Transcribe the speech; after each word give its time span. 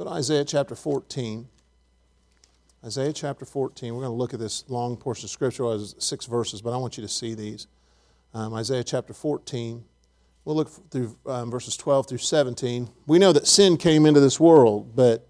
Go 0.00 0.06
to 0.06 0.12
Isaiah 0.12 0.46
chapter 0.46 0.74
14. 0.74 1.46
Isaiah 2.86 3.12
chapter 3.12 3.44
14. 3.44 3.92
We're 3.92 4.00
going 4.00 4.10
to 4.10 4.16
look 4.16 4.32
at 4.32 4.40
this 4.40 4.64
long 4.70 4.96
portion 4.96 5.26
of 5.26 5.30
Scripture. 5.30 5.64
Was 5.64 5.94
six 5.98 6.24
verses, 6.24 6.62
but 6.62 6.72
I 6.72 6.78
want 6.78 6.96
you 6.96 7.02
to 7.02 7.08
see 7.08 7.34
these. 7.34 7.66
Um, 8.32 8.54
Isaiah 8.54 8.82
chapter 8.82 9.12
14. 9.12 9.84
We'll 10.46 10.56
look 10.56 10.70
through 10.90 11.18
um, 11.26 11.50
verses 11.50 11.76
12 11.76 12.08
through 12.08 12.16
17. 12.16 12.88
We 13.06 13.18
know 13.18 13.30
that 13.34 13.46
sin 13.46 13.76
came 13.76 14.06
into 14.06 14.20
this 14.20 14.40
world, 14.40 14.96
but 14.96 15.28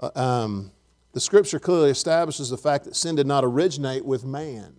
uh, 0.00 0.10
um, 0.14 0.72
the 1.12 1.20
Scripture 1.20 1.58
clearly 1.58 1.90
establishes 1.90 2.48
the 2.48 2.56
fact 2.56 2.86
that 2.86 2.96
sin 2.96 3.14
did 3.14 3.26
not 3.26 3.44
originate 3.44 4.06
with 4.06 4.24
man. 4.24 4.74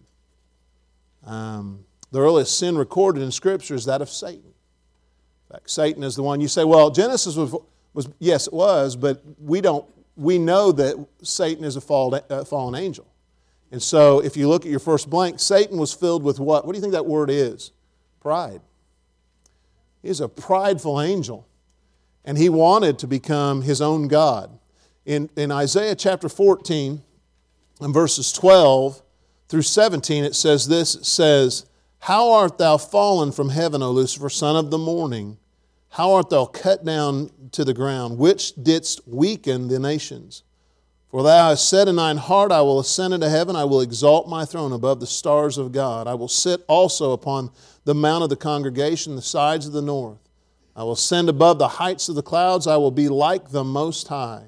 Um, 1.24 1.86
the 2.10 2.20
earliest 2.20 2.58
sin 2.58 2.80
recorded 2.80 3.22
in 3.22 3.32
Scripture 3.32 3.76
is 3.76 3.86
that 3.86 4.02
of 4.02 4.10
Satan. 4.10 4.54
In 5.50 5.54
fact, 5.54 5.70
Satan 5.70 6.02
is 6.02 6.16
the 6.16 6.24
one 6.24 6.42
you 6.42 6.48
say, 6.48 6.64
well, 6.64 6.90
Genesis 6.90 7.36
was, 7.36 7.54
was 8.00 8.10
yes, 8.20 8.48
it 8.48 8.54
was, 8.54 8.96
but 8.96 9.22
we 9.40 9.60
don't, 9.60 9.86
we 10.16 10.38
know 10.38 10.72
that 10.72 10.96
Satan 11.22 11.66
is 11.66 11.76
a 11.76 11.82
fallen, 11.82 12.76
angel. 12.76 13.08
And 13.72 13.82
so 13.82 14.20
if 14.20 14.38
you 14.38 14.48
look 14.48 14.66
at 14.66 14.72
your 14.72 14.80
first 14.80 15.10
blank, 15.10 15.40
Satan 15.40 15.78
was 15.78 15.94
filled 15.94 16.24
with 16.24 16.40
what? 16.40 16.66
What 16.66 16.74
do 16.74 16.78
you 16.78 16.82
think 16.82 16.94
that 16.94 17.06
word 17.06 17.30
is? 17.30 17.72
Pride. 18.22 18.62
He's 20.02 20.22
a 20.22 20.30
prideful 20.30 21.02
angel. 21.02 21.46
And 22.24 22.38
he 22.38 22.48
wanted 22.48 23.00
to 23.00 23.08
become 23.08 23.62
his 23.62 23.82
own 23.82 24.08
God. 24.08 24.58
In, 25.06 25.30
in 25.36 25.52
Isaiah 25.52 25.96
chapter 25.96 26.30
14, 26.30 27.02
and 27.82 27.94
verses 27.94 28.32
12 28.32 29.02
through 29.48 29.62
17, 29.62 30.24
it 30.24 30.36
says 30.36 30.68
this 30.68 30.96
it 30.96 31.06
says, 31.06 31.66
How 32.00 32.32
art 32.32 32.58
thou 32.58 32.78
fallen 32.78 33.32
from 33.32 33.50
heaven, 33.50 33.82
O 33.82 33.92
Lucifer, 33.92 34.30
son 34.30 34.56
of 34.56 34.72
the 34.72 34.78
morning? 34.78 35.38
How 35.90 36.14
art 36.14 36.30
thou 36.30 36.46
cut 36.46 36.86
down 36.86 37.32
to 37.52 37.66
the 37.66 37.74
ground, 37.74 38.18
which 38.18 38.54
didst 38.56 39.02
weaken 39.08 39.68
the 39.68 39.80
nations? 39.80 40.44
For 41.10 41.24
thou 41.24 41.50
hast 41.50 41.68
said 41.68 41.88
in 41.88 41.96
thine 41.96 42.18
heart, 42.18 42.52
I 42.52 42.62
will 42.62 42.80
ascend 42.80 43.16
into 43.16 43.30
heaven, 43.30 43.56
I 43.56 43.64
will 43.64 43.82
exalt 43.82 44.30
my 44.30 44.46
throne 44.46 44.72
above 44.72 45.00
the 45.00 45.08
stars 45.08 45.58
of 45.58 45.72
God. 45.72 46.08
I 46.08 46.14
will 46.14 46.28
sit 46.28 46.64
also 46.68 47.14
upon 47.14 47.50
the 47.84 47.96
mount 47.96 48.24
of 48.24 48.30
the 48.30 48.36
congregation, 48.36 49.16
the 49.16 49.22
sides 49.22 49.66
of 49.66 49.74
the 49.74 49.82
north. 49.82 50.20
I 50.76 50.84
will 50.84 50.92
ascend 50.92 51.28
above 51.28 51.58
the 51.58 51.68
heights 51.68 52.10
of 52.10 52.16
the 52.16 52.22
clouds, 52.22 52.68
I 52.68 52.78
will 52.78 52.92
be 52.92 53.10
like 53.10 53.50
the 53.50 53.64
Most 53.64 54.08
High. 54.08 54.46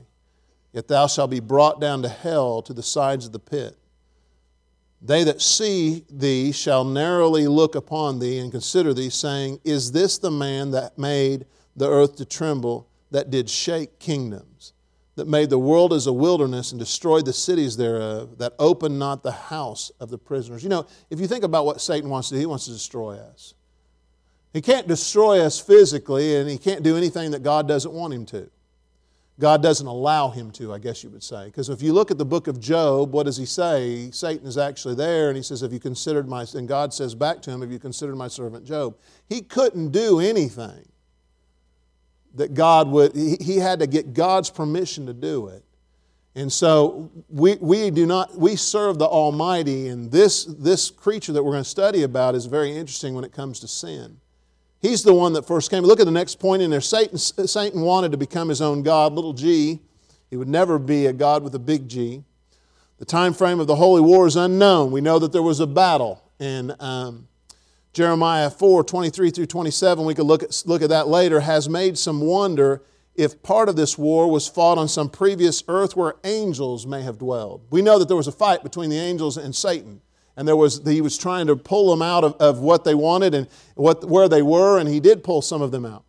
Yet 0.71 0.87
thou 0.87 1.07
shalt 1.07 1.31
be 1.31 1.39
brought 1.39 1.81
down 1.81 2.03
to 2.03 2.09
hell, 2.09 2.61
to 2.61 2.73
the 2.73 2.83
sides 2.83 3.25
of 3.25 3.31
the 3.31 3.39
pit. 3.39 3.75
They 5.01 5.23
that 5.23 5.41
see 5.41 6.05
thee 6.11 6.51
shall 6.51 6.83
narrowly 6.83 7.47
look 7.47 7.73
upon 7.75 8.19
thee 8.19 8.37
and 8.37 8.51
consider 8.51 8.93
thee, 8.93 9.09
saying, 9.09 9.59
Is 9.63 9.91
this 9.91 10.19
the 10.19 10.29
man 10.29 10.71
that 10.71 10.97
made 10.97 11.45
the 11.75 11.89
earth 11.89 12.17
to 12.17 12.25
tremble, 12.25 12.87
that 13.09 13.31
did 13.31 13.49
shake 13.49 13.97
kingdoms, 13.97 14.73
that 15.15 15.27
made 15.27 15.49
the 15.49 15.57
world 15.57 15.91
as 15.91 16.05
a 16.05 16.13
wilderness 16.13 16.71
and 16.71 16.79
destroyed 16.79 17.25
the 17.25 17.33
cities 17.33 17.77
thereof, 17.77 18.37
that 18.37 18.53
opened 18.59 18.99
not 18.99 19.23
the 19.23 19.31
house 19.31 19.91
of 19.99 20.11
the 20.11 20.19
prisoners? 20.19 20.61
You 20.61 20.69
know, 20.69 20.85
if 21.09 21.19
you 21.19 21.27
think 21.27 21.43
about 21.43 21.65
what 21.65 21.81
Satan 21.81 22.09
wants 22.09 22.29
to 22.29 22.35
do, 22.35 22.39
he 22.39 22.45
wants 22.45 22.65
to 22.65 22.71
destroy 22.71 23.17
us. 23.17 23.55
He 24.53 24.61
can't 24.61 24.87
destroy 24.87 25.39
us 25.39 25.59
physically, 25.59 26.35
and 26.35 26.47
he 26.47 26.59
can't 26.59 26.83
do 26.83 26.95
anything 26.95 27.31
that 27.31 27.41
God 27.41 27.67
doesn't 27.67 27.91
want 27.91 28.13
him 28.13 28.25
to. 28.27 28.51
God 29.41 29.63
doesn't 29.63 29.87
allow 29.87 30.29
him 30.29 30.51
to, 30.51 30.71
I 30.71 30.77
guess 30.77 31.03
you 31.03 31.09
would 31.09 31.23
say. 31.23 31.45
Because 31.45 31.69
if 31.69 31.81
you 31.81 31.93
look 31.93 32.11
at 32.11 32.19
the 32.19 32.25
book 32.25 32.47
of 32.47 32.59
Job, 32.59 33.11
what 33.11 33.25
does 33.25 33.37
he 33.37 33.47
say? 33.47 34.11
Satan 34.11 34.45
is 34.45 34.55
actually 34.55 34.93
there, 34.93 35.29
and 35.29 35.35
he 35.35 35.41
says, 35.41 35.61
Have 35.61 35.73
you 35.73 35.79
considered 35.79 36.29
my, 36.29 36.45
and 36.53 36.67
God 36.67 36.93
says 36.93 37.15
back 37.15 37.41
to 37.41 37.51
him, 37.51 37.61
Have 37.61 37.71
you 37.71 37.79
considered 37.79 38.15
my 38.15 38.27
servant 38.27 38.65
Job? 38.65 38.95
He 39.27 39.41
couldn't 39.41 39.89
do 39.89 40.19
anything 40.19 40.87
that 42.35 42.53
God 42.53 42.87
would, 42.89 43.15
he, 43.15 43.35
he 43.41 43.57
had 43.57 43.79
to 43.79 43.87
get 43.87 44.13
God's 44.13 44.51
permission 44.51 45.07
to 45.07 45.13
do 45.13 45.47
it. 45.47 45.65
And 46.35 46.53
so 46.53 47.11
we, 47.27 47.55
we 47.55 47.89
do 47.89 48.05
not, 48.05 48.37
we 48.37 48.55
serve 48.55 48.99
the 48.99 49.07
Almighty, 49.07 49.87
and 49.87 50.11
this, 50.11 50.45
this 50.45 50.91
creature 50.91 51.33
that 51.33 51.41
we're 51.41 51.53
going 51.53 51.63
to 51.63 51.69
study 51.69 52.03
about 52.03 52.35
is 52.35 52.45
very 52.45 52.71
interesting 52.71 53.15
when 53.15 53.23
it 53.23 53.33
comes 53.33 53.59
to 53.61 53.67
sin. 53.67 54.20
He's 54.81 55.03
the 55.03 55.13
one 55.13 55.33
that 55.33 55.45
first 55.45 55.69
came. 55.69 55.83
Look 55.83 55.99
at 55.99 56.05
the 56.05 56.11
next 56.11 56.39
point 56.39 56.61
in 56.61 56.71
there. 56.71 56.81
Satan, 56.81 57.17
Satan 57.17 57.81
wanted 57.81 58.11
to 58.11 58.17
become 58.17 58.49
his 58.49 58.61
own 58.61 58.81
God, 58.81 59.13
little 59.13 59.33
g. 59.33 59.79
He 60.31 60.37
would 60.37 60.47
never 60.47 60.79
be 60.79 61.05
a 61.05 61.13
God 61.13 61.43
with 61.43 61.53
a 61.53 61.59
big 61.59 61.87
G. 61.87 62.23
The 62.97 63.05
time 63.05 63.33
frame 63.33 63.59
of 63.59 63.67
the 63.67 63.75
holy 63.75 64.01
war 64.01 64.25
is 64.25 64.37
unknown. 64.37 64.91
We 64.91 65.01
know 65.01 65.19
that 65.19 65.33
there 65.33 65.43
was 65.43 65.59
a 65.59 65.67
battle 65.67 66.23
in 66.39 66.73
um, 66.79 67.27
Jeremiah 67.93 68.49
4 68.49 68.83
23 68.83 69.29
through 69.29 69.45
27. 69.47 70.05
We 70.05 70.15
could 70.15 70.25
look 70.25 70.41
at, 70.41 70.63
look 70.65 70.81
at 70.81 70.89
that 70.89 71.09
later. 71.09 71.41
Has 71.41 71.67
made 71.67 71.97
some 71.97 72.21
wonder 72.21 72.81
if 73.13 73.43
part 73.43 73.67
of 73.67 73.75
this 73.75 73.97
war 73.97 74.31
was 74.31 74.47
fought 74.47 74.77
on 74.77 74.87
some 74.87 75.09
previous 75.09 75.63
earth 75.67 75.97
where 75.97 76.15
angels 76.23 76.87
may 76.87 77.01
have 77.01 77.17
dwelled. 77.17 77.65
We 77.69 77.81
know 77.81 77.99
that 77.99 78.07
there 78.07 78.15
was 78.15 78.27
a 78.27 78.31
fight 78.31 78.63
between 78.63 78.89
the 78.89 78.99
angels 78.99 79.35
and 79.35 79.53
Satan 79.53 80.01
and 80.37 80.47
there 80.47 80.55
was 80.55 80.81
he 80.85 81.01
was 81.01 81.17
trying 81.17 81.47
to 81.47 81.55
pull 81.55 81.89
them 81.89 82.01
out 82.01 82.23
of, 82.23 82.35
of 82.35 82.59
what 82.59 82.83
they 82.83 82.95
wanted 82.95 83.33
and 83.33 83.47
what, 83.75 84.07
where 84.07 84.29
they 84.29 84.41
were 84.41 84.79
and 84.79 84.87
he 84.87 84.99
did 84.99 85.23
pull 85.23 85.41
some 85.41 85.61
of 85.61 85.71
them 85.71 85.85
out. 85.85 86.03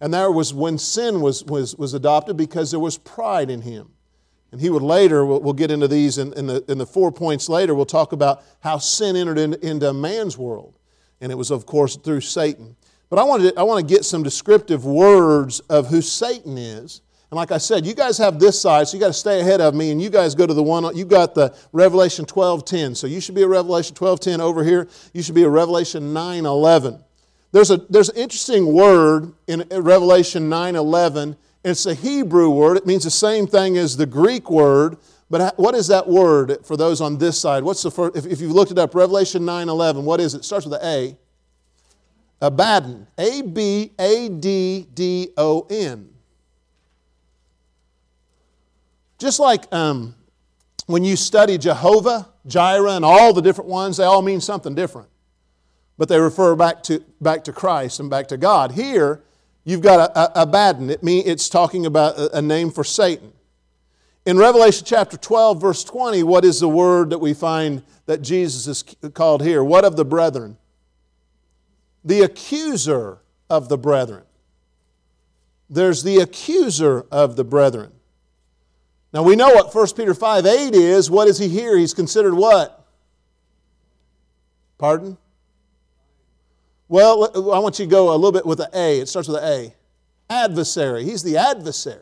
And 0.00 0.12
that 0.14 0.26
was 0.32 0.52
when 0.52 0.78
sin 0.78 1.20
was, 1.20 1.44
was, 1.44 1.76
was 1.76 1.94
adopted 1.94 2.36
because 2.36 2.72
there 2.72 2.80
was 2.80 2.98
pride 2.98 3.50
in 3.50 3.60
him. 3.60 3.90
And 4.50 4.60
he 4.60 4.68
would 4.68 4.82
later 4.82 5.24
we'll, 5.24 5.40
we'll 5.40 5.52
get 5.52 5.70
into 5.70 5.86
these 5.86 6.18
in, 6.18 6.32
in, 6.32 6.46
the, 6.48 6.64
in 6.68 6.78
the 6.78 6.86
four 6.86 7.12
points 7.12 7.48
later 7.48 7.74
we'll 7.74 7.86
talk 7.86 8.12
about 8.12 8.42
how 8.60 8.78
sin 8.78 9.16
entered 9.16 9.38
in, 9.38 9.54
into 9.62 9.92
man's 9.92 10.36
world. 10.36 10.78
And 11.20 11.30
it 11.30 11.36
was 11.36 11.50
of 11.50 11.66
course 11.66 11.96
through 11.96 12.22
satan. 12.22 12.76
But 13.10 13.18
i 13.18 13.24
want 13.24 13.42
to, 13.42 13.54
I 13.58 13.62
want 13.62 13.86
to 13.86 13.94
get 13.94 14.04
some 14.04 14.22
descriptive 14.22 14.84
words 14.84 15.60
of 15.60 15.88
who 15.88 16.00
satan 16.00 16.56
is 16.58 17.02
and 17.32 17.38
like 17.38 17.50
I 17.50 17.56
said, 17.56 17.86
you 17.86 17.94
guys 17.94 18.18
have 18.18 18.38
this 18.38 18.60
side, 18.60 18.86
so 18.86 18.94
you 18.94 19.00
got 19.00 19.06
to 19.06 19.14
stay 19.14 19.40
ahead 19.40 19.62
of 19.62 19.74
me, 19.74 19.90
and 19.90 20.02
you 20.02 20.10
guys 20.10 20.34
go 20.34 20.46
to 20.46 20.52
the 20.52 20.62
one, 20.62 20.94
you 20.94 21.06
got 21.06 21.34
the 21.34 21.56
Revelation 21.72 22.26
12.10. 22.26 22.94
So 22.94 23.06
you 23.06 23.22
should 23.22 23.34
be 23.34 23.40
a 23.40 23.48
Revelation 23.48 23.96
12.10 23.96 24.40
over 24.40 24.62
here. 24.62 24.86
You 25.14 25.22
should 25.22 25.34
be 25.34 25.44
a 25.44 25.48
Revelation 25.48 26.12
9.11. 26.12 27.02
There's, 27.52 27.70
a, 27.70 27.78
there's 27.88 28.10
an 28.10 28.16
interesting 28.16 28.74
word 28.74 29.32
in 29.46 29.64
Revelation 29.70 30.50
9.11. 30.50 31.38
It's 31.64 31.86
a 31.86 31.94
Hebrew 31.94 32.50
word. 32.50 32.76
It 32.76 32.84
means 32.86 33.04
the 33.04 33.10
same 33.10 33.46
thing 33.46 33.78
as 33.78 33.96
the 33.96 34.04
Greek 34.04 34.50
word. 34.50 34.98
But 35.30 35.58
what 35.58 35.74
is 35.74 35.86
that 35.86 36.06
word 36.06 36.58
for 36.66 36.76
those 36.76 37.00
on 37.00 37.16
this 37.16 37.40
side? 37.40 37.62
What's 37.64 37.82
the 37.82 37.90
first, 37.90 38.14
if, 38.14 38.26
if 38.26 38.42
you've 38.42 38.52
looked 38.52 38.72
it 38.72 38.78
up, 38.78 38.94
Revelation 38.94 39.40
9.11, 39.44 40.02
what 40.02 40.20
is 40.20 40.34
it? 40.34 40.40
It 40.40 40.44
starts 40.44 40.66
with 40.66 40.74
an 40.74 40.84
A. 40.84 41.16
Abaddon. 42.42 43.06
A-B-A-D-D-O-N. 43.16 43.92
Just 49.22 49.38
like 49.38 49.72
um, 49.72 50.16
when 50.86 51.04
you 51.04 51.14
study 51.14 51.56
Jehovah, 51.56 52.28
Jireh, 52.44 52.96
and 52.96 53.04
all 53.04 53.32
the 53.32 53.40
different 53.40 53.70
ones, 53.70 53.98
they 53.98 54.02
all 54.02 54.20
mean 54.20 54.40
something 54.40 54.74
different. 54.74 55.08
But 55.96 56.08
they 56.08 56.18
refer 56.18 56.56
back 56.56 56.82
to, 56.84 57.04
back 57.20 57.44
to 57.44 57.52
Christ 57.52 58.00
and 58.00 58.10
back 58.10 58.26
to 58.28 58.36
God. 58.36 58.72
Here, 58.72 59.22
you've 59.62 59.80
got 59.80 60.10
a, 60.10 60.42
Abaddon. 60.42 60.90
It 60.90 61.04
mean, 61.04 61.22
it's 61.24 61.48
talking 61.48 61.86
about 61.86 62.18
a, 62.18 62.38
a 62.38 62.42
name 62.42 62.72
for 62.72 62.82
Satan. 62.82 63.32
In 64.26 64.38
Revelation 64.38 64.84
chapter 64.84 65.16
12, 65.16 65.60
verse 65.60 65.84
20, 65.84 66.24
what 66.24 66.44
is 66.44 66.58
the 66.58 66.68
word 66.68 67.10
that 67.10 67.18
we 67.18 67.32
find 67.32 67.84
that 68.06 68.22
Jesus 68.22 68.66
is 68.66 68.82
called 69.14 69.44
here? 69.44 69.62
What 69.62 69.84
of 69.84 69.94
the 69.94 70.04
brethren? 70.04 70.56
The 72.04 72.22
accuser 72.22 73.18
of 73.48 73.68
the 73.68 73.78
brethren. 73.78 74.24
There's 75.70 76.02
the 76.02 76.16
accuser 76.18 77.06
of 77.12 77.36
the 77.36 77.44
brethren. 77.44 77.92
Now 79.12 79.22
we 79.22 79.36
know 79.36 79.50
what 79.50 79.74
1 79.74 79.86
Peter 79.96 80.14
5 80.14 80.46
8 80.46 80.74
is. 80.74 81.10
What 81.10 81.28
is 81.28 81.38
he 81.38 81.48
here? 81.48 81.76
He's 81.76 81.94
considered 81.94 82.34
what? 82.34 82.86
Pardon? 84.78 85.18
Well, 86.88 87.52
I 87.52 87.58
want 87.58 87.78
you 87.78 87.84
to 87.84 87.90
go 87.90 88.12
a 88.12 88.16
little 88.16 88.32
bit 88.32 88.44
with 88.44 88.58
the 88.58 88.70
A. 88.74 89.00
It 89.00 89.08
starts 89.08 89.28
with 89.28 89.38
an 89.38 89.44
A. 89.44 89.74
Adversary. 90.28 91.04
He's 91.04 91.22
the 91.22 91.36
adversary. 91.36 92.00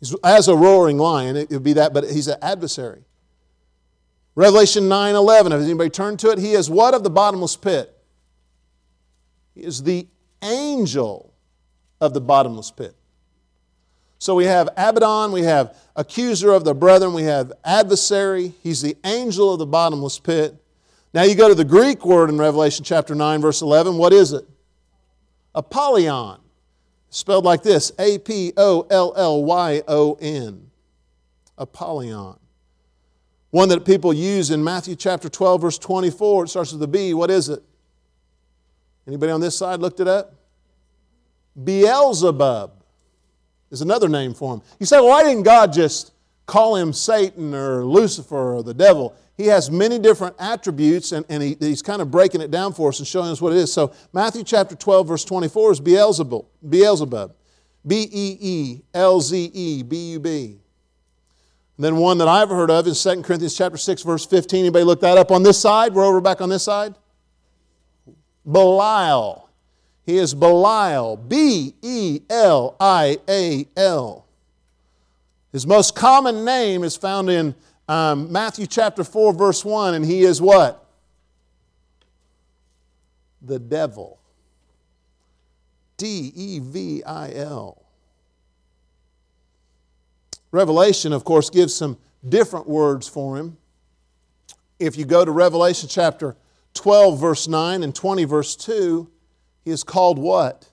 He's 0.00 0.14
as 0.22 0.48
a 0.48 0.56
roaring 0.56 0.98
lion. 0.98 1.36
It 1.36 1.50
would 1.50 1.64
be 1.64 1.72
that, 1.74 1.92
but 1.92 2.04
he's 2.04 2.28
an 2.28 2.38
adversary. 2.42 3.02
Revelation 4.34 4.88
9 4.88 5.14
11. 5.14 5.52
Has 5.52 5.64
anybody 5.64 5.90
turned 5.90 6.18
to 6.20 6.30
it? 6.30 6.38
He 6.38 6.52
is 6.52 6.68
what 6.68 6.94
of 6.94 7.02
the 7.02 7.10
bottomless 7.10 7.56
pit? 7.56 7.96
He 9.54 9.62
is 9.62 9.82
the 9.82 10.06
angel 10.42 11.32
of 12.00 12.12
the 12.12 12.20
bottomless 12.20 12.70
pit. 12.70 12.94
So 14.26 14.34
we 14.34 14.46
have 14.46 14.68
Abaddon, 14.76 15.30
we 15.30 15.42
have 15.42 15.76
accuser 15.94 16.50
of 16.50 16.64
the 16.64 16.74
brethren, 16.74 17.14
we 17.14 17.22
have 17.22 17.52
adversary. 17.64 18.54
He's 18.60 18.82
the 18.82 18.96
angel 19.04 19.52
of 19.52 19.60
the 19.60 19.66
bottomless 19.66 20.18
pit. 20.18 20.52
Now 21.14 21.22
you 21.22 21.36
go 21.36 21.46
to 21.48 21.54
the 21.54 21.64
Greek 21.64 22.04
word 22.04 22.28
in 22.28 22.36
Revelation 22.36 22.84
chapter 22.84 23.14
9, 23.14 23.40
verse 23.40 23.62
11. 23.62 23.96
What 23.96 24.12
is 24.12 24.32
it? 24.32 24.44
Apollyon. 25.54 26.40
Spelled 27.08 27.44
like 27.44 27.62
this 27.62 27.92
A 28.00 28.18
P 28.18 28.52
O 28.56 28.84
L 28.90 29.14
L 29.16 29.44
Y 29.44 29.82
O 29.86 30.14
N. 30.14 30.72
Apollyon. 31.56 32.36
One 33.50 33.68
that 33.68 33.84
people 33.84 34.12
use 34.12 34.50
in 34.50 34.64
Matthew 34.64 34.96
chapter 34.96 35.28
12, 35.28 35.60
verse 35.60 35.78
24. 35.78 36.46
It 36.46 36.48
starts 36.48 36.72
with 36.72 36.82
a 36.82 36.88
B. 36.88 37.14
What 37.14 37.30
is 37.30 37.48
it? 37.48 37.62
Anybody 39.06 39.30
on 39.30 39.40
this 39.40 39.56
side 39.56 39.78
looked 39.78 40.00
it 40.00 40.08
up? 40.08 40.34
Beelzebub. 41.62 42.75
Is 43.70 43.80
another 43.80 44.08
name 44.08 44.34
for 44.34 44.54
him. 44.54 44.62
You 44.78 44.86
say, 44.86 45.00
why 45.00 45.22
didn't 45.22 45.42
God 45.42 45.72
just 45.72 46.12
call 46.46 46.76
him 46.76 46.92
Satan 46.92 47.54
or 47.54 47.84
Lucifer 47.84 48.56
or 48.56 48.62
the 48.62 48.74
devil? 48.74 49.14
He 49.36 49.46
has 49.46 49.70
many 49.70 49.98
different 49.98 50.34
attributes, 50.38 51.12
and, 51.12 51.26
and 51.28 51.42
he, 51.42 51.56
he's 51.60 51.82
kind 51.82 52.00
of 52.00 52.10
breaking 52.10 52.40
it 52.40 52.50
down 52.50 52.72
for 52.72 52.88
us 52.88 52.98
and 53.00 53.06
showing 53.06 53.28
us 53.28 53.40
what 53.40 53.52
it 53.52 53.58
is. 53.58 53.72
So, 53.72 53.92
Matthew 54.12 54.44
chapter 54.44 54.74
12, 54.74 55.08
verse 55.08 55.24
24 55.24 55.72
is 55.72 55.80
Beelzebub. 55.80 56.46
Beelzebub. 56.66 57.34
B 57.86 58.08
E 58.10 58.38
E 58.40 58.82
L 58.94 59.20
Z 59.20 59.50
E 59.52 59.82
B 59.82 60.12
U 60.12 60.20
B. 60.20 60.58
Then 61.78 61.96
one 61.96 62.18
that 62.18 62.28
I've 62.28 62.48
heard 62.48 62.70
of 62.70 62.86
is 62.86 63.02
2 63.02 63.22
Corinthians 63.22 63.56
chapter 63.56 63.76
6, 63.76 64.02
verse 64.02 64.24
15. 64.24 64.60
Anybody 64.60 64.84
look 64.84 65.00
that 65.02 65.18
up 65.18 65.30
on 65.30 65.42
this 65.42 65.60
side? 65.60 65.92
We're 65.92 66.06
over 66.06 66.22
back 66.22 66.40
on 66.40 66.48
this 66.48 66.62
side. 66.62 66.94
Belial. 68.50 69.45
He 70.06 70.18
is 70.18 70.34
Belial. 70.34 71.16
B 71.16 71.74
E 71.82 72.20
L 72.30 72.76
I 72.78 73.18
A 73.28 73.66
L. 73.76 74.24
His 75.52 75.66
most 75.66 75.96
common 75.96 76.44
name 76.44 76.84
is 76.84 76.96
found 76.96 77.28
in 77.28 77.54
um, 77.88 78.30
Matthew 78.30 78.66
chapter 78.66 79.02
4, 79.02 79.32
verse 79.32 79.64
1, 79.64 79.94
and 79.94 80.04
he 80.04 80.22
is 80.22 80.40
what? 80.40 80.86
The 83.42 83.58
devil. 83.58 84.18
D 85.96 86.32
E 86.34 86.60
V 86.60 87.02
I 87.04 87.32
L. 87.32 87.82
Revelation, 90.52 91.12
of 91.12 91.24
course, 91.24 91.50
gives 91.50 91.74
some 91.74 91.98
different 92.28 92.68
words 92.68 93.08
for 93.08 93.36
him. 93.36 93.56
If 94.78 94.96
you 94.96 95.04
go 95.04 95.24
to 95.24 95.30
Revelation 95.32 95.88
chapter 95.88 96.36
12, 96.74 97.20
verse 97.20 97.48
9, 97.48 97.82
and 97.82 97.94
20, 97.94 98.24
verse 98.24 98.54
2, 98.56 99.10
he 99.66 99.72
is 99.72 99.82
called 99.82 100.16
what? 100.16 100.68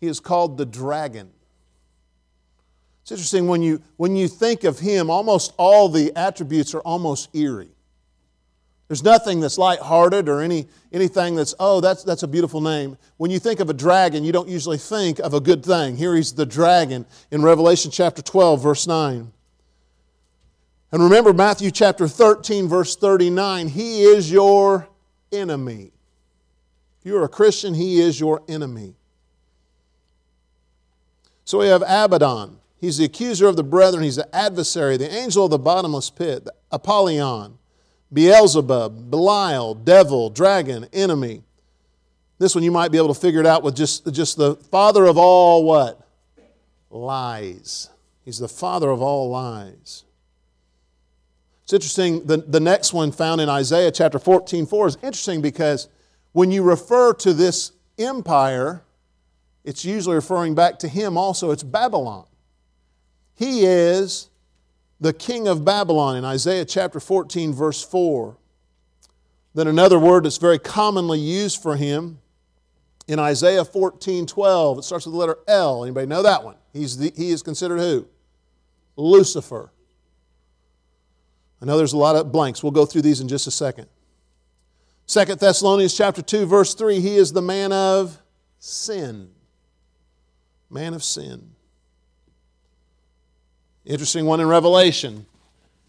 He 0.00 0.06
is 0.06 0.18
called 0.18 0.56
the 0.56 0.64
dragon. 0.64 1.30
It's 3.02 3.10
interesting 3.12 3.46
when 3.46 3.60
you, 3.60 3.82
when 3.98 4.16
you 4.16 4.28
think 4.28 4.64
of 4.64 4.78
him, 4.78 5.10
almost 5.10 5.52
all 5.58 5.90
the 5.90 6.10
attributes 6.16 6.74
are 6.74 6.80
almost 6.80 7.28
eerie. 7.36 7.68
There's 8.88 9.04
nothing 9.04 9.40
that's 9.40 9.58
lighthearted 9.58 10.30
or 10.30 10.40
any, 10.40 10.68
anything 10.90 11.36
that's, 11.36 11.54
oh, 11.60 11.82
that's, 11.82 12.02
that's 12.02 12.22
a 12.22 12.28
beautiful 12.28 12.62
name. 12.62 12.96
When 13.18 13.30
you 13.30 13.38
think 13.38 13.60
of 13.60 13.68
a 13.68 13.74
dragon, 13.74 14.24
you 14.24 14.32
don't 14.32 14.48
usually 14.48 14.78
think 14.78 15.18
of 15.18 15.34
a 15.34 15.40
good 15.40 15.62
thing. 15.62 15.94
Here 15.94 16.16
he's 16.16 16.32
the 16.32 16.46
dragon 16.46 17.04
in 17.30 17.42
Revelation 17.42 17.90
chapter 17.90 18.22
12, 18.22 18.62
verse 18.62 18.86
9. 18.86 19.30
And 20.92 21.02
remember 21.02 21.34
Matthew 21.34 21.70
chapter 21.70 22.08
13, 22.08 22.68
verse 22.68 22.96
39 22.96 23.68
He 23.68 24.04
is 24.04 24.32
your 24.32 24.88
enemy. 25.30 25.92
If 27.02 27.06
you're 27.06 27.24
a 27.24 27.28
Christian, 27.28 27.74
He 27.74 28.00
is 28.00 28.20
your 28.20 28.42
enemy. 28.48 28.94
So 31.44 31.58
we 31.58 31.66
have 31.66 31.82
Abaddon. 31.82 32.58
He's 32.80 32.98
the 32.98 33.04
accuser 33.04 33.48
of 33.48 33.56
the 33.56 33.64
brethren. 33.64 34.04
He's 34.04 34.16
the 34.16 34.34
adversary, 34.34 34.96
the 34.96 35.12
angel 35.12 35.46
of 35.46 35.50
the 35.50 35.58
bottomless 35.58 36.10
pit, 36.10 36.46
Apollyon, 36.70 37.58
Beelzebub, 38.12 39.10
Belial, 39.10 39.74
devil, 39.74 40.30
dragon, 40.30 40.86
enemy. 40.92 41.42
This 42.38 42.54
one 42.54 42.62
you 42.62 42.70
might 42.70 42.92
be 42.92 42.98
able 42.98 43.12
to 43.12 43.20
figure 43.20 43.40
it 43.40 43.46
out 43.46 43.64
with 43.64 43.74
just, 43.74 44.12
just 44.12 44.36
the 44.36 44.54
father 44.54 45.06
of 45.06 45.18
all 45.18 45.64
what? 45.64 46.06
Lies. 46.88 47.90
He's 48.24 48.38
the 48.38 48.48
father 48.48 48.90
of 48.90 49.02
all 49.02 49.28
lies. 49.28 50.04
It's 51.64 51.72
interesting, 51.72 52.26
the, 52.26 52.36
the 52.36 52.60
next 52.60 52.92
one 52.92 53.10
found 53.10 53.40
in 53.40 53.48
Isaiah 53.48 53.90
chapter 53.90 54.20
14 54.20 54.66
4 54.66 54.86
is 54.86 54.96
interesting 55.02 55.42
because 55.42 55.88
when 56.32 56.50
you 56.50 56.62
refer 56.62 57.12
to 57.14 57.32
this 57.32 57.72
empire, 57.98 58.82
it's 59.64 59.84
usually 59.84 60.16
referring 60.16 60.54
back 60.54 60.78
to 60.80 60.88
him 60.88 61.16
also. 61.16 61.50
It's 61.50 61.62
Babylon. 61.62 62.26
He 63.34 63.64
is 63.64 64.28
the 65.00 65.12
king 65.12 65.48
of 65.48 65.64
Babylon 65.64 66.16
in 66.16 66.24
Isaiah 66.24 66.64
chapter 66.64 67.00
14, 67.00 67.52
verse 67.52 67.82
4. 67.84 68.36
Then 69.54 69.68
another 69.68 69.98
word 69.98 70.24
that's 70.24 70.38
very 70.38 70.58
commonly 70.58 71.18
used 71.18 71.62
for 71.62 71.76
him 71.76 72.18
in 73.06 73.18
Isaiah 73.18 73.64
14, 73.64 74.26
12. 74.26 74.78
It 74.78 74.82
starts 74.82 75.06
with 75.06 75.12
the 75.12 75.18
letter 75.18 75.38
L. 75.46 75.84
Anybody 75.84 76.06
know 76.06 76.22
that 76.22 76.42
one? 76.42 76.56
He's 76.72 76.96
the, 76.96 77.12
he 77.14 77.30
is 77.30 77.42
considered 77.42 77.80
who? 77.80 78.06
Lucifer. 78.96 79.70
I 81.60 81.64
know 81.64 81.76
there's 81.76 81.92
a 81.92 81.98
lot 81.98 82.16
of 82.16 82.32
blanks. 82.32 82.62
We'll 82.62 82.72
go 82.72 82.86
through 82.86 83.02
these 83.02 83.20
in 83.20 83.28
just 83.28 83.46
a 83.46 83.50
second. 83.50 83.88
Second 85.12 85.40
Thessalonians 85.40 85.94
chapter 85.94 86.22
2, 86.22 86.46
verse 86.46 86.72
3, 86.72 86.98
he 86.98 87.16
is 87.16 87.34
the 87.34 87.42
man 87.42 87.70
of 87.70 88.18
sin. 88.58 89.28
Man 90.70 90.94
of 90.94 91.04
sin. 91.04 91.50
Interesting 93.84 94.24
one 94.24 94.40
in 94.40 94.48
Revelation. 94.48 95.26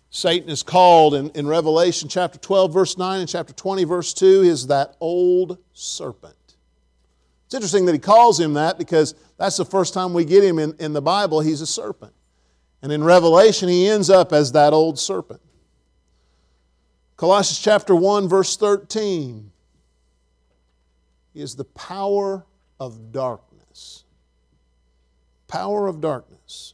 Satan 0.10 0.50
is 0.50 0.62
called 0.62 1.16
in, 1.16 1.30
in 1.30 1.48
Revelation 1.48 2.10
chapter 2.10 2.38
12, 2.38 2.74
verse 2.74 2.98
9, 2.98 3.22
and 3.22 3.30
chapter 3.30 3.54
20, 3.54 3.86
verse 3.86 4.14
2, 4.14 4.42
is 4.42 4.68
that 4.68 4.98
old 5.00 5.58
serpent. 5.72 6.36
It's 7.46 7.56
interesting 7.56 7.86
that 7.86 7.94
he 7.94 8.00
calls 8.00 8.38
him 8.38 8.56
that 8.56 8.78
because 8.78 9.16
that's 9.38 9.56
the 9.56 9.64
first 9.64 9.94
time 9.94 10.14
we 10.14 10.26
get 10.26 10.44
him 10.44 10.60
in, 10.60 10.76
in 10.80 10.92
the 10.92 11.02
Bible. 11.02 11.40
He's 11.40 11.62
a 11.62 11.66
serpent. 11.66 12.12
And 12.82 12.92
in 12.92 13.02
Revelation, 13.02 13.70
he 13.70 13.88
ends 13.88 14.10
up 14.10 14.34
as 14.34 14.52
that 14.52 14.74
old 14.74 15.00
serpent. 15.00 15.40
Colossians 17.24 17.62
chapter 17.62 17.96
1, 17.96 18.28
verse 18.28 18.58
13. 18.58 19.50
He 21.34 21.40
is 21.40 21.56
the 21.56 21.64
power 21.64 22.46
of 22.82 23.14
darkness. 23.14 24.04
Power 25.48 25.88
of 25.88 26.02
darkness. 26.02 26.74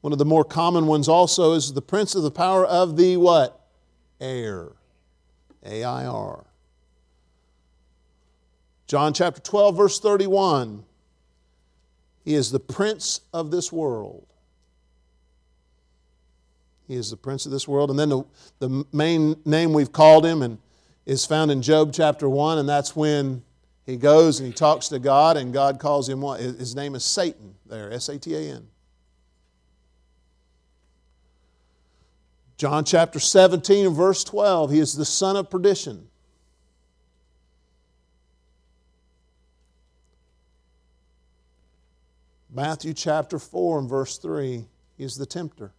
One 0.00 0.12
of 0.12 0.20
the 0.20 0.24
more 0.24 0.44
common 0.44 0.86
ones 0.86 1.08
also 1.08 1.54
is 1.54 1.72
the 1.72 1.82
prince 1.82 2.14
of 2.14 2.22
the 2.22 2.30
power 2.30 2.64
of 2.64 2.96
the 2.96 3.16
what? 3.16 3.66
Air. 4.20 4.68
A 5.66 5.82
I 5.82 6.06
R. 6.06 6.44
John 8.86 9.12
chapter 9.12 9.40
12, 9.40 9.76
verse 9.76 9.98
31. 9.98 10.84
He 12.24 12.34
is 12.34 12.52
the 12.52 12.60
prince 12.60 13.22
of 13.32 13.50
this 13.50 13.72
world. 13.72 14.24
He 16.86 16.96
is 16.96 17.10
the 17.10 17.16
prince 17.16 17.46
of 17.46 17.52
this 17.52 17.66
world. 17.66 17.90
And 17.90 17.98
then 17.98 18.10
the, 18.10 18.24
the 18.58 18.84
main 18.92 19.36
name 19.44 19.72
we've 19.72 19.92
called 19.92 20.24
him 20.24 20.42
and 20.42 20.58
is 21.06 21.24
found 21.26 21.50
in 21.50 21.62
Job 21.62 21.92
chapter 21.92 22.28
1, 22.28 22.58
and 22.58 22.68
that's 22.68 22.96
when 22.96 23.42
he 23.84 23.96
goes 23.96 24.40
and 24.40 24.46
he 24.46 24.52
talks 24.52 24.88
to 24.88 24.98
God, 24.98 25.36
and 25.36 25.52
God 25.52 25.78
calls 25.78 26.08
him 26.08 26.20
what? 26.20 26.40
His 26.40 26.74
name 26.74 26.94
is 26.94 27.04
Satan 27.04 27.54
there, 27.66 27.92
S 27.92 28.08
A 28.08 28.18
T 28.18 28.34
A 28.34 28.54
N. 28.54 28.66
John 32.56 32.84
chapter 32.84 33.18
17 33.18 33.86
and 33.86 33.96
verse 33.96 34.24
12, 34.24 34.70
he 34.70 34.78
is 34.78 34.94
the 34.94 35.04
son 35.04 35.36
of 35.36 35.50
perdition. 35.50 36.08
Matthew 42.54 42.94
chapter 42.94 43.40
4 43.40 43.80
and 43.80 43.88
verse 43.88 44.16
3, 44.18 44.64
he 44.96 45.04
is 45.04 45.16
the 45.16 45.26
tempter. 45.26 45.72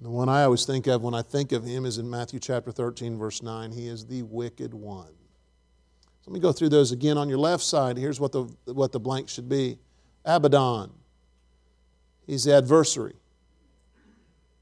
The 0.00 0.10
one 0.10 0.28
I 0.28 0.44
always 0.44 0.64
think 0.64 0.86
of 0.86 1.02
when 1.02 1.14
I 1.14 1.22
think 1.22 1.50
of 1.50 1.64
him 1.64 1.84
is 1.84 1.98
in 1.98 2.08
Matthew 2.08 2.38
chapter 2.38 2.70
13, 2.70 3.18
verse 3.18 3.42
9. 3.42 3.72
He 3.72 3.88
is 3.88 4.06
the 4.06 4.22
wicked 4.22 4.72
one. 4.72 5.12
So 6.20 6.30
let 6.30 6.34
me 6.34 6.40
go 6.40 6.52
through 6.52 6.68
those 6.68 6.92
again. 6.92 7.18
On 7.18 7.28
your 7.28 7.38
left 7.38 7.64
side, 7.64 7.96
here's 7.96 8.20
what 8.20 8.30
the, 8.30 8.44
what 8.66 8.92
the 8.92 9.00
blank 9.00 9.28
should 9.28 9.48
be 9.48 9.78
Abaddon. 10.24 10.92
He's 12.26 12.44
the 12.44 12.54
adversary. 12.54 13.14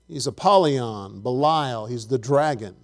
He's 0.08 0.26
Apollyon, 0.26 1.20
Belial. 1.20 1.86
He's 1.86 2.06
the 2.06 2.18
dragon. 2.18 2.76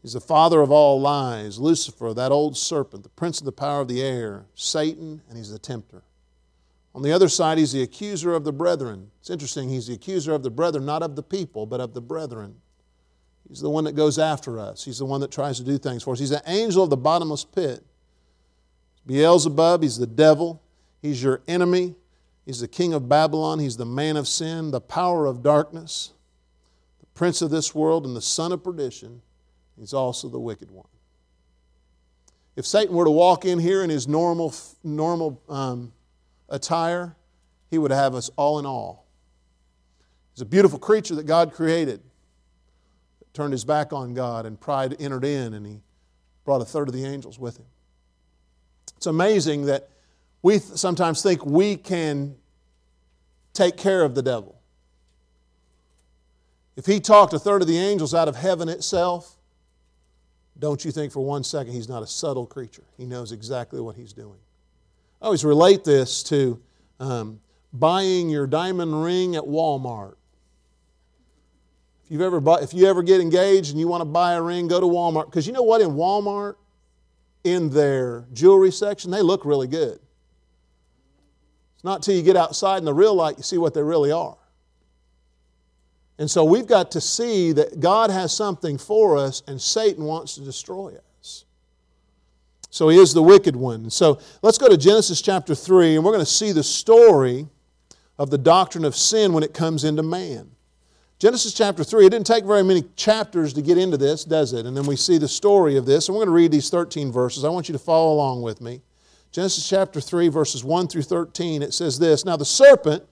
He's 0.00 0.14
the 0.14 0.20
father 0.20 0.62
of 0.62 0.72
all 0.72 1.00
lies. 1.00 1.60
Lucifer, 1.60 2.12
that 2.14 2.32
old 2.32 2.56
serpent, 2.56 3.04
the 3.04 3.08
prince 3.10 3.38
of 3.38 3.44
the 3.44 3.52
power 3.52 3.82
of 3.82 3.88
the 3.88 4.02
air. 4.02 4.46
Satan, 4.54 5.22
and 5.28 5.38
he's 5.38 5.50
the 5.50 5.58
tempter. 5.58 6.02
On 6.94 7.02
the 7.02 7.12
other 7.12 7.28
side, 7.28 7.58
he's 7.58 7.72
the 7.72 7.82
accuser 7.82 8.34
of 8.34 8.44
the 8.44 8.52
brethren. 8.52 9.10
It's 9.20 9.30
interesting, 9.30 9.68
he's 9.70 9.86
the 9.86 9.94
accuser 9.94 10.34
of 10.34 10.42
the 10.42 10.50
brethren, 10.50 10.84
not 10.84 11.02
of 11.02 11.16
the 11.16 11.22
people, 11.22 11.64
but 11.64 11.80
of 11.80 11.94
the 11.94 12.02
brethren. 12.02 12.56
He's 13.48 13.60
the 13.60 13.70
one 13.70 13.84
that 13.84 13.96
goes 13.96 14.18
after 14.18 14.58
us. 14.58 14.84
He's 14.84 14.98
the 14.98 15.04
one 15.04 15.20
that 15.20 15.30
tries 15.30 15.58
to 15.58 15.64
do 15.64 15.78
things 15.78 16.02
for 16.02 16.12
us. 16.12 16.18
He's 16.18 16.30
the 16.30 16.42
angel 16.46 16.84
of 16.84 16.90
the 16.90 16.96
bottomless 16.96 17.44
pit. 17.44 17.84
Beelzebub, 19.06 19.82
he's 19.82 19.98
the 19.98 20.06
devil. 20.06 20.62
He's 21.00 21.22
your 21.22 21.42
enemy. 21.48 21.94
He's 22.46 22.60
the 22.60 22.68
king 22.68 22.92
of 22.92 23.08
Babylon. 23.08 23.58
He's 23.58 23.76
the 23.76 23.86
man 23.86 24.16
of 24.16 24.28
sin, 24.28 24.70
the 24.70 24.80
power 24.80 25.26
of 25.26 25.42
darkness, 25.42 26.12
the 27.00 27.06
prince 27.06 27.42
of 27.42 27.50
this 27.50 27.74
world, 27.74 28.06
and 28.06 28.16
the 28.16 28.22
son 28.22 28.52
of 28.52 28.62
perdition. 28.62 29.22
He's 29.78 29.92
also 29.92 30.28
the 30.28 30.40
wicked 30.40 30.70
one. 30.70 30.86
If 32.54 32.66
Satan 32.66 32.94
were 32.94 33.04
to 33.04 33.10
walk 33.10 33.44
in 33.44 33.58
here 33.58 33.82
in 33.82 33.90
his 33.90 34.06
normal, 34.06 34.54
normal 34.84 35.40
um, 35.48 35.92
attire, 36.52 37.16
he 37.70 37.78
would 37.78 37.90
have 37.90 38.14
us 38.14 38.30
all 38.36 38.60
in 38.60 38.66
all. 38.66 39.06
He's 40.34 40.42
a 40.42 40.46
beautiful 40.46 40.78
creature 40.78 41.16
that 41.16 41.26
God 41.26 41.52
created. 41.52 42.00
Turned 43.32 43.52
his 43.52 43.64
back 43.64 43.92
on 43.92 44.14
God 44.14 44.46
and 44.46 44.60
pride 44.60 44.94
entered 45.00 45.24
in, 45.24 45.54
and 45.54 45.66
he 45.66 45.80
brought 46.44 46.60
a 46.60 46.64
third 46.66 46.88
of 46.88 46.94
the 46.94 47.04
angels 47.04 47.38
with 47.38 47.56
him. 47.56 47.64
It's 48.96 49.06
amazing 49.06 49.66
that 49.66 49.88
we 50.42 50.58
sometimes 50.58 51.22
think 51.22 51.44
we 51.44 51.76
can 51.76 52.36
take 53.54 53.76
care 53.76 54.02
of 54.02 54.14
the 54.14 54.22
devil. 54.22 54.60
If 56.76 56.86
he 56.86 57.00
talked 57.00 57.32
a 57.32 57.38
third 57.38 57.62
of 57.62 57.68
the 57.68 57.78
angels 57.78 58.14
out 58.14 58.28
of 58.28 58.36
heaven 58.36 58.68
itself, 58.68 59.36
don't 60.58 60.84
you 60.84 60.90
think 60.90 61.12
for 61.12 61.24
one 61.24 61.42
second 61.42 61.72
he's 61.72 61.88
not 61.88 62.02
a 62.02 62.06
subtle 62.06 62.46
creature? 62.46 62.84
He 62.96 63.06
knows 63.06 63.32
exactly 63.32 63.80
what 63.80 63.96
he's 63.96 64.12
doing. 64.12 64.38
I 65.22 65.26
always 65.26 65.44
relate 65.44 65.84
this 65.84 66.24
to 66.24 66.60
um, 66.98 67.40
buying 67.72 68.28
your 68.28 68.48
diamond 68.48 69.04
ring 69.04 69.36
at 69.36 69.44
Walmart. 69.44 70.16
If, 72.04 72.10
you've 72.10 72.22
ever 72.22 72.40
bought, 72.40 72.64
if 72.64 72.74
you 72.74 72.88
ever 72.88 73.04
get 73.04 73.20
engaged 73.20 73.70
and 73.70 73.78
you 73.78 73.86
want 73.86 74.00
to 74.00 74.04
buy 74.04 74.32
a 74.32 74.42
ring, 74.42 74.66
go 74.66 74.80
to 74.80 74.86
Walmart. 74.86 75.26
Because 75.26 75.46
you 75.46 75.52
know 75.52 75.62
what? 75.62 75.80
In 75.80 75.90
Walmart, 75.90 76.56
in 77.44 77.70
their 77.70 78.24
jewelry 78.32 78.72
section, 78.72 79.12
they 79.12 79.22
look 79.22 79.44
really 79.44 79.68
good. 79.68 80.00
It's 81.76 81.84
not 81.84 81.96
until 81.96 82.16
you 82.16 82.24
get 82.24 82.36
outside 82.36 82.78
in 82.78 82.84
the 82.84 82.92
real 82.92 83.14
light 83.14 83.36
you 83.36 83.44
see 83.44 83.58
what 83.58 83.74
they 83.74 83.82
really 83.82 84.10
are. 84.10 84.36
And 86.18 86.28
so 86.28 86.42
we've 86.42 86.66
got 86.66 86.90
to 86.92 87.00
see 87.00 87.52
that 87.52 87.78
God 87.78 88.10
has 88.10 88.36
something 88.36 88.76
for 88.76 89.16
us 89.16 89.44
and 89.46 89.62
Satan 89.62 90.02
wants 90.02 90.34
to 90.34 90.40
destroy 90.40 90.96
us. 90.96 91.11
So 92.72 92.88
he 92.88 92.98
is 92.98 93.12
the 93.12 93.22
wicked 93.22 93.54
one. 93.54 93.90
So 93.90 94.18
let's 94.40 94.56
go 94.56 94.66
to 94.66 94.78
Genesis 94.78 95.20
chapter 95.20 95.54
3 95.54 95.96
and 95.96 96.04
we're 96.04 96.10
going 96.10 96.24
to 96.24 96.30
see 96.30 96.52
the 96.52 96.62
story 96.62 97.46
of 98.18 98.30
the 98.30 98.38
doctrine 98.38 98.86
of 98.86 98.96
sin 98.96 99.34
when 99.34 99.42
it 99.42 99.52
comes 99.52 99.84
into 99.84 100.02
man. 100.02 100.50
Genesis 101.18 101.52
chapter 101.52 101.84
3, 101.84 102.06
it 102.06 102.10
didn't 102.10 102.26
take 102.26 102.46
very 102.46 102.64
many 102.64 102.82
chapters 102.96 103.52
to 103.52 103.60
get 103.60 103.76
into 103.76 103.98
this, 103.98 104.24
does 104.24 104.54
it? 104.54 104.64
And 104.64 104.74
then 104.74 104.86
we 104.86 104.96
see 104.96 105.18
the 105.18 105.28
story 105.28 105.76
of 105.76 105.84
this. 105.84 106.08
And 106.08 106.16
we're 106.16 106.24
going 106.24 106.34
to 106.34 106.34
read 106.34 106.50
these 106.50 106.70
13 106.70 107.12
verses. 107.12 107.44
I 107.44 107.50
want 107.50 107.68
you 107.68 107.74
to 107.74 107.78
follow 107.78 108.14
along 108.14 108.40
with 108.40 108.62
me. 108.62 108.80
Genesis 109.32 109.68
chapter 109.68 110.00
3, 110.00 110.28
verses 110.28 110.64
1 110.64 110.88
through 110.88 111.02
13, 111.02 111.60
it 111.60 111.74
says 111.74 111.98
this 111.98 112.24
Now 112.24 112.38
the 112.38 112.46
serpent 112.46 113.04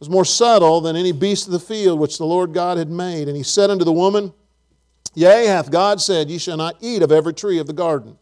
was 0.00 0.10
more 0.10 0.24
subtle 0.24 0.80
than 0.80 0.96
any 0.96 1.12
beast 1.12 1.46
of 1.46 1.52
the 1.52 1.60
field 1.60 2.00
which 2.00 2.18
the 2.18 2.26
Lord 2.26 2.52
God 2.52 2.76
had 2.76 2.90
made. 2.90 3.28
And 3.28 3.36
he 3.36 3.44
said 3.44 3.70
unto 3.70 3.84
the 3.84 3.92
woman, 3.92 4.32
Yea, 5.14 5.46
hath 5.46 5.70
God 5.70 6.00
said, 6.00 6.28
Ye 6.28 6.38
shall 6.38 6.56
not 6.56 6.76
eat 6.80 7.02
of 7.02 7.12
every 7.12 7.32
tree 7.32 7.60
of 7.60 7.68
the 7.68 7.72
garden. 7.72 8.18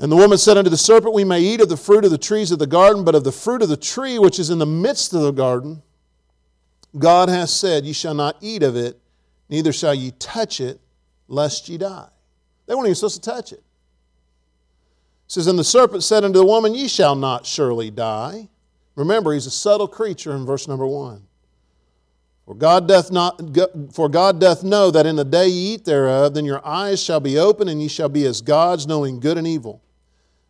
And 0.00 0.12
the 0.12 0.16
woman 0.16 0.38
said 0.38 0.56
unto 0.56 0.70
the 0.70 0.76
serpent, 0.76 1.12
We 1.12 1.24
may 1.24 1.40
eat 1.40 1.60
of 1.60 1.68
the 1.68 1.76
fruit 1.76 2.04
of 2.04 2.12
the 2.12 2.18
trees 2.18 2.52
of 2.52 2.60
the 2.60 2.68
garden, 2.68 3.04
but 3.04 3.16
of 3.16 3.24
the 3.24 3.32
fruit 3.32 3.62
of 3.62 3.68
the 3.68 3.76
tree 3.76 4.18
which 4.18 4.38
is 4.38 4.48
in 4.50 4.58
the 4.58 4.66
midst 4.66 5.12
of 5.12 5.22
the 5.22 5.32
garden, 5.32 5.82
God 6.96 7.28
hath 7.28 7.50
said, 7.50 7.84
Ye 7.84 7.92
shall 7.92 8.14
not 8.14 8.36
eat 8.40 8.62
of 8.62 8.76
it, 8.76 9.00
neither 9.48 9.72
shall 9.72 9.94
ye 9.94 10.12
touch 10.12 10.60
it, 10.60 10.80
lest 11.26 11.68
ye 11.68 11.78
die. 11.78 12.08
They 12.66 12.74
weren't 12.74 12.86
even 12.86 12.94
supposed 12.94 13.22
to 13.22 13.30
touch 13.30 13.52
it. 13.52 13.58
It 15.26 15.32
says, 15.32 15.48
And 15.48 15.58
the 15.58 15.64
serpent 15.64 16.04
said 16.04 16.22
unto 16.22 16.38
the 16.38 16.46
woman, 16.46 16.74
Ye 16.74 16.86
shall 16.86 17.16
not 17.16 17.44
surely 17.44 17.90
die. 17.90 18.48
Remember, 18.94 19.32
he's 19.32 19.46
a 19.46 19.50
subtle 19.50 19.88
creature 19.88 20.32
in 20.32 20.46
verse 20.46 20.68
number 20.68 20.86
one. 20.86 21.24
For 22.46 22.54
God 22.54 22.88
doth 22.88 23.10
not 23.10 23.42
for 23.92 24.08
God 24.08 24.40
doth 24.40 24.64
know 24.64 24.90
that 24.90 25.04
in 25.04 25.16
the 25.16 25.24
day 25.24 25.48
ye 25.48 25.74
eat 25.74 25.84
thereof, 25.84 26.32
then 26.32 26.46
your 26.46 26.66
eyes 26.66 27.02
shall 27.02 27.20
be 27.20 27.36
open, 27.36 27.68
and 27.68 27.82
ye 27.82 27.88
shall 27.88 28.08
be 28.08 28.24
as 28.24 28.40
gods, 28.40 28.86
knowing 28.86 29.20
good 29.20 29.36
and 29.36 29.46
evil. 29.46 29.82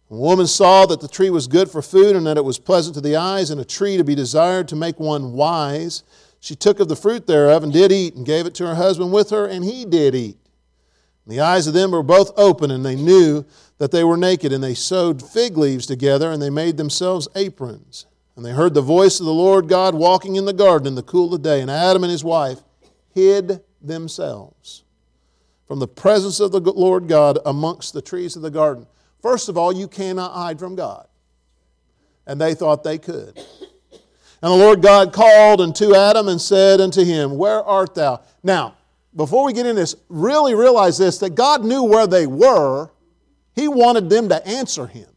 The 0.09 0.17
woman 0.17 0.47
saw 0.47 0.87
that 0.87 1.01
the 1.01 1.09
tree 1.09 1.31
was 1.31 1.47
good 1.47 1.71
for 1.71 1.83
food, 1.83 2.17
and 2.17 2.27
that 2.27 2.39
it 2.39 2.45
was 2.45 2.59
pleasant 2.59 2.95
to 2.95 3.01
the 3.01 3.17
eyes, 3.17 3.51
and 3.51 3.61
a 3.61 3.65
tree 3.65 3.97
to 3.97 4.05
be 4.05 4.15
desired 4.15 4.69
to 4.69 4.77
make 4.77 4.99
one 4.99 5.33
wise. 5.33 6.03
She 6.41 6.55
took 6.55 6.81
of 6.81 6.89
the 6.89 6.97
fruit 6.97 7.27
thereof, 7.27 7.63
and 7.63 7.73
did 7.73 7.93
eat, 7.93 8.15
and 8.15 8.25
gave 8.25 8.47
it 8.47 8.55
to 8.55 8.67
her 8.67 8.75
husband 8.77 9.13
with 9.13 9.31
her, 9.31 9.47
and 9.47 9.65
he 9.65 9.85
did 9.85 10.15
eat. 10.15 10.39
And 11.27 11.35
the 11.35 11.41
eyes 11.41 11.67
of 11.67 11.75
them 11.75 11.91
were 11.91 12.03
both 12.03 12.33
open, 12.39 12.71
and 12.71 12.87
they 12.87 12.97
knew 12.97 13.45
that 13.77 13.91
they 13.91 14.03
were 14.03 14.17
naked, 14.17 14.51
and 14.53 14.65
they 14.65 14.75
sewed 14.75 15.23
fig 15.23 15.59
leaves 15.59 15.85
together, 15.85 16.33
and 16.33 16.41
they 16.41 16.51
made 16.51 16.79
themselves 16.79 17.29
aprons. 17.35 18.07
And 18.35 18.47
they 18.47 18.53
heard 18.53 18.73
the 18.73 18.81
voice 18.81 19.19
of 19.19 19.27
the 19.27 19.33
Lord 19.33 19.69
God 19.69 19.95
walking 19.95 20.37
in 20.37 20.45
the 20.45 20.53
garden 20.53 20.87
in 20.87 20.95
the 20.95 21.03
cool 21.03 21.35
of 21.35 21.43
the 21.43 21.49
day. 21.51 21.61
And 21.61 21.69
Adam 21.71 22.05
and 22.05 22.11
his 22.11 22.23
wife 22.23 22.63
hid 23.13 23.63
themselves 23.83 24.85
from 25.67 25.81
the 25.81 25.89
presence 25.89 26.39
of 26.39 26.53
the 26.53 26.61
Lord 26.61 27.09
God 27.09 27.41
amongst 27.45 27.93
the 27.93 28.01
trees 28.01 28.37
of 28.37 28.43
the 28.43 28.51
garden. 28.51 28.87
First 29.21 29.49
of 29.49 29.59
all, 29.59 29.73
you 29.73 29.89
cannot 29.89 30.33
hide 30.33 30.59
from 30.59 30.77
God. 30.77 31.07
And 32.27 32.41
they 32.41 32.55
thought 32.55 32.85
they 32.85 32.99
could. 32.99 33.39
And 34.41 34.53
the 34.53 34.57
Lord 34.57 34.83
God 34.83 35.13
called 35.13 35.61
unto 35.61 35.95
Adam 35.95 36.29
and 36.29 36.41
said 36.41 36.81
unto 36.81 37.05
him, 37.05 37.37
Where 37.37 37.63
art 37.63 37.95
thou? 37.95 38.21
Now, 38.43 38.77
before 39.17 39.45
we 39.45 39.53
get 39.53 39.67
into 39.67 39.81
this, 39.81 39.97
really 40.09 40.55
realize 40.55 40.99
this 40.99 41.19
that 41.19 41.35
God 41.35 41.65
knew 41.65 41.83
where 41.83 42.07
they 42.07 42.27
were. 42.27 42.91
He 43.55 43.67
wanted 43.67 44.09
them 44.09 44.29
to 44.29 44.47
answer 44.47 44.87
him. 44.87 45.09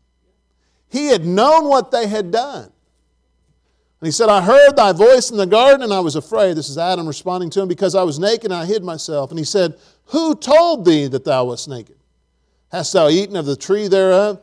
He 0.90 1.08
had 1.08 1.24
known 1.24 1.68
what 1.68 1.92
they 1.92 2.08
had 2.08 2.32
done. 2.32 2.64
And 2.64 4.08
he 4.08 4.12
said, 4.12 4.30
I 4.30 4.42
heard 4.42 4.76
thy 4.76 4.94
voice 4.94 5.30
in 5.30 5.38
the 5.38 5.46
garden, 5.46 5.84
and 5.84 5.94
I 5.94 6.00
was 6.00 6.16
afraid. 6.16 6.58
This 6.58 6.70
is 6.70 6.80
Adam 6.80 7.08
responding 7.08 7.52
to 7.52 7.62
him, 7.62 7.68
because 7.68 7.94
I 7.94 8.02
was 8.02 8.18
naked 8.18 8.46
and 8.46 8.56
I 8.56 8.66
hid 8.66 8.84
myself. 8.84 9.30
And 9.30 9.38
he 9.38 9.46
said, 9.46 9.78
Who 10.06 10.34
told 10.34 10.86
thee 10.86 11.06
that 11.08 11.24
thou 11.24 11.46
wast 11.46 11.70
naked? 11.70 11.98
Hast 12.72 12.94
thou 12.94 13.10
eaten 13.10 13.36
of 13.36 13.46
the 13.46 13.56
tree 13.56 13.88
thereof, 13.88 14.42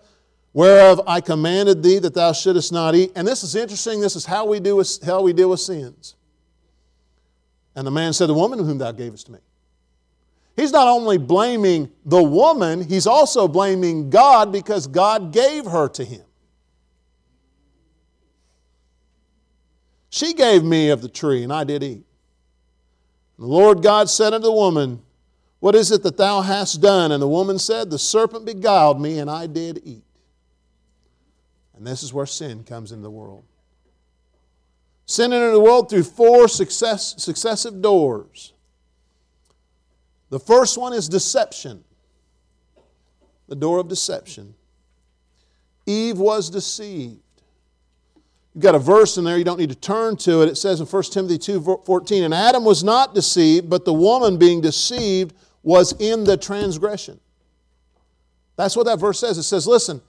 whereof 0.52 1.00
I 1.06 1.20
commanded 1.20 1.82
thee 1.82 1.98
that 2.00 2.14
thou 2.14 2.32
shouldest 2.32 2.72
not 2.72 2.94
eat? 2.94 3.12
And 3.16 3.26
this 3.26 3.42
is 3.42 3.54
interesting. 3.54 4.00
This 4.00 4.16
is 4.16 4.26
how 4.26 4.44
we, 4.46 4.60
do 4.60 4.76
with, 4.76 5.02
how 5.02 5.22
we 5.22 5.32
deal 5.32 5.50
with 5.50 5.60
sins. 5.60 6.14
And 7.74 7.86
the 7.86 7.90
man 7.90 8.12
said, 8.12 8.26
The 8.26 8.34
woman 8.34 8.58
whom 8.58 8.78
thou 8.78 8.92
gavest 8.92 9.26
to 9.26 9.32
me. 9.32 9.38
He's 10.56 10.72
not 10.72 10.88
only 10.88 11.18
blaming 11.18 11.88
the 12.04 12.22
woman, 12.22 12.82
he's 12.82 13.06
also 13.06 13.46
blaming 13.46 14.10
God 14.10 14.50
because 14.50 14.88
God 14.88 15.32
gave 15.32 15.64
her 15.64 15.88
to 15.90 16.04
him. 16.04 16.24
She 20.10 20.34
gave 20.34 20.64
me 20.64 20.90
of 20.90 21.00
the 21.00 21.08
tree, 21.08 21.44
and 21.44 21.52
I 21.52 21.64
did 21.64 21.84
eat. 21.84 22.04
And 23.36 23.44
the 23.44 23.46
Lord 23.46 23.82
God 23.82 24.10
said 24.10 24.34
unto 24.34 24.46
the 24.46 24.52
woman, 24.52 25.00
What 25.60 25.74
is 25.74 25.90
it 25.90 26.02
that 26.04 26.16
thou 26.16 26.40
hast 26.40 26.80
done? 26.80 27.12
And 27.12 27.20
the 27.20 27.28
woman 27.28 27.58
said, 27.58 27.90
The 27.90 27.98
serpent 27.98 28.44
beguiled 28.44 29.00
me, 29.00 29.18
and 29.18 29.30
I 29.30 29.46
did 29.46 29.80
eat. 29.84 30.04
And 31.76 31.86
this 31.86 32.02
is 32.02 32.12
where 32.12 32.26
sin 32.26 32.64
comes 32.64 32.92
into 32.92 33.02
the 33.02 33.10
world. 33.10 33.44
Sin 35.06 35.32
entered 35.32 35.52
the 35.52 35.60
world 35.60 35.88
through 35.88 36.02
four 36.02 36.48
success, 36.48 37.14
successive 37.16 37.80
doors. 37.80 38.52
The 40.30 40.38
first 40.38 40.76
one 40.76 40.92
is 40.92 41.08
deception, 41.08 41.82
the 43.48 43.56
door 43.56 43.78
of 43.78 43.88
deception. 43.88 44.54
Eve 45.86 46.18
was 46.18 46.50
deceived. 46.50 47.22
You've 48.54 48.62
got 48.62 48.74
a 48.74 48.78
verse 48.78 49.16
in 49.16 49.24
there, 49.24 49.38
you 49.38 49.44
don't 49.44 49.58
need 49.58 49.70
to 49.70 49.76
turn 49.76 50.16
to 50.18 50.42
it. 50.42 50.48
It 50.50 50.56
says 50.56 50.80
in 50.80 50.86
1 50.86 51.02
Timothy 51.04 51.38
2 51.38 51.80
14, 51.86 52.24
and 52.24 52.34
Adam 52.34 52.64
was 52.64 52.84
not 52.84 53.14
deceived, 53.14 53.70
but 53.70 53.86
the 53.86 53.94
woman 53.94 54.36
being 54.36 54.60
deceived 54.60 55.34
was 55.62 55.92
in 55.98 56.24
the 56.24 56.36
transgression. 56.36 57.20
That's 58.56 58.76
what 58.76 58.86
that 58.86 58.98
verse 58.98 59.20
says. 59.20 59.38
It 59.38 59.44
says, 59.44 59.66
listen, 59.66 60.00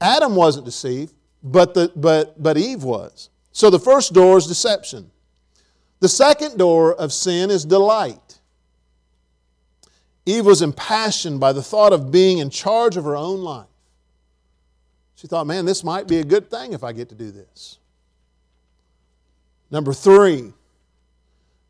Adam 0.00 0.36
wasn't 0.36 0.66
deceived, 0.66 1.14
but, 1.42 1.74
the, 1.74 1.90
but, 1.96 2.42
but 2.42 2.56
Eve 2.56 2.84
was. 2.84 3.30
So 3.52 3.70
the 3.70 3.78
first 3.78 4.12
door 4.12 4.38
is 4.38 4.46
deception. 4.46 5.10
The 6.00 6.08
second 6.08 6.58
door 6.58 6.94
of 6.94 7.12
sin 7.12 7.50
is 7.50 7.64
delight. 7.64 8.38
Eve 10.26 10.44
was 10.46 10.62
impassioned 10.62 11.40
by 11.40 11.52
the 11.52 11.62
thought 11.62 11.92
of 11.92 12.10
being 12.10 12.38
in 12.38 12.50
charge 12.50 12.96
of 12.96 13.04
her 13.04 13.16
own 13.16 13.40
life. 13.40 13.66
She 15.14 15.26
thought, 15.26 15.46
man, 15.46 15.64
this 15.64 15.84
might 15.84 16.06
be 16.06 16.18
a 16.18 16.24
good 16.24 16.50
thing 16.50 16.72
if 16.72 16.82
I 16.82 16.92
get 16.92 17.08
to 17.10 17.14
do 17.14 17.30
this. 17.30 17.78
Number 19.70 19.92
three, 19.92 20.52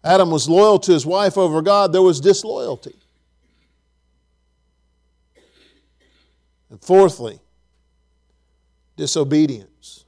Adam 0.04 0.30
was 0.30 0.48
loyal 0.48 0.78
to 0.80 0.92
his 0.92 1.06
wife 1.06 1.38
over 1.38 1.62
God, 1.62 1.92
there 1.92 2.02
was 2.02 2.20
disloyalty. 2.20 2.94
And 6.68 6.80
fourthly, 6.82 7.40
disobedience. 8.96 10.04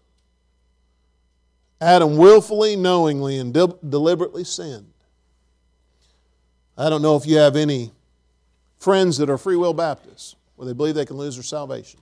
Adam 1.81 2.17
willfully, 2.17 2.77
knowingly, 2.77 3.39
and 3.39 3.55
de- 3.55 3.75
deliberately 3.89 4.45
sinned. 4.45 4.93
I 6.77 6.91
don't 6.91 7.03
know 7.03 7.17
if 7.17 7.27
you 7.27 7.39
have 7.39 7.57
any 7.57 7.93
friends 8.79 9.17
that 9.19 9.31
are 9.31 9.39
free 9.39 9.57
will 9.57 9.75
Baptists 9.75 10.37
where 10.57 10.67
they 10.67 10.75
believe 10.75 10.95
they 10.95 11.07
can 11.07 11.17
lose 11.17 11.37
their 11.37 11.43
salvation. 11.43 12.01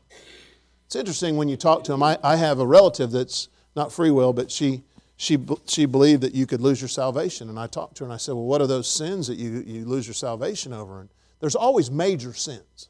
It's 0.86 0.96
interesting 0.96 1.36
when 1.36 1.48
you 1.48 1.56
talk 1.56 1.84
to 1.84 1.92
them. 1.92 2.02
I, 2.02 2.18
I 2.22 2.36
have 2.36 2.58
a 2.58 2.66
relative 2.66 3.10
that's 3.10 3.48
not 3.76 3.92
free 3.92 4.10
will, 4.10 4.32
but 4.32 4.50
she, 4.50 4.82
she, 5.16 5.38
she 5.66 5.86
believed 5.86 6.22
that 6.22 6.34
you 6.34 6.46
could 6.46 6.60
lose 6.60 6.80
your 6.80 6.88
salvation. 6.88 7.48
And 7.48 7.58
I 7.58 7.66
talked 7.66 7.96
to 7.96 8.04
her 8.04 8.06
and 8.06 8.14
I 8.14 8.16
said, 8.16 8.32
Well, 8.32 8.44
what 8.44 8.60
are 8.60 8.66
those 8.66 8.90
sins 8.90 9.28
that 9.28 9.36
you, 9.36 9.62
you 9.66 9.84
lose 9.84 10.06
your 10.06 10.14
salvation 10.14 10.72
over? 10.72 11.00
And 11.00 11.08
there's 11.40 11.54
always 11.54 11.90
major 11.90 12.32
sins. 12.32 12.88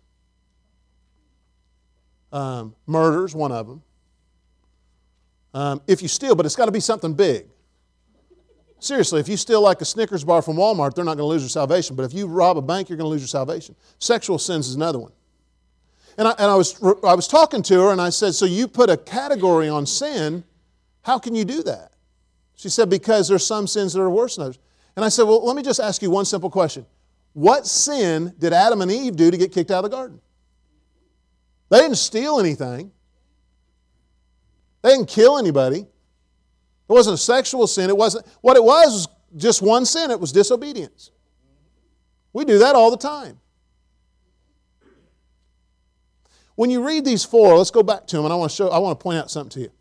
Um, 2.32 2.74
murder's 2.86 3.34
one 3.34 3.52
of 3.52 3.66
them. 3.68 3.82
Um, 5.52 5.82
if 5.86 6.02
you 6.02 6.08
steal, 6.08 6.34
but 6.34 6.46
it's 6.46 6.56
got 6.56 6.66
to 6.66 6.72
be 6.72 6.80
something 6.80 7.14
big. 7.14 7.46
Seriously, 8.80 9.20
if 9.20 9.28
you 9.28 9.36
steal 9.36 9.62
like 9.62 9.80
a 9.80 9.84
Snickers 9.84 10.24
bar 10.24 10.42
from 10.42 10.56
Walmart, 10.56 10.94
they're 10.94 11.04
not 11.04 11.16
going 11.16 11.26
to 11.26 11.32
lose 11.32 11.42
your 11.42 11.48
salvation. 11.48 11.94
But 11.96 12.02
if 12.02 12.12
you 12.12 12.26
rob 12.26 12.58
a 12.58 12.62
bank, 12.62 12.88
you're 12.88 12.98
going 12.98 13.06
to 13.06 13.10
lose 13.10 13.22
your 13.22 13.28
salvation. 13.28 13.76
Sexual 13.98 14.38
sins 14.38 14.68
is 14.68 14.74
another 14.74 14.98
one. 14.98 15.12
And 16.18 16.28
I, 16.28 16.32
and 16.32 16.50
I, 16.50 16.54
was, 16.54 16.82
I 16.82 17.14
was 17.14 17.26
talking 17.26 17.62
to 17.62 17.80
her 17.80 17.92
and 17.92 18.00
I 18.00 18.10
said, 18.10 18.34
So 18.34 18.44
you 18.44 18.68
put 18.68 18.90
a 18.90 18.96
category 18.96 19.68
on 19.68 19.86
sin. 19.86 20.44
How 21.02 21.18
can 21.18 21.34
you 21.34 21.44
do 21.44 21.62
that? 21.62 21.93
She 22.56 22.68
said, 22.68 22.88
Because 22.90 23.28
there's 23.28 23.46
some 23.46 23.66
sins 23.66 23.92
that 23.92 24.00
are 24.00 24.10
worse 24.10 24.36
than 24.36 24.44
others. 24.44 24.58
And 24.96 25.04
I 25.04 25.08
said, 25.08 25.24
Well, 25.24 25.44
let 25.44 25.56
me 25.56 25.62
just 25.62 25.80
ask 25.80 26.02
you 26.02 26.10
one 26.10 26.24
simple 26.24 26.50
question. 26.50 26.86
What 27.32 27.66
sin 27.66 28.32
did 28.38 28.52
Adam 28.52 28.80
and 28.80 28.90
Eve 28.90 29.16
do 29.16 29.30
to 29.30 29.36
get 29.36 29.52
kicked 29.52 29.70
out 29.70 29.84
of 29.84 29.90
the 29.90 29.96
garden? 29.96 30.20
They 31.70 31.80
didn't 31.80 31.96
steal 31.96 32.38
anything, 32.38 32.92
they 34.82 34.90
didn't 34.90 35.08
kill 35.08 35.38
anybody. 35.38 35.86
It 36.86 36.92
wasn't 36.92 37.14
a 37.14 37.18
sexual 37.18 37.66
sin. 37.66 37.88
It 37.88 37.96
wasn't, 37.96 38.26
what 38.42 38.58
it 38.58 38.62
was 38.62 38.92
was 38.92 39.08
just 39.36 39.62
one 39.62 39.86
sin 39.86 40.10
it 40.10 40.20
was 40.20 40.32
disobedience. 40.32 41.10
We 42.34 42.44
do 42.44 42.58
that 42.58 42.74
all 42.74 42.90
the 42.90 42.98
time. 42.98 43.40
When 46.56 46.70
you 46.70 46.86
read 46.86 47.04
these 47.04 47.24
four, 47.24 47.56
let's 47.56 47.70
go 47.70 47.82
back 47.82 48.06
to 48.08 48.16
them, 48.16 48.26
and 48.26 48.32
I 48.32 48.36
want 48.36 48.50
to 48.50 48.56
show. 48.56 48.68
I 48.68 48.78
want 48.78 48.98
to 48.98 49.02
point 49.02 49.18
out 49.18 49.30
something 49.30 49.50
to 49.50 49.60
you. 49.60 49.72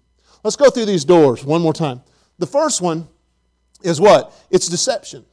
Let's 0.44 0.56
go 0.56 0.70
through 0.70 0.86
these 0.86 1.06
doors 1.06 1.44
one 1.44 1.62
more 1.62 1.74
time. 1.74 2.02
The 2.40 2.48
first 2.48 2.82
one 2.82 3.08
is 3.84 4.02
what? 4.02 4.34
It's 4.50 4.68
deception. 4.68 5.26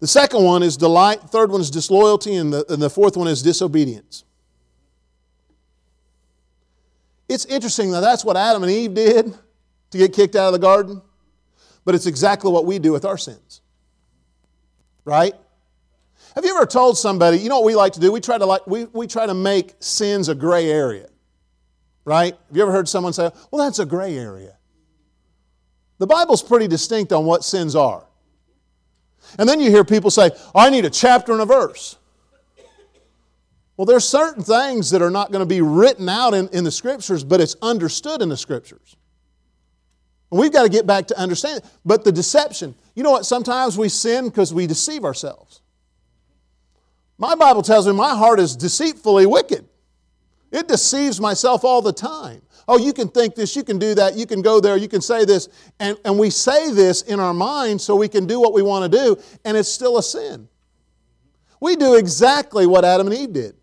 The 0.00 0.06
second 0.06 0.42
one 0.42 0.62
is 0.62 0.76
delight. 0.76 1.20
Third 1.20 1.50
one 1.50 1.60
is 1.60 1.70
disloyalty, 1.70 2.34
and 2.36 2.52
the, 2.52 2.64
and 2.72 2.82
the 2.82 2.90
fourth 2.90 3.16
one 3.16 3.28
is 3.28 3.42
disobedience. 3.42 4.24
It's 7.28 7.44
interesting 7.44 7.92
that 7.92 8.00
that's 8.00 8.24
what 8.24 8.36
Adam 8.36 8.62
and 8.62 8.72
Eve 8.72 8.94
did 8.94 9.34
to 9.90 9.98
get 9.98 10.12
kicked 10.12 10.34
out 10.34 10.46
of 10.46 10.52
the 10.52 10.58
garden, 10.58 11.02
but 11.84 11.94
it's 11.94 12.06
exactly 12.06 12.50
what 12.50 12.66
we 12.66 12.78
do 12.78 12.92
with 12.92 13.04
our 13.04 13.18
sins. 13.18 13.60
Right? 15.04 15.34
Have 16.34 16.44
you 16.44 16.56
ever 16.56 16.66
told 16.66 16.96
somebody, 16.96 17.38
you 17.38 17.48
know 17.48 17.60
what 17.60 17.66
we 17.66 17.74
like 17.74 17.92
to 17.94 18.00
do? 18.00 18.10
We 18.10 18.20
try 18.20 18.38
to 18.38 18.46
like 18.46 18.66
we, 18.66 18.84
we 18.86 19.06
try 19.06 19.26
to 19.26 19.34
make 19.34 19.74
sins 19.80 20.28
a 20.28 20.34
gray 20.34 20.70
area. 20.70 21.08
Right? 22.04 22.34
Have 22.48 22.56
you 22.56 22.62
ever 22.62 22.72
heard 22.72 22.88
someone 22.88 23.12
say, 23.12 23.30
well, 23.50 23.64
that's 23.64 23.78
a 23.78 23.86
gray 23.86 24.16
area? 24.16 24.56
The 26.00 26.06
Bible's 26.06 26.42
pretty 26.42 26.66
distinct 26.66 27.12
on 27.12 27.26
what 27.26 27.44
sins 27.44 27.76
are. 27.76 28.02
And 29.38 29.46
then 29.46 29.60
you 29.60 29.70
hear 29.70 29.84
people 29.84 30.10
say, 30.10 30.30
I 30.54 30.70
need 30.70 30.86
a 30.86 30.90
chapter 30.90 31.32
and 31.32 31.42
a 31.42 31.44
verse. 31.44 31.98
Well, 33.76 33.84
there's 33.84 34.08
certain 34.08 34.42
things 34.42 34.90
that 34.90 35.02
are 35.02 35.10
not 35.10 35.30
going 35.30 35.40
to 35.40 35.46
be 35.46 35.60
written 35.60 36.08
out 36.08 36.32
in, 36.32 36.48
in 36.48 36.64
the 36.64 36.70
scriptures, 36.70 37.22
but 37.22 37.38
it's 37.38 37.54
understood 37.60 38.22
in 38.22 38.30
the 38.30 38.36
scriptures. 38.36 38.96
And 40.30 40.40
we've 40.40 40.52
got 40.52 40.62
to 40.62 40.70
get 40.70 40.86
back 40.86 41.06
to 41.08 41.18
understanding. 41.18 41.68
But 41.84 42.04
the 42.04 42.12
deception, 42.12 42.74
you 42.94 43.02
know 43.02 43.10
what? 43.10 43.26
Sometimes 43.26 43.76
we 43.76 43.90
sin 43.90 44.30
because 44.30 44.54
we 44.54 44.66
deceive 44.66 45.04
ourselves. 45.04 45.60
My 47.18 47.34
Bible 47.34 47.60
tells 47.60 47.86
me 47.86 47.92
my 47.92 48.16
heart 48.16 48.40
is 48.40 48.56
deceitfully 48.56 49.26
wicked. 49.26 49.68
It 50.50 50.66
deceives 50.66 51.20
myself 51.20 51.62
all 51.62 51.82
the 51.82 51.92
time. 51.92 52.40
Oh, 52.72 52.78
you 52.78 52.92
can 52.92 53.08
think 53.08 53.34
this, 53.34 53.56
you 53.56 53.64
can 53.64 53.80
do 53.80 53.96
that, 53.96 54.14
you 54.14 54.26
can 54.26 54.42
go 54.42 54.60
there, 54.60 54.76
you 54.76 54.86
can 54.86 55.00
say 55.00 55.24
this. 55.24 55.48
And, 55.80 55.98
and 56.04 56.16
we 56.16 56.30
say 56.30 56.70
this 56.70 57.02
in 57.02 57.18
our 57.18 57.34
mind 57.34 57.80
so 57.80 57.96
we 57.96 58.06
can 58.06 58.26
do 58.26 58.40
what 58.40 58.52
we 58.52 58.62
want 58.62 58.90
to 58.90 58.96
do, 58.96 59.20
and 59.44 59.56
it's 59.56 59.68
still 59.68 59.98
a 59.98 60.02
sin. 60.04 60.48
We 61.58 61.74
do 61.74 61.96
exactly 61.96 62.68
what 62.68 62.84
Adam 62.84 63.08
and 63.08 63.16
Eve 63.16 63.32
did. 63.32 63.56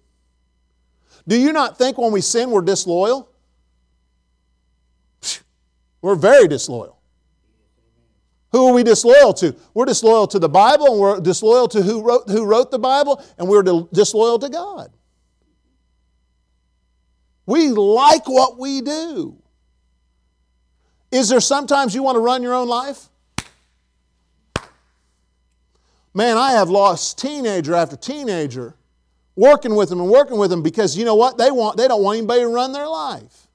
Do 1.26 1.40
you 1.40 1.54
not 1.54 1.78
think 1.78 1.98
when 1.98 2.12
we 2.12 2.20
sin 2.20 2.52
we're 2.52 2.60
disloyal? 2.60 3.32
We're 6.02 6.16
very 6.16 6.50
disloyal. 6.50 7.00
Who 8.52 8.68
are 8.68 8.74
we 8.74 8.84
disloyal 8.84 9.34
to? 9.36 9.56
We're 9.74 9.86
disloyal 9.86 10.28
to 10.28 10.38
the 10.38 10.50
Bible, 10.50 10.88
and 10.88 11.00
we're 11.00 11.22
disloyal 11.22 11.70
to 11.70 11.82
who 11.82 12.02
wrote, 12.02 12.30
who 12.30 12.44
wrote 12.44 12.72
the 12.72 12.80
Bible, 12.80 13.24
and 13.38 13.48
we're 13.48 13.64
disloyal 13.94 14.38
to 14.40 14.50
God. 14.50 14.92
We 17.48 17.70
like 17.70 18.27
what 18.27 18.60
we 18.60 18.82
do. 18.82 19.42
Is 21.12 21.30
there 21.30 21.39
sometimes 21.39 21.96
you 21.96 22.03
want 22.03 22.18
to 22.18 22.20
run 22.20 22.44
your 22.44 22.53
own 22.53 22.68
life? 22.68 23.10
Man, 26.14 26.38
I 26.38 26.51
have 26.51 26.70
lost 26.70 27.18
teenager 27.18 27.74
after 27.74 27.96
teenager 27.96 28.75
working 29.36 29.75
with 29.75 29.90
them 29.90 30.01
and 30.01 30.10
working 30.10 30.38
with 30.38 30.50
them 30.50 30.62
because 30.62 30.98
you 30.98 31.05
know 31.05 31.16
what? 31.16 31.38
They 31.38 31.50
want 31.50 31.77
they 31.77 31.88
don't 31.88 32.03
want 32.03 32.18
anybody 32.18 32.42
to 32.42 32.48
run 32.48 32.74
their 32.74 32.88
life. 32.88 33.48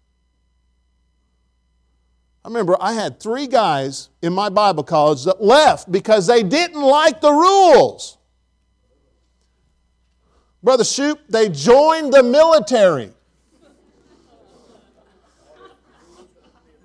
I 2.44 2.48
remember 2.48 2.76
I 2.80 2.94
had 2.94 3.20
three 3.20 3.46
guys 3.46 4.08
in 4.22 4.32
my 4.32 4.48
Bible 4.48 4.84
college 4.84 5.24
that 5.24 5.42
left 5.42 5.92
because 5.92 6.26
they 6.26 6.42
didn't 6.42 6.80
like 6.80 7.20
the 7.20 7.30
rules. 7.30 8.16
Brother 10.62 10.84
Shoop, 10.84 11.18
they 11.28 11.48
joined 11.48 12.12
the 12.12 12.22
military. 12.22 13.12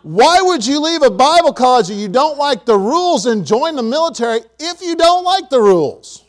Why 0.08 0.40
would 0.42 0.66
you 0.66 0.80
leave 0.80 1.02
a 1.02 1.10
Bible 1.12 1.52
college 1.52 1.90
if 1.90 1.98
you 1.98 2.08
don't 2.08 2.38
like 2.38 2.64
the 2.66 2.78
rules 2.78 3.26
and 3.26 3.46
join 3.46 3.76
the 3.76 3.84
military 3.84 4.40
if 4.58 4.82
you 4.82 4.96
don't 4.96 5.26
like 5.26 5.50
the 5.50 5.60
rules? 5.60 6.24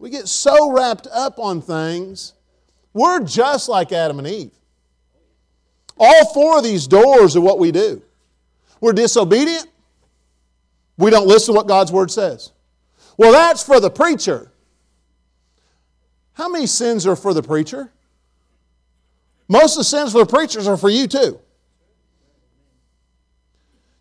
We 0.00 0.10
get 0.10 0.26
so 0.26 0.72
wrapped 0.72 1.06
up 1.12 1.38
on 1.38 1.62
things. 1.62 2.32
We're 2.92 3.20
just 3.20 3.68
like 3.68 3.92
Adam 3.92 4.18
and 4.18 4.26
Eve. 4.26 4.50
All 5.96 6.34
four 6.34 6.58
of 6.58 6.64
these 6.64 6.88
doors 6.88 7.36
are 7.36 7.40
what 7.40 7.60
we 7.60 7.70
do. 7.70 8.02
We're 8.80 8.92
disobedient. 8.92 9.68
We 10.98 11.10
don't 11.10 11.28
listen 11.28 11.54
to 11.54 11.56
what 11.56 11.68
God's 11.68 11.92
Word 11.92 12.10
says. 12.10 12.50
Well, 13.16 13.30
that's 13.30 13.62
for 13.62 13.78
the 13.78 13.90
preacher. 13.90 14.50
How 16.32 16.48
many 16.48 16.66
sins 16.66 17.06
are 17.06 17.14
for 17.14 17.32
the 17.32 17.44
preacher? 17.44 17.92
Most 19.50 19.74
of 19.74 19.80
the 19.80 19.84
sins 19.84 20.12
for 20.12 20.18
the 20.18 20.26
preachers 20.26 20.68
are 20.68 20.76
for 20.76 20.88
you 20.88 21.08
too. 21.08 21.40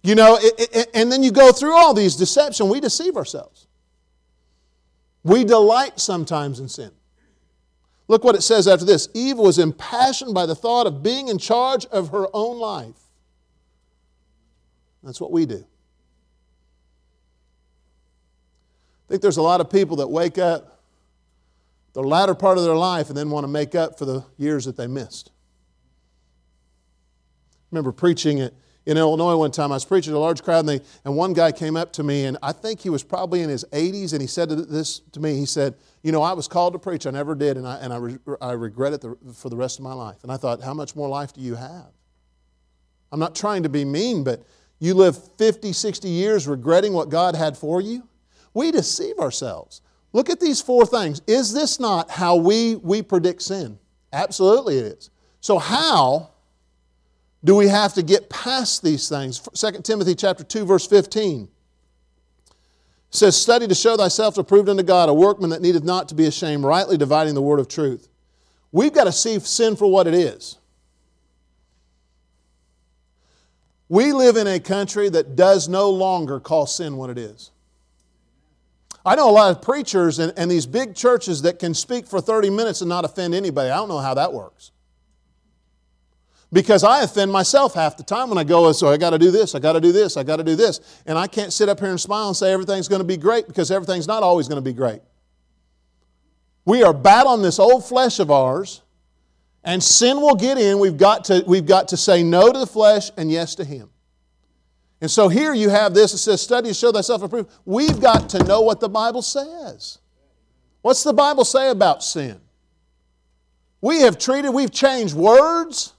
You 0.03 0.13
know, 0.13 0.37
it, 0.39 0.69
it, 0.75 0.89
and 0.93 1.11
then 1.11 1.23
you 1.23 1.31
go 1.31 1.51
through 1.51 1.75
all 1.75 1.95
these 1.95 2.15
deception. 2.15 2.69
We 2.69 2.79
deceive 2.79 3.17
ourselves. 3.17 3.65
We 5.23 5.43
delight 5.43 5.99
sometimes 5.99 6.59
in 6.59 6.69
sin. 6.69 6.91
Look 8.07 8.23
what 8.23 8.35
it 8.35 8.43
says 8.43 8.67
after 8.67 8.85
this 8.85 9.09
Eve 9.15 9.39
was 9.39 9.57
impassioned 9.57 10.35
by 10.35 10.45
the 10.45 10.53
thought 10.53 10.85
of 10.85 11.01
being 11.01 11.29
in 11.29 11.39
charge 11.39 11.87
of 11.87 12.09
her 12.09 12.27
own 12.31 12.59
life. 12.59 13.01
That's 15.01 15.19
what 15.19 15.31
we 15.31 15.47
do. 15.47 15.65
I 19.07 19.09
think 19.09 19.23
there's 19.23 19.37
a 19.37 19.41
lot 19.41 19.61
of 19.61 19.71
people 19.71 19.95
that 19.97 20.07
wake 20.07 20.37
up 20.37 20.83
the 21.93 22.03
latter 22.03 22.35
part 22.35 22.59
of 22.59 22.63
their 22.65 22.75
life 22.75 23.07
and 23.07 23.17
then 23.17 23.31
want 23.31 23.45
to 23.45 23.47
make 23.51 23.73
up 23.73 23.97
for 23.97 24.05
the 24.05 24.23
years 24.37 24.65
that 24.65 24.77
they 24.77 24.85
missed 24.85 25.31
remember 27.71 27.91
preaching 27.91 28.39
it 28.39 28.53
in 28.85 28.97
Illinois 28.97 29.35
one 29.35 29.51
time. 29.51 29.71
I 29.71 29.75
was 29.75 29.85
preaching 29.85 30.13
to 30.13 30.17
a 30.17 30.19
large 30.19 30.41
crowd, 30.41 30.61
and, 30.61 30.69
they, 30.69 30.81
and 31.05 31.15
one 31.15 31.33
guy 31.33 31.51
came 31.51 31.75
up 31.77 31.93
to 31.93 32.03
me, 32.03 32.25
and 32.25 32.37
I 32.41 32.51
think 32.51 32.79
he 32.79 32.89
was 32.89 33.03
probably 33.03 33.41
in 33.41 33.49
his 33.49 33.63
80s, 33.71 34.13
and 34.13 34.21
he 34.21 34.27
said 34.27 34.49
this 34.49 34.99
to 35.11 35.19
me. 35.19 35.35
He 35.35 35.45
said, 35.45 35.75
You 36.01 36.11
know, 36.11 36.21
I 36.21 36.33
was 36.33 36.47
called 36.47 36.73
to 36.73 36.79
preach. 36.79 37.05
I 37.05 37.11
never 37.11 37.35
did, 37.35 37.57
and 37.57 37.67
I, 37.67 37.77
and 37.77 37.93
I, 37.93 37.97
re, 37.97 38.17
I 38.41 38.51
regret 38.53 38.93
it 38.93 39.01
the, 39.01 39.15
for 39.33 39.49
the 39.49 39.57
rest 39.57 39.79
of 39.79 39.83
my 39.83 39.93
life. 39.93 40.23
And 40.23 40.31
I 40.31 40.37
thought, 40.37 40.61
How 40.61 40.73
much 40.73 40.95
more 40.95 41.07
life 41.07 41.33
do 41.33 41.41
you 41.41 41.55
have? 41.55 41.91
I'm 43.11 43.19
not 43.19 43.35
trying 43.35 43.63
to 43.63 43.69
be 43.69 43.85
mean, 43.85 44.23
but 44.23 44.43
you 44.79 44.93
live 44.93 45.17
50, 45.37 45.73
60 45.73 46.07
years 46.07 46.47
regretting 46.47 46.93
what 46.93 47.09
God 47.09 47.35
had 47.35 47.57
for 47.57 47.81
you? 47.81 48.07
We 48.53 48.71
deceive 48.71 49.19
ourselves. 49.19 49.81
Look 50.13 50.29
at 50.29 50.39
these 50.39 50.61
four 50.61 50.85
things. 50.85 51.21
Is 51.27 51.53
this 51.53 51.79
not 51.79 52.09
how 52.09 52.35
we, 52.35 52.75
we 52.77 53.01
predict 53.01 53.41
sin? 53.43 53.77
Absolutely 54.11 54.79
it 54.79 54.85
is. 54.85 55.09
So, 55.41 55.59
how 55.59 56.31
do 57.43 57.55
we 57.55 57.67
have 57.67 57.93
to 57.93 58.03
get 58.03 58.29
past 58.29 58.83
these 58.83 59.07
things? 59.07 59.39
2 59.39 59.81
Timothy 59.81 60.15
chapter 60.15 60.43
2 60.43 60.65
verse 60.65 60.85
15 60.85 61.47
says, 63.11 63.35
"Study 63.35 63.67
to 63.67 63.75
show 63.75 63.97
thyself 63.97 64.37
approved 64.37 64.69
unto 64.69 64.83
God, 64.83 65.09
a 65.09 65.13
workman 65.13 65.49
that 65.51 65.61
needeth 65.61 65.83
not 65.83 66.09
to 66.09 66.15
be 66.15 66.25
ashamed, 66.25 66.63
rightly 66.63 66.97
dividing 66.97 67.33
the 67.33 67.41
word 67.41 67.59
of 67.59 67.67
truth." 67.67 68.09
We've 68.71 68.93
got 68.93 69.05
to 69.05 69.11
see 69.11 69.39
sin 69.39 69.75
for 69.75 69.89
what 69.89 70.05
it 70.05 70.13
is. 70.13 70.57
We 73.87 74.13
live 74.13 74.37
in 74.37 74.45
a 74.45 74.59
country 74.59 75.09
that 75.09 75.35
does 75.35 75.67
no 75.67 75.89
longer 75.89 76.39
call 76.39 76.67
sin 76.67 76.97
what 76.97 77.09
it 77.09 77.17
is. 77.17 77.49
I 79.03 79.15
know 79.15 79.27
a 79.27 79.31
lot 79.31 79.49
of 79.49 79.63
preachers 79.63 80.19
and, 80.19 80.31
and 80.37 80.51
these 80.51 80.67
big 80.67 80.93
churches 80.93 81.41
that 81.41 81.57
can 81.57 81.73
speak 81.73 82.05
for 82.05 82.21
30 82.21 82.51
minutes 82.51 82.81
and 82.81 82.89
not 82.89 83.05
offend 83.05 83.33
anybody. 83.33 83.71
I 83.71 83.77
don't 83.77 83.87
know 83.87 83.97
how 83.97 84.13
that 84.13 84.33
works 84.33 84.71
because 86.51 86.83
I 86.83 87.03
offend 87.03 87.31
myself 87.31 87.75
half 87.75 87.95
the 87.95 88.03
time 88.03 88.29
when 88.29 88.37
I 88.37 88.43
go, 88.43 88.65
oh, 88.65 88.71
so 88.71 88.87
I 88.87 88.97
got 88.97 89.11
to 89.11 89.19
do 89.19 89.29
this, 89.29 89.53
I 89.53 89.59
got 89.59 89.73
to 89.73 89.81
do 89.81 89.91
this, 89.91 90.17
I 90.17 90.23
got 90.23 90.37
to 90.37 90.43
do 90.43 90.55
this. 90.55 90.79
And 91.05 91.17
I 91.17 91.27
can't 91.27 91.53
sit 91.53 91.69
up 91.69 91.79
here 91.79 91.89
and 91.89 91.99
smile 91.99 92.27
and 92.27 92.35
say 92.37 92.51
everything's 92.51 92.87
going 92.87 93.01
to 93.01 93.07
be 93.07 93.17
great 93.17 93.47
because 93.47 93.69
everything's 93.69 94.07
not 94.07 94.23
always 94.23 94.47
going 94.47 94.63
to 94.63 94.67
be 94.67 94.73
great. 94.73 95.01
We 96.65 96.83
are 96.83 96.93
battling 96.93 97.41
this 97.41 97.59
old 97.59 97.85
flesh 97.85 98.19
of 98.19 98.31
ours, 98.31 98.81
and 99.63 99.83
sin 99.83 100.21
will 100.21 100.35
get 100.35 100.57
in. 100.57 100.79
We've 100.79 100.97
got 100.97 101.25
to, 101.25 101.43
we've 101.45 101.65
got 101.65 101.89
to 101.89 101.97
say 101.97 102.23
no 102.23 102.51
to 102.51 102.59
the 102.59 102.67
flesh 102.67 103.11
and 103.17 103.31
yes 103.31 103.55
to 103.55 103.63
Him. 103.63 103.89
And 105.01 105.09
so 105.09 105.29
here 105.29 105.53
you 105.53 105.69
have 105.69 105.93
this, 105.93 106.13
it 106.13 106.17
says, 106.17 106.41
study 106.41 106.69
to 106.69 106.73
show 106.73 106.91
thyself 106.91 107.23
approved. 107.23 107.49
We've 107.65 108.01
got 108.01 108.29
to 108.29 108.43
know 108.43 108.61
what 108.61 108.79
the 108.79 108.89
Bible 108.89 109.21
says. 109.21 109.99
What's 110.81 111.03
the 111.03 111.13
Bible 111.13 111.45
say 111.45 111.69
about 111.69 112.03
sin? 112.03 112.39
We 113.81 114.01
have 114.01 114.17
treated, 114.17 114.49
we've 114.49 114.71
changed 114.71 115.15
words. 115.15 115.93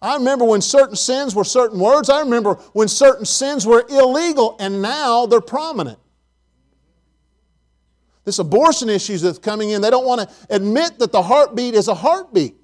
I 0.00 0.14
remember 0.14 0.44
when 0.44 0.60
certain 0.60 0.96
sins 0.96 1.34
were 1.34 1.44
certain 1.44 1.80
words. 1.80 2.08
I 2.08 2.20
remember 2.20 2.54
when 2.72 2.86
certain 2.86 3.24
sins 3.24 3.66
were 3.66 3.84
illegal, 3.88 4.56
and 4.60 4.80
now 4.80 5.26
they're 5.26 5.40
prominent. 5.40 5.98
This 8.24 8.38
abortion 8.38 8.88
issue 8.88 9.16
that's 9.18 9.38
coming 9.38 9.70
in, 9.70 9.80
they 9.80 9.90
don't 9.90 10.06
want 10.06 10.20
to 10.20 10.28
admit 10.50 10.98
that 10.98 11.12
the 11.12 11.22
heartbeat 11.22 11.74
is 11.74 11.88
a 11.88 11.94
heartbeat. 11.94 12.54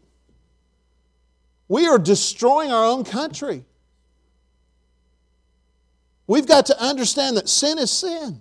We 1.69 1.87
are 1.87 1.99
destroying 1.99 2.71
our 2.71 2.85
own 2.85 3.05
country. 3.05 3.65
We've 6.27 6.47
got 6.47 6.67
to 6.67 6.81
understand 6.81 7.37
that 7.37 7.49
sin 7.49 7.79
is 7.79 7.91
sin. 7.91 8.41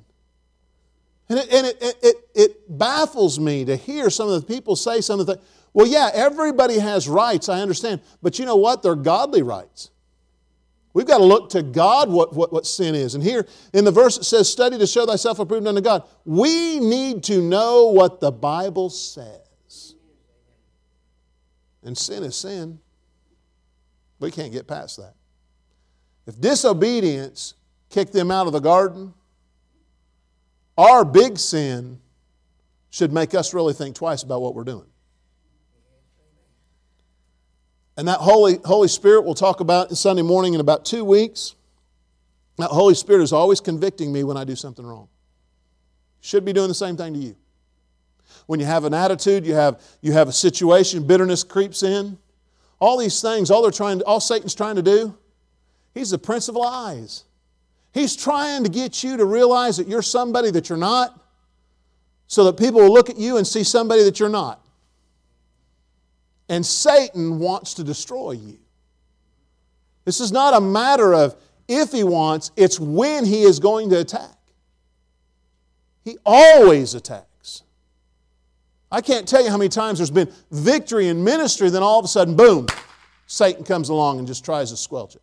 And 1.30 1.40
it, 1.40 1.54
and 1.54 1.68
it, 1.68 1.98
it, 2.04 2.16
it, 2.36 2.78
baffles 2.78 3.40
me 3.40 3.64
to 3.66 3.76
hear 3.76 4.10
some 4.10 4.28
of 4.30 4.42
the 4.42 4.46
people 4.46 4.76
say 4.76 5.00
some 5.02 5.20
of 5.20 5.26
the. 5.26 5.40
Well, 5.74 5.88
yeah, 5.88 6.12
everybody 6.14 6.78
has 6.78 7.08
rights, 7.08 7.50
I 7.50 7.62
understand. 7.62 8.02
But 8.22 8.38
you 8.38 8.46
know 8.46 8.56
what? 8.56 8.84
They're 8.84 8.96
godly 8.96 9.42
rights. 9.42 9.90
We've 10.94 11.08
got 11.08 11.18
to 11.18 11.24
look 11.24 11.50
to 11.52 11.64
God 11.64 12.10
what, 12.10 12.36
what, 12.36 12.54
what 12.54 12.68
sin 12.68 12.94
is. 12.94 13.16
And 13.16 13.24
here 13.24 13.48
in 13.74 13.84
the 13.84 13.92
verse 13.92 14.18
it 14.18 14.26
says, 14.26 14.50
Study 14.52 14.78
to 14.78 14.86
show 14.86 15.08
thyself 15.08 15.40
approved 15.40 15.66
unto 15.66 15.82
God. 15.82 16.04
We 16.24 16.80
need 16.80 17.24
to 17.26 17.42
know 17.42 17.88
what 17.88 18.20
the 18.20 18.32
Bible 18.32 18.92
says. 18.92 19.96
And 21.84 21.98
sin 21.98 22.24
is 22.24 22.36
sin. 22.36 22.80
We 24.20 24.30
can't 24.30 24.54
get 24.54 24.68
past 24.68 24.98
that. 24.98 25.16
If 26.28 26.40
disobedience 26.40 27.56
kicked 27.90 28.14
them 28.14 28.30
out 28.30 28.46
of 28.46 28.54
the 28.54 28.60
garden, 28.60 29.14
our 30.78 31.04
big 31.04 31.38
sin 31.38 32.00
should 32.92 33.12
make 33.12 33.34
us 33.34 33.54
really 33.54 33.74
think 33.74 33.96
twice 33.96 34.22
about 34.22 34.42
what 34.42 34.54
we're 34.54 34.64
doing. 34.64 34.86
And 37.96 38.08
that 38.08 38.20
Holy, 38.20 38.58
Holy 38.66 38.88
Spirit 38.88 39.24
we'll 39.24 39.36
talk 39.36 39.60
about 39.60 39.96
Sunday 39.98 40.24
morning 40.24 40.54
in 40.54 40.60
about 40.60 40.86
two 40.86 41.04
weeks. 41.06 41.56
That 42.58 42.70
Holy 42.70 42.96
Spirit 42.96 43.24
is 43.24 43.34
always 43.34 43.60
convicting 43.60 44.12
me 44.12 44.24
when 44.24 44.38
I 44.38 44.44
do 44.44 44.56
something 44.56 44.86
wrong. 44.86 45.08
Should 46.22 46.46
be 46.46 46.54
doing 46.54 46.68
the 46.68 46.74
same 46.74 46.96
thing 46.98 47.14
to 47.14 47.20
you. 47.20 47.36
When 48.46 48.60
you 48.60 48.66
have 48.66 48.84
an 48.84 48.94
attitude, 48.94 49.46
you 49.46 49.54
have, 49.54 49.82
you 50.02 50.14
have 50.14 50.28
a 50.28 50.32
situation, 50.32 51.06
bitterness 51.06 51.44
creeps 51.44 51.84
in. 51.84 52.18
All 52.80 52.98
these 52.98 53.22
things, 53.22 53.50
all 53.50 53.62
they're 53.62 53.72
trying 53.72 54.02
all 54.02 54.20
Satan's 54.20 54.56
trying 54.56 54.76
to 54.76 54.82
do, 54.82 55.18
he's 55.94 56.10
the 56.10 56.18
prince 56.18 56.48
of 56.50 56.56
lies. 56.56 57.24
He's 57.94 58.16
trying 58.16 58.64
to 58.64 58.70
get 58.70 59.04
you 59.04 59.18
to 59.18 59.26
realize 59.26 59.78
that 59.78 59.88
you're 59.88 60.02
somebody 60.02 60.52
that 60.52 60.68
you're 60.68 60.78
not, 60.78 61.20
so 62.28 62.44
that 62.46 62.58
people 62.58 62.82
will 62.82 62.92
look 62.92 63.10
at 63.10 63.18
you 63.18 63.38
and 63.38 63.46
see 63.46 63.64
somebody 63.64 64.04
that 64.04 64.20
you're 64.20 64.30
not. 64.30 64.63
And 66.50 66.66
Satan 66.66 67.40
wants 67.40 67.76
to 67.76 67.84
destroy 67.84 68.32
you. 68.32 68.60
This 70.06 70.20
is 70.20 70.32
not 70.32 70.54
a 70.54 70.62
matter 70.62 71.14
of 71.14 71.36
if 71.68 71.92
he 71.92 72.04
wants, 72.04 72.52
it's 72.58 72.80
when 72.80 73.26
he 73.26 73.44
is 73.44 73.60
going 73.60 73.90
to 73.92 74.00
attack. 74.00 74.38
He 76.04 76.18
always 76.26 76.94
attacks. 76.94 77.64
I 78.92 79.02
can't 79.02 79.28
tell 79.28 79.44
you 79.44 79.50
how 79.50 79.58
many 79.58 79.70
times 79.70 80.00
there's 80.00 80.12
been 80.12 80.32
victory 80.52 81.08
in 81.08 81.24
ministry, 81.24 81.70
then 81.70 81.82
all 81.82 81.98
of 81.98 82.06
a 82.06 82.10
sudden, 82.10 82.36
boom, 82.36 82.68
Satan 83.26 83.64
comes 83.64 83.90
along 83.90 84.20
and 84.20 84.28
just 84.28 84.44
tries 84.44 84.70
to 84.72 84.78
squelch 84.78 85.16
it. 85.16 85.22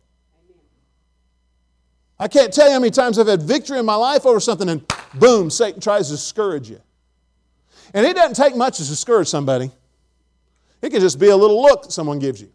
I 2.19 2.27
can't 2.27 2.53
tell 2.53 2.67
you 2.67 2.73
how 2.73 2.79
many 2.79 2.91
times 2.91 3.17
I've 3.17 3.27
had 3.27 3.41
victory 3.41 3.79
in 3.79 3.85
my 3.85 3.95
life 3.95 4.25
over 4.25 4.39
something, 4.39 4.67
and 4.67 4.83
boom, 5.13 5.49
Satan 5.49 5.79
tries 5.79 6.07
to 6.07 6.13
discourage 6.13 6.69
you. 6.69 6.81
And 7.93 8.05
it 8.05 8.15
doesn't 8.15 8.35
take 8.35 8.55
much 8.55 8.77
to 8.77 8.83
discourage 8.83 9.27
somebody. 9.27 9.71
It 10.81 10.89
can 10.89 10.99
just 10.99 11.19
be 11.19 11.29
a 11.29 11.35
little 11.35 11.61
look 11.61 11.91
someone 11.91 12.19
gives 12.19 12.41
you. 12.41 12.51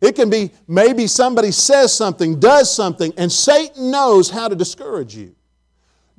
It 0.00 0.14
can 0.14 0.28
be 0.30 0.52
maybe 0.68 1.06
somebody 1.06 1.50
says 1.50 1.92
something, 1.92 2.38
does 2.38 2.72
something, 2.72 3.12
and 3.16 3.30
Satan 3.32 3.90
knows 3.90 4.30
how 4.30 4.48
to 4.48 4.54
discourage 4.54 5.16
you. 5.16 5.34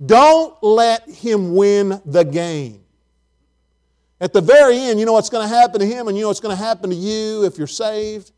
Don't 0.04 0.62
let 0.62 1.08
him 1.10 1.56
win 1.56 2.02
the 2.06 2.24
game. 2.24 2.82
At 4.20 4.34
the 4.34 4.42
very 4.42 4.78
end, 4.78 5.00
you 5.00 5.06
know 5.06 5.14
what's 5.14 5.30
going 5.30 5.48
to 5.48 5.56
happen 5.56 5.80
to 5.80 5.86
him, 5.86 6.08
and 6.08 6.18
you 6.18 6.24
know 6.24 6.30
what's 6.30 6.40
going 6.40 6.56
to 6.56 6.62
happen 6.62 6.90
to 6.90 6.96
you 6.96 7.46
if 7.46 7.58
you're 7.58 7.68
saved? 7.68 8.32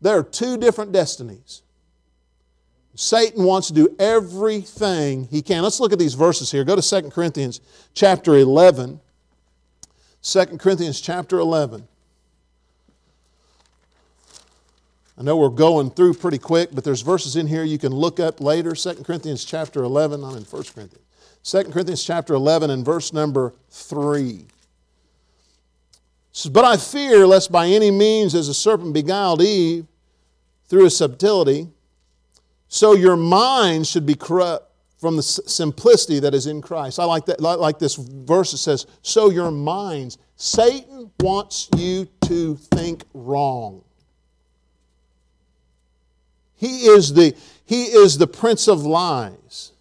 There 0.00 0.18
are 0.18 0.22
two 0.22 0.56
different 0.56 0.92
destinies. 0.92 1.62
Satan 2.96 3.44
wants 3.44 3.68
to 3.68 3.74
do 3.74 3.94
everything 3.98 5.24
he 5.24 5.40
can. 5.40 5.62
Let's 5.62 5.78
look 5.78 5.92
at 5.92 5.98
these 5.98 6.14
verses 6.14 6.50
here. 6.50 6.64
Go 6.64 6.76
to 6.76 6.82
2 6.82 7.10
Corinthians 7.10 7.60
chapter 7.94 8.36
11. 8.36 9.00
2 10.22 10.44
Corinthians 10.58 11.00
chapter 11.00 11.38
11. 11.38 11.86
I 15.20 15.22
know 15.22 15.36
we're 15.36 15.50
going 15.50 15.90
through 15.90 16.14
pretty 16.14 16.38
quick, 16.38 16.70
but 16.72 16.82
there's 16.82 17.02
verses 17.02 17.36
in 17.36 17.46
here 17.46 17.62
you 17.62 17.76
can 17.76 17.92
look 17.92 18.18
up 18.18 18.40
later. 18.40 18.74
2 18.74 19.04
Corinthians 19.04 19.44
chapter 19.44 19.82
11. 19.82 20.24
I'm 20.24 20.34
in 20.34 20.44
1 20.44 20.62
Corinthians. 20.74 21.04
2 21.42 21.64
Corinthians 21.64 22.02
chapter 22.02 22.32
11 22.32 22.70
and 22.70 22.82
verse 22.82 23.12
number 23.12 23.52
3. 23.68 24.46
Says, 26.32 26.50
but 26.50 26.64
I 26.64 26.78
fear 26.78 27.26
lest 27.26 27.52
by 27.52 27.66
any 27.66 27.90
means 27.90 28.34
as 28.34 28.48
a 28.48 28.54
serpent 28.54 28.94
beguiled 28.94 29.42
Eve 29.42 29.86
through 30.68 30.84
his 30.84 30.96
subtlety, 30.96 31.68
so 32.68 32.94
your 32.94 33.16
mind 33.16 33.86
should 33.86 34.06
be 34.06 34.14
corrupt 34.14 34.72
from 34.96 35.16
the 35.16 35.22
simplicity 35.22 36.18
that 36.20 36.32
is 36.32 36.46
in 36.46 36.62
Christ. 36.62 36.98
I 36.98 37.04
like 37.04 37.26
that. 37.26 37.44
I 37.44 37.54
like 37.56 37.78
this 37.78 37.96
verse 37.96 38.52
that 38.52 38.58
says, 38.58 38.86
"So 39.02 39.28
your 39.28 39.50
minds." 39.50 40.16
Satan 40.36 41.10
wants 41.20 41.68
you 41.76 42.06
to 42.22 42.56
think 42.56 43.04
wrong. 43.12 43.82
He 46.60 46.88
is 46.88 47.14
the, 47.14 47.34
he 47.64 47.84
is 47.84 48.18
the 48.18 48.26
prince 48.26 48.68
of 48.68 48.82
lies. 48.82 49.72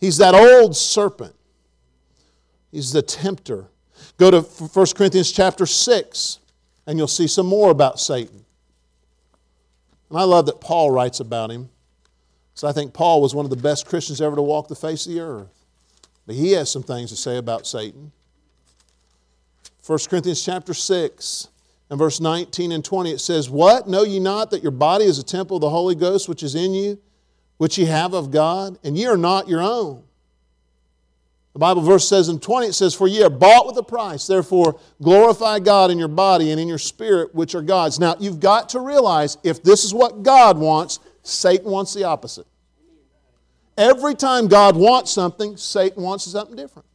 He's 0.00 0.16
that 0.16 0.34
old 0.34 0.76
serpent. 0.76 1.36
He's 2.72 2.90
the 2.90 3.02
tempter. 3.02 3.66
Go 4.16 4.32
to 4.32 4.40
1 4.40 4.86
Corinthians 4.96 5.30
chapter 5.30 5.64
6, 5.64 6.40
and 6.88 6.98
you'll 6.98 7.06
see 7.06 7.28
some 7.28 7.46
more 7.46 7.70
about 7.70 8.00
Satan. 8.00 8.44
And 10.10 10.18
I 10.18 10.24
love 10.24 10.46
that 10.46 10.60
Paul 10.60 10.90
writes 10.90 11.20
about 11.20 11.52
him. 11.52 11.68
So 12.54 12.66
I 12.66 12.72
think 12.72 12.92
Paul 12.92 13.22
was 13.22 13.32
one 13.32 13.46
of 13.46 13.50
the 13.50 13.56
best 13.56 13.86
Christians 13.86 14.20
ever 14.20 14.34
to 14.34 14.42
walk 14.42 14.66
the 14.66 14.74
face 14.74 15.06
of 15.06 15.12
the 15.12 15.20
earth. 15.20 15.64
But 16.26 16.34
he 16.34 16.50
has 16.52 16.68
some 16.68 16.82
things 16.82 17.10
to 17.10 17.16
say 17.16 17.36
about 17.36 17.64
Satan. 17.64 18.10
1 19.86 19.98
Corinthians 20.08 20.44
chapter 20.44 20.74
6. 20.74 21.48
In 21.94 21.98
verse 21.98 22.18
19 22.18 22.72
and 22.72 22.84
20, 22.84 23.12
it 23.12 23.20
says, 23.20 23.48
What? 23.48 23.86
Know 23.86 24.02
ye 24.02 24.18
not 24.18 24.50
that 24.50 24.64
your 24.64 24.72
body 24.72 25.04
is 25.04 25.20
a 25.20 25.22
temple 25.22 25.58
of 25.58 25.60
the 25.60 25.70
Holy 25.70 25.94
Ghost 25.94 26.28
which 26.28 26.42
is 26.42 26.56
in 26.56 26.74
you, 26.74 26.98
which 27.58 27.78
ye 27.78 27.84
have 27.84 28.14
of 28.14 28.32
God, 28.32 28.80
and 28.82 28.98
ye 28.98 29.06
are 29.06 29.16
not 29.16 29.46
your 29.46 29.62
own? 29.62 30.02
The 31.52 31.60
Bible 31.60 31.82
verse 31.82 32.08
says 32.08 32.28
in 32.28 32.40
20, 32.40 32.66
it 32.66 32.72
says, 32.72 32.96
For 32.96 33.06
ye 33.06 33.22
are 33.22 33.30
bought 33.30 33.68
with 33.68 33.76
a 33.76 33.82
price, 33.84 34.26
therefore 34.26 34.80
glorify 35.00 35.60
God 35.60 35.92
in 35.92 35.98
your 36.00 36.08
body 36.08 36.50
and 36.50 36.60
in 36.60 36.66
your 36.66 36.78
spirit, 36.78 37.32
which 37.32 37.54
are 37.54 37.62
God's. 37.62 38.00
Now, 38.00 38.16
you've 38.18 38.40
got 38.40 38.70
to 38.70 38.80
realize 38.80 39.38
if 39.44 39.62
this 39.62 39.84
is 39.84 39.94
what 39.94 40.24
God 40.24 40.58
wants, 40.58 40.98
Satan 41.22 41.70
wants 41.70 41.94
the 41.94 42.02
opposite. 42.02 42.48
Every 43.78 44.16
time 44.16 44.48
God 44.48 44.74
wants 44.74 45.12
something, 45.12 45.56
Satan 45.56 46.02
wants 46.02 46.24
something 46.24 46.56
different. 46.56 46.88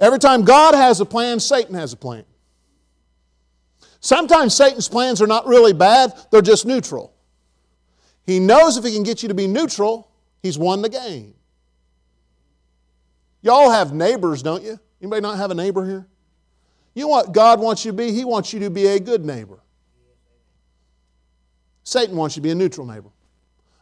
Every 0.00 0.18
time 0.18 0.42
God 0.42 0.74
has 0.74 1.00
a 1.00 1.06
plan, 1.06 1.38
Satan 1.38 1.76
has 1.76 1.92
a 1.92 1.96
plan. 1.96 2.24
Sometimes 4.00 4.54
Satan's 4.54 4.88
plans 4.88 5.20
are 5.20 5.26
not 5.26 5.46
really 5.46 5.72
bad, 5.72 6.12
they're 6.30 6.42
just 6.42 6.66
neutral. 6.66 7.12
He 8.26 8.38
knows 8.38 8.76
if 8.76 8.84
he 8.84 8.92
can 8.92 9.02
get 9.02 9.22
you 9.22 9.28
to 9.28 9.34
be 9.34 9.46
neutral, 9.46 10.10
he's 10.42 10.58
won 10.58 10.82
the 10.82 10.88
game. 10.88 11.34
Y'all 13.42 13.70
have 13.70 13.92
neighbors, 13.92 14.42
don't 14.42 14.62
you? 14.62 14.78
Anybody 15.00 15.22
not 15.22 15.38
have 15.38 15.50
a 15.50 15.54
neighbor 15.54 15.86
here? 15.86 16.06
You 16.94 17.02
know 17.02 17.08
what 17.08 17.32
God 17.32 17.60
wants 17.60 17.84
you 17.84 17.92
to 17.92 17.96
be? 17.96 18.12
He 18.12 18.24
wants 18.24 18.52
you 18.52 18.60
to 18.60 18.70
be 18.70 18.86
a 18.86 18.98
good 18.98 19.24
neighbor. 19.24 19.60
Satan 21.84 22.16
wants 22.16 22.36
you 22.36 22.42
to 22.42 22.44
be 22.44 22.50
a 22.50 22.54
neutral 22.54 22.86
neighbor. 22.86 23.10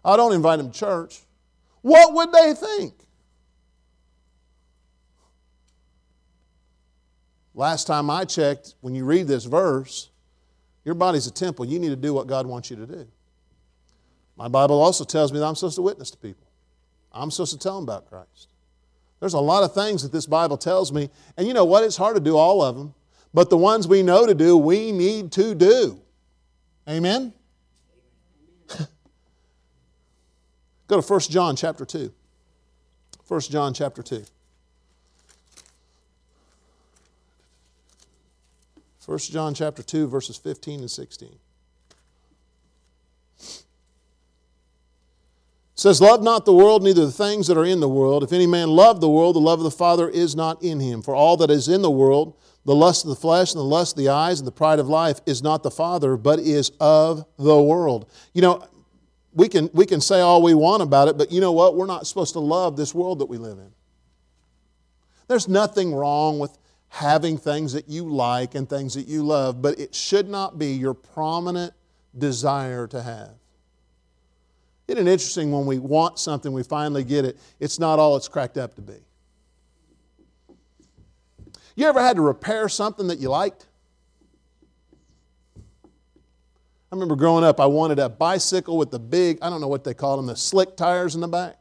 I 0.04 0.16
don't 0.16 0.32
invite 0.32 0.60
him 0.60 0.70
to 0.70 0.78
church. 0.78 1.22
What 1.80 2.14
would 2.14 2.30
they 2.30 2.54
think? 2.54 2.94
Last 7.56 7.86
time 7.86 8.10
I 8.10 8.26
checked, 8.26 8.74
when 8.82 8.94
you 8.94 9.06
read 9.06 9.26
this 9.26 9.46
verse, 9.46 10.10
your 10.84 10.94
body's 10.94 11.26
a 11.26 11.30
temple. 11.30 11.64
You 11.64 11.78
need 11.78 11.88
to 11.88 11.96
do 11.96 12.12
what 12.12 12.26
God 12.26 12.46
wants 12.46 12.68
you 12.70 12.76
to 12.76 12.86
do. 12.86 13.08
My 14.36 14.46
Bible 14.46 14.78
also 14.80 15.04
tells 15.04 15.32
me 15.32 15.38
that 15.38 15.46
I'm 15.46 15.54
supposed 15.54 15.76
to 15.76 15.82
witness 15.82 16.10
to 16.10 16.18
people. 16.18 16.46
I'm 17.10 17.30
supposed 17.30 17.52
to 17.54 17.58
tell 17.58 17.76
them 17.76 17.84
about 17.84 18.10
Christ. 18.10 18.50
There's 19.20 19.32
a 19.32 19.40
lot 19.40 19.62
of 19.62 19.72
things 19.72 20.02
that 20.02 20.12
this 20.12 20.26
Bible 20.26 20.58
tells 20.58 20.92
me, 20.92 21.08
and 21.38 21.48
you 21.48 21.54
know 21.54 21.64
what? 21.64 21.82
It's 21.82 21.96
hard 21.96 22.14
to 22.16 22.20
do 22.20 22.36
all 22.36 22.60
of 22.60 22.76
them, 22.76 22.92
but 23.32 23.48
the 23.48 23.56
ones 23.56 23.88
we 23.88 24.02
know 24.02 24.26
to 24.26 24.34
do, 24.34 24.58
we 24.58 24.92
need 24.92 25.32
to 25.32 25.54
do. 25.54 25.98
Amen? 26.86 27.32
Go 30.88 31.00
to 31.00 31.06
1 31.06 31.20
John 31.20 31.56
chapter 31.56 31.86
2. 31.86 32.12
1 33.26 33.40
John 33.40 33.72
chapter 33.72 34.02
2. 34.02 34.26
1 39.06 39.18
John 39.18 39.54
chapter 39.54 39.82
2, 39.82 40.08
verses 40.08 40.36
15 40.36 40.80
and 40.80 40.90
16. 40.90 41.38
says, 45.76 46.00
Love 46.00 46.22
not 46.22 46.44
the 46.44 46.52
world, 46.52 46.82
neither 46.82 47.06
the 47.06 47.12
things 47.12 47.46
that 47.46 47.56
are 47.56 47.64
in 47.64 47.80
the 47.80 47.88
world. 47.88 48.24
If 48.24 48.32
any 48.32 48.46
man 48.46 48.70
love 48.70 49.00
the 49.00 49.08
world, 49.08 49.36
the 49.36 49.40
love 49.40 49.60
of 49.60 49.64
the 49.64 49.70
Father 49.70 50.08
is 50.08 50.34
not 50.34 50.62
in 50.62 50.80
him. 50.80 51.02
For 51.02 51.14
all 51.14 51.36
that 51.36 51.50
is 51.50 51.68
in 51.68 51.82
the 51.82 51.90
world, 51.90 52.34
the 52.64 52.74
lust 52.74 53.04
of 53.04 53.10
the 53.10 53.16
flesh 53.16 53.52
and 53.52 53.60
the 53.60 53.64
lust 53.64 53.92
of 53.92 53.98
the 53.98 54.08
eyes 54.08 54.40
and 54.40 54.46
the 54.46 54.52
pride 54.52 54.78
of 54.78 54.88
life, 54.88 55.20
is 55.26 55.42
not 55.42 55.62
the 55.62 55.70
Father, 55.70 56.16
but 56.16 56.40
is 56.40 56.72
of 56.80 57.24
the 57.38 57.62
world. 57.62 58.10
You 58.32 58.42
know, 58.42 58.66
we 59.34 59.48
can, 59.48 59.68
we 59.74 59.84
can 59.84 60.00
say 60.00 60.20
all 60.20 60.42
we 60.42 60.54
want 60.54 60.82
about 60.82 61.08
it, 61.08 61.18
but 61.18 61.30
you 61.30 61.40
know 61.40 61.52
what? 61.52 61.76
We're 61.76 61.86
not 61.86 62.06
supposed 62.06 62.32
to 62.32 62.40
love 62.40 62.76
this 62.76 62.94
world 62.94 63.18
that 63.18 63.26
we 63.26 63.36
live 63.36 63.58
in. 63.58 63.70
There's 65.28 65.46
nothing 65.46 65.94
wrong 65.94 66.38
with 66.38 66.56
having 66.96 67.36
things 67.36 67.74
that 67.74 67.90
you 67.90 68.08
like 68.08 68.54
and 68.54 68.70
things 68.70 68.94
that 68.94 69.06
you 69.06 69.22
love, 69.22 69.60
but 69.60 69.78
it 69.78 69.94
should 69.94 70.30
not 70.30 70.58
be 70.58 70.72
your 70.72 70.94
prominent 70.94 71.74
desire 72.16 72.86
to 72.86 73.02
have. 73.02 73.32
Isn't 74.88 75.06
it 75.06 75.10
interesting 75.10 75.52
when 75.52 75.66
we 75.66 75.78
want 75.78 76.18
something, 76.18 76.54
we 76.54 76.62
finally 76.62 77.04
get 77.04 77.26
it, 77.26 77.36
it's 77.60 77.78
not 77.78 77.98
all 77.98 78.16
it's 78.16 78.28
cracked 78.28 78.56
up 78.56 78.74
to 78.76 78.80
be? 78.80 78.94
You 81.74 81.86
ever 81.86 82.00
had 82.00 82.16
to 82.16 82.22
repair 82.22 82.66
something 82.70 83.08
that 83.08 83.18
you 83.18 83.28
liked? 83.28 83.66
I 85.54 86.94
remember 86.94 87.14
growing 87.14 87.44
up, 87.44 87.60
I 87.60 87.66
wanted 87.66 87.98
a 87.98 88.08
bicycle 88.08 88.78
with 88.78 88.90
the 88.90 88.98
big, 88.98 89.36
I 89.42 89.50
don't 89.50 89.60
know 89.60 89.68
what 89.68 89.84
they 89.84 89.92
call 89.92 90.16
them, 90.16 90.24
the 90.24 90.36
slick 90.36 90.78
tires 90.78 91.14
in 91.14 91.20
the 91.20 91.28
back. 91.28 91.58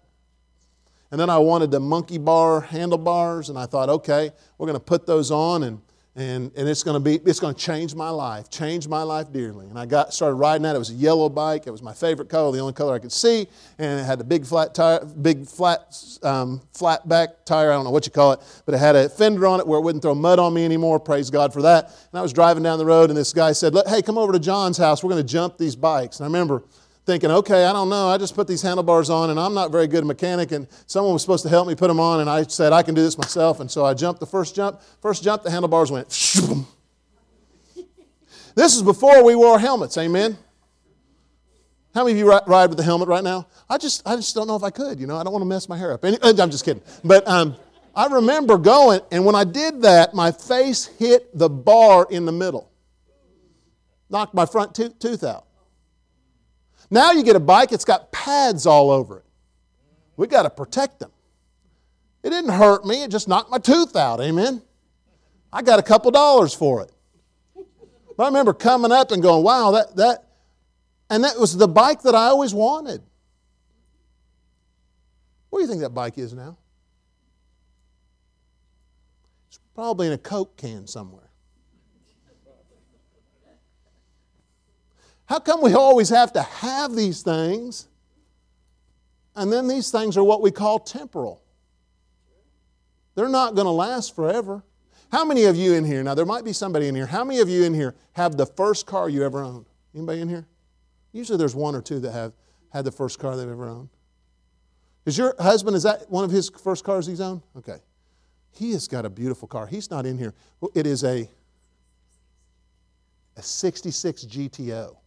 And 1.11 1.19
then 1.19 1.29
I 1.29 1.37
wanted 1.37 1.71
the 1.71 1.79
monkey 1.79 2.17
bar 2.17 2.61
handlebars, 2.61 3.49
and 3.49 3.57
I 3.57 3.65
thought, 3.65 3.89
okay, 3.89 4.31
we're 4.57 4.67
going 4.67 4.79
to 4.79 4.83
put 4.83 5.05
those 5.05 5.31
on 5.31 5.63
and 5.63 5.81
and, 6.17 6.51
and 6.55 6.69
it's 6.69 6.81
going 6.81 6.95
to 6.95 6.99
be 7.01 7.15
it's 7.29 7.41
going 7.41 7.53
to 7.53 7.59
change 7.59 7.93
my 7.93 8.09
life 8.09 8.49
change 8.49 8.87
my 8.87 9.03
life 9.03 9.31
dearly. 9.31 9.67
And 9.67 9.77
i 9.77 9.85
got 9.85 10.13
started 10.13 10.35
riding 10.35 10.63
that. 10.63 10.75
It 10.75 10.79
was 10.79 10.89
a 10.89 10.93
yellow 10.93 11.27
bike. 11.27 11.67
It 11.67 11.71
was 11.71 11.81
my 11.81 11.93
favorite 11.93 12.29
color 12.29 12.51
the 12.53 12.59
only 12.59 12.73
color 12.73 12.95
i 12.95 12.99
could 12.99 13.11
see 13.11 13.47
and 13.77 13.99
it 13.99 14.03
had 14.03 14.21
a 14.21 14.23
big 14.23 14.45
flat 14.45 14.73
tire 14.73 15.03
big 15.05 15.45
flat 15.45 15.93
um, 16.23 16.61
flat 16.73 17.07
back 17.07 17.43
tire 17.43 17.71
i 17.71 17.75
don't 17.75 17.83
know 17.83 17.91
what 17.91 18.05
you 18.05 18.11
call 18.11 18.31
it 18.31 18.39
but 18.65 18.73
it 18.73 18.77
had 18.77 18.95
a 18.95 19.09
fender 19.09 19.45
on 19.45 19.59
it 19.59 19.67
where 19.67 19.79
it 19.79 19.83
wouldn't 19.83 20.01
throw 20.01 20.15
mud 20.15 20.39
on 20.39 20.53
me 20.53 20.63
anymore 20.63 20.99
praise 20.99 21.29
god 21.29 21.51
for 21.51 21.61
that. 21.61 21.85
And 22.11 22.19
i 22.19 22.21
was 22.21 22.31
driving 22.31 22.63
down 22.63 22.79
the 22.79 22.85
road 22.85 23.09
and 23.09 23.17
this 23.17 23.33
guy 23.33 23.51
said 23.51 23.73
hey 23.87 24.01
come 24.01 24.17
over 24.17 24.31
to 24.31 24.39
john's 24.39 24.77
house. 24.77 25.03
We're 25.03 25.11
going 25.11 25.25
to 25.25 25.31
jump 25.31 25.57
these 25.57 25.75
bikes. 25.75 26.19
And 26.19 26.25
i 26.25 26.27
remember 26.27 26.63
thinking, 27.05 27.29
okay, 27.29 27.65
I 27.65 27.73
don't 27.73 27.89
know. 27.89 28.09
I 28.09 28.17
just 28.17 28.35
put 28.35 28.47
these 28.47 28.61
handlebars 28.63 29.09
on 29.09 29.29
and 29.29 29.39
I'm 29.39 29.53
not 29.53 29.71
very 29.71 29.87
good 29.87 30.05
mechanic 30.05 30.51
and 30.51 30.67
someone 30.87 31.13
was 31.13 31.21
supposed 31.21 31.43
to 31.43 31.49
help 31.49 31.67
me 31.67 31.75
put 31.75 31.87
them 31.87 31.99
on 31.99 32.19
and 32.19 32.29
I 32.29 32.43
said, 32.43 32.73
I 32.73 32.81
can 32.81 32.95
do 32.95 33.01
this 33.01 33.17
myself. 33.17 33.59
And 33.59 33.69
so 33.69 33.85
I 33.85 33.93
jumped 33.93 34.19
the 34.19 34.25
first 34.25 34.55
jump. 34.55 34.81
First 35.01 35.23
jump, 35.23 35.43
the 35.43 35.51
handlebars 35.51 35.91
went. 35.91 36.09
this 38.55 38.75
is 38.75 38.81
before 38.81 39.23
we 39.23 39.35
wore 39.35 39.59
helmets, 39.59 39.97
amen? 39.97 40.37
How 41.93 42.03
many 42.03 42.19
of 42.19 42.25
you 42.25 42.29
ride 42.29 42.67
with 42.67 42.77
the 42.77 42.83
helmet 42.83 43.07
right 43.07 43.23
now? 43.23 43.47
I 43.69 43.77
just, 43.77 44.05
I 44.05 44.15
just 44.15 44.35
don't 44.35 44.47
know 44.47 44.55
if 44.55 44.63
I 44.63 44.69
could, 44.69 44.99
you 44.99 45.07
know. 45.07 45.15
I 45.15 45.23
don't 45.23 45.31
want 45.31 45.43
to 45.43 45.47
mess 45.47 45.69
my 45.69 45.77
hair 45.77 45.93
up. 45.93 46.03
Uh, 46.03 46.17
I'm 46.21 46.51
just 46.51 46.65
kidding. 46.65 46.83
But 47.05 47.25
um, 47.25 47.55
I 47.95 48.07
remember 48.07 48.57
going, 48.57 48.99
and 49.11 49.25
when 49.25 49.35
I 49.35 49.45
did 49.45 49.83
that, 49.83 50.13
my 50.13 50.31
face 50.31 50.87
hit 50.87 51.37
the 51.37 51.49
bar 51.49 52.05
in 52.09 52.25
the 52.25 52.33
middle, 52.33 52.69
knocked 54.09 54.33
my 54.33 54.45
front 54.45 54.75
tooth 54.75 55.23
out. 55.23 55.44
Now 56.95 57.11
you 57.11 57.23
get 57.23 57.35
a 57.35 57.41
bike, 57.41 57.73
it's 57.73 57.83
got 57.83 58.09
pads 58.13 58.65
all 58.65 58.89
over 58.89 59.17
it. 59.17 59.25
We 60.15 60.27
got 60.27 60.43
to 60.43 60.49
protect 60.49 61.01
them. 61.01 61.11
It 62.23 62.29
didn't 62.29 62.51
hurt 62.51 62.85
me, 62.85 63.03
it 63.03 63.11
just 63.11 63.27
knocked 63.27 63.51
my 63.51 63.57
tooth 63.57 63.97
out. 63.97 64.21
Amen. 64.21 64.61
I 65.51 65.61
got 65.61 65.77
a 65.77 65.83
couple 65.83 66.09
dollars 66.11 66.53
for 66.53 66.83
it. 66.83 66.93
But 68.15 68.23
I 68.23 68.27
remember 68.27 68.53
coming 68.53 68.93
up 68.93 69.11
and 69.11 69.21
going, 69.21 69.43
wow, 69.43 69.71
that, 69.71 69.97
that, 69.97 70.23
and 71.09 71.25
that 71.25 71.37
was 71.37 71.57
the 71.57 71.67
bike 71.67 72.01
that 72.03 72.15
I 72.15 72.27
always 72.27 72.53
wanted. 72.53 73.03
What 75.49 75.59
do 75.59 75.63
you 75.63 75.69
think 75.69 75.81
that 75.81 75.89
bike 75.89 76.17
is 76.17 76.33
now? 76.33 76.57
It's 79.49 79.59
probably 79.73 80.07
in 80.07 80.13
a 80.13 80.17
Coke 80.17 80.55
can 80.55 80.87
somewhere. 80.87 81.29
How 85.27 85.39
come 85.39 85.61
we 85.61 85.73
always 85.73 86.09
have 86.09 86.33
to 86.33 86.41
have 86.41 86.95
these 86.95 87.23
things? 87.23 87.87
And 89.35 89.51
then 89.51 89.67
these 89.67 89.91
things 89.91 90.17
are 90.17 90.23
what 90.23 90.41
we 90.41 90.51
call 90.51 90.79
temporal. 90.79 91.41
They're 93.15 93.29
not 93.29 93.55
going 93.55 93.65
to 93.65 93.71
last 93.71 94.15
forever. 94.15 94.63
How 95.11 95.25
many 95.25 95.45
of 95.45 95.55
you 95.55 95.73
in 95.73 95.85
here, 95.85 96.03
now 96.03 96.13
there 96.13 96.25
might 96.25 96.43
be 96.43 96.53
somebody 96.53 96.87
in 96.87 96.95
here, 96.95 97.05
how 97.05 97.23
many 97.23 97.39
of 97.39 97.49
you 97.49 97.63
in 97.63 97.73
here 97.73 97.95
have 98.13 98.37
the 98.37 98.45
first 98.45 98.85
car 98.85 99.09
you 99.09 99.23
ever 99.23 99.41
owned? 99.41 99.65
Anybody 99.95 100.21
in 100.21 100.29
here? 100.29 100.45
Usually 101.11 101.37
there's 101.37 101.55
one 101.55 101.75
or 101.75 101.81
two 101.81 101.99
that 101.99 102.11
have 102.11 102.33
had 102.69 102.85
the 102.85 102.91
first 102.91 103.19
car 103.19 103.37
they've 103.37 103.49
ever 103.49 103.67
owned. 103.67 103.89
Is 105.05 105.17
your 105.17 105.35
husband, 105.39 105.75
is 105.75 105.83
that 105.83 106.09
one 106.09 106.25
of 106.25 106.31
his 106.31 106.49
first 106.49 106.83
cars 106.83 107.07
he's 107.07 107.21
owned? 107.21 107.41
Okay. 107.57 107.77
He 108.51 108.71
has 108.71 108.87
got 108.87 109.05
a 109.05 109.09
beautiful 109.09 109.47
car. 109.47 109.67
He's 109.67 109.89
not 109.89 110.05
in 110.05 110.17
here. 110.17 110.33
It 110.73 110.87
is 110.87 111.03
a, 111.03 111.29
a 113.37 113.41
66 113.41 114.25
GTO 114.25 114.97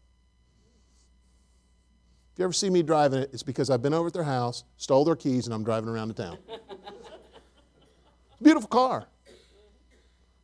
you 2.38 2.44
ever 2.44 2.52
see 2.52 2.70
me 2.70 2.82
driving 2.82 3.20
it, 3.20 3.30
it's 3.32 3.42
because 3.42 3.68
I've 3.68 3.82
been 3.82 3.92
over 3.92 4.06
at 4.06 4.12
their 4.12 4.22
house, 4.22 4.64
stole 4.76 5.04
their 5.04 5.16
keys, 5.16 5.46
and 5.46 5.54
I'm 5.54 5.64
driving 5.64 5.88
around 5.88 6.08
the 6.08 6.14
town. 6.14 6.38
Beautiful 8.42 8.68
car. 8.68 9.08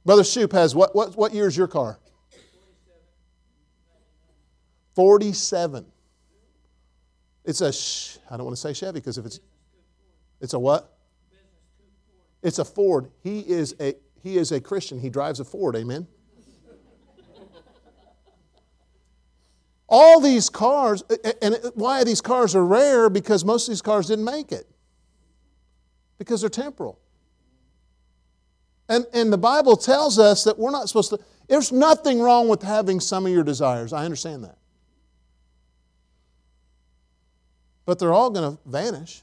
Brother 0.04 0.24
Shoop 0.24 0.52
has 0.52 0.74
what, 0.74 0.94
what, 0.94 1.16
what 1.16 1.32
year 1.32 1.46
is 1.46 1.56
your 1.56 1.68
car? 1.68 1.98
47. 4.94 5.86
It's 7.44 7.60
a, 7.60 7.72
I 8.32 8.36
don't 8.36 8.44
want 8.44 8.56
to 8.56 8.60
say 8.60 8.72
Chevy 8.72 9.00
because 9.00 9.18
if 9.18 9.26
it's, 9.26 9.40
it's 10.40 10.52
a 10.52 10.58
what? 10.58 10.98
It's 12.42 12.58
a 12.58 12.64
Ford. 12.64 13.10
He 13.22 13.40
is 13.40 13.74
a, 13.80 13.94
he 14.22 14.36
is 14.36 14.52
a 14.52 14.60
Christian. 14.60 14.98
He 14.98 15.10
drives 15.10 15.40
a 15.40 15.44
Ford. 15.44 15.76
Amen. 15.76 16.06
All 19.88 20.20
these 20.20 20.48
cars, 20.48 21.02
and 21.42 21.58
why 21.74 22.04
these 22.04 22.20
cars 22.20 22.54
are 22.54 22.64
rare? 22.64 23.10
Because 23.10 23.44
most 23.44 23.68
of 23.68 23.72
these 23.72 23.82
cars 23.82 24.08
didn't 24.08 24.24
make 24.24 24.50
it. 24.50 24.66
Because 26.18 26.40
they're 26.40 26.50
temporal. 26.50 26.98
And, 28.88 29.06
and 29.12 29.32
the 29.32 29.38
Bible 29.38 29.76
tells 29.76 30.18
us 30.18 30.44
that 30.44 30.58
we're 30.58 30.70
not 30.70 30.88
supposed 30.88 31.10
to, 31.10 31.18
there's 31.48 31.72
nothing 31.72 32.20
wrong 32.20 32.48
with 32.48 32.62
having 32.62 33.00
some 33.00 33.26
of 33.26 33.32
your 33.32 33.44
desires. 33.44 33.92
I 33.92 34.04
understand 34.04 34.44
that. 34.44 34.58
But 37.86 37.98
they're 37.98 38.12
all 38.12 38.30
going 38.30 38.56
to 38.56 38.62
vanish. 38.64 39.22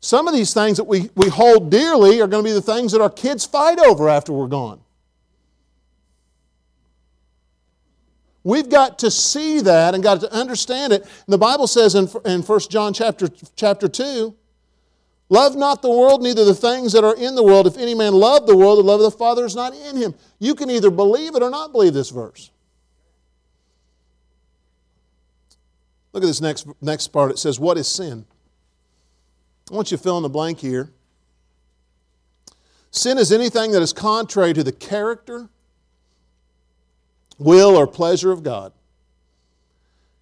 Some 0.00 0.28
of 0.28 0.34
these 0.34 0.54
things 0.54 0.76
that 0.76 0.84
we, 0.84 1.10
we 1.14 1.28
hold 1.28 1.70
dearly 1.70 2.20
are 2.20 2.26
going 2.26 2.44
to 2.44 2.48
be 2.48 2.54
the 2.54 2.62
things 2.62 2.92
that 2.92 3.00
our 3.00 3.10
kids 3.10 3.44
fight 3.44 3.78
over 3.78 4.08
after 4.08 4.32
we're 4.32 4.46
gone. 4.46 4.80
We've 8.46 8.68
got 8.68 9.00
to 9.00 9.10
see 9.10 9.60
that 9.62 9.94
and 9.94 10.04
got 10.04 10.20
to 10.20 10.32
understand 10.32 10.92
it. 10.92 11.04
The 11.26 11.36
Bible 11.36 11.66
says 11.66 11.96
in, 11.96 12.08
in 12.24 12.42
1 12.42 12.60
John 12.70 12.94
chapter, 12.94 13.28
chapter 13.56 13.88
2, 13.88 14.36
Love 15.28 15.56
not 15.56 15.82
the 15.82 15.90
world, 15.90 16.22
neither 16.22 16.44
the 16.44 16.54
things 16.54 16.92
that 16.92 17.02
are 17.02 17.16
in 17.16 17.34
the 17.34 17.42
world. 17.42 17.66
If 17.66 17.76
any 17.76 17.92
man 17.92 18.12
love 18.12 18.46
the 18.46 18.56
world, 18.56 18.78
the 18.78 18.84
love 18.84 19.00
of 19.00 19.10
the 19.10 19.18
Father 19.18 19.44
is 19.44 19.56
not 19.56 19.74
in 19.74 19.96
him. 19.96 20.14
You 20.38 20.54
can 20.54 20.70
either 20.70 20.92
believe 20.92 21.34
it 21.34 21.42
or 21.42 21.50
not 21.50 21.72
believe 21.72 21.92
this 21.92 22.10
verse. 22.10 22.52
Look 26.12 26.22
at 26.22 26.28
this 26.28 26.40
next, 26.40 26.68
next 26.80 27.08
part. 27.08 27.32
It 27.32 27.40
says, 27.40 27.58
What 27.58 27.76
is 27.76 27.88
sin? 27.88 28.26
I 29.72 29.74
want 29.74 29.90
you 29.90 29.96
to 29.96 30.02
fill 30.04 30.18
in 30.18 30.22
the 30.22 30.28
blank 30.28 30.60
here. 30.60 30.92
Sin 32.92 33.18
is 33.18 33.32
anything 33.32 33.72
that 33.72 33.82
is 33.82 33.92
contrary 33.92 34.52
to 34.52 34.62
the 34.62 34.70
character, 34.70 35.48
will, 37.38 37.76
or 37.76 37.86
pleasure 37.86 38.32
of 38.32 38.42
God. 38.42 38.72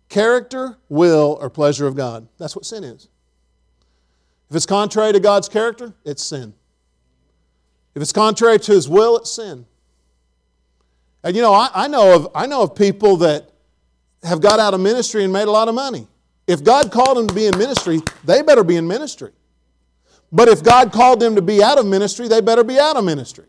Character, 0.09 0.79
will, 0.89 1.39
or 1.41 1.51
pleasure 1.51 1.87
of 1.87 1.97
God. 1.97 2.29
That's 2.39 2.55
what 2.55 2.65
sin 2.65 2.85
is. 2.85 3.09
If 4.51 4.57
it's 4.57 4.67
contrary 4.67 5.13
to 5.13 5.21
God's 5.21 5.49
character, 5.49 5.95
it's 6.05 6.23
sin. 6.23 6.55
If 7.95 8.03
it's 8.03 8.13
contrary 8.13 8.59
to 8.59 8.73
His 8.73 8.89
will, 8.89 9.17
it's 9.17 9.31
sin. 9.31 9.67
And 11.23 11.35
you 11.35 11.43
know, 11.43 11.55
I, 11.55 11.71
I, 11.75 11.89
know 11.89 12.15
of, 12.15 12.29
I 12.35 12.47
know 12.47 12.63
of 12.63 12.75
people 12.75 13.17
that 13.19 13.51
have 14.23 14.41
got 14.41 14.61
out 14.61 14.75
of 14.75 14.81
ministry 14.81 15.25
and 15.25 15.33
made 15.33 15.49
a 15.49 15.51
lot 15.51 15.69
of 15.69 15.75
money. 15.75 16.07
If 16.47 16.63
God 16.63 16.93
called 16.93 17.17
them 17.17 17.27
to 17.27 17.35
be 17.35 17.47
in 17.47 17.57
ministry, 17.57 18.01
they 18.25 18.43
better 18.43 18.63
be 18.63 18.77
in 18.77 18.87
ministry. 18.87 19.33
But 20.31 20.49
if 20.49 20.63
God 20.63 20.93
called 20.93 21.21
them 21.21 21.37
to 21.37 21.43
be 21.43 21.63
out 21.63 21.79
of 21.79 21.87
ministry, 21.87 22.29
they 22.29 22.41
better 22.41 22.65
be 22.65 22.79
out 22.79 22.97
of 22.97 23.05
ministry. 23.05 23.47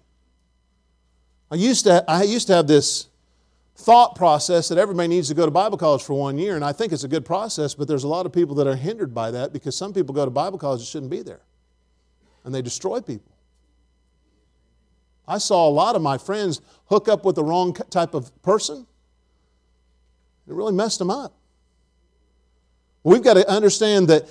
I 1.51 1.55
used 1.55 1.85
to, 1.85 2.03
I 2.07 2.23
used 2.23 2.47
to 2.47 2.53
have 2.53 2.67
this 2.67 3.07
thought 3.75 4.15
process 4.15 4.69
that 4.69 4.77
everybody 4.77 5.07
needs 5.07 5.27
to 5.27 5.33
go 5.33 5.45
to 5.45 5.51
Bible 5.51 5.77
college 5.77 6.01
for 6.01 6.13
one 6.13 6.37
year, 6.37 6.55
and 6.55 6.63
I 6.63 6.71
think 6.71 6.93
it's 6.93 7.03
a 7.03 7.09
good 7.09 7.25
process, 7.25 7.75
but 7.75 7.87
there's 7.87 8.05
a 8.05 8.07
lot 8.07 8.25
of 8.25 8.31
people 8.31 8.55
that 8.55 8.67
are 8.67 8.75
hindered 8.75 9.13
by 9.13 9.31
that 9.31 9.51
because 9.51 9.75
some 9.75 9.93
people 9.93 10.15
go 10.15 10.23
to 10.23 10.31
Bible 10.31 10.57
college 10.57 10.79
that 10.79 10.87
shouldn't 10.87 11.11
be 11.11 11.21
there, 11.21 11.41
and 12.43 12.55
they 12.55 12.61
destroy 12.61 13.01
people. 13.01 13.31
I 15.27 15.39
saw 15.39 15.67
a 15.67 15.71
lot 15.71 15.95
of 15.95 16.01
my 16.01 16.17
friends 16.17 16.61
hook 16.85 17.07
up 17.07 17.25
with 17.25 17.35
the 17.35 17.43
wrong 17.43 17.73
type 17.73 18.13
of 18.13 18.31
person. 18.43 18.87
It 20.47 20.53
really 20.53 20.73
messed 20.73 20.99
them 20.99 21.09
up. 21.09 21.33
We've 23.03 23.23
got 23.23 23.35
to 23.35 23.47
understand 23.47 24.07
that 24.07 24.27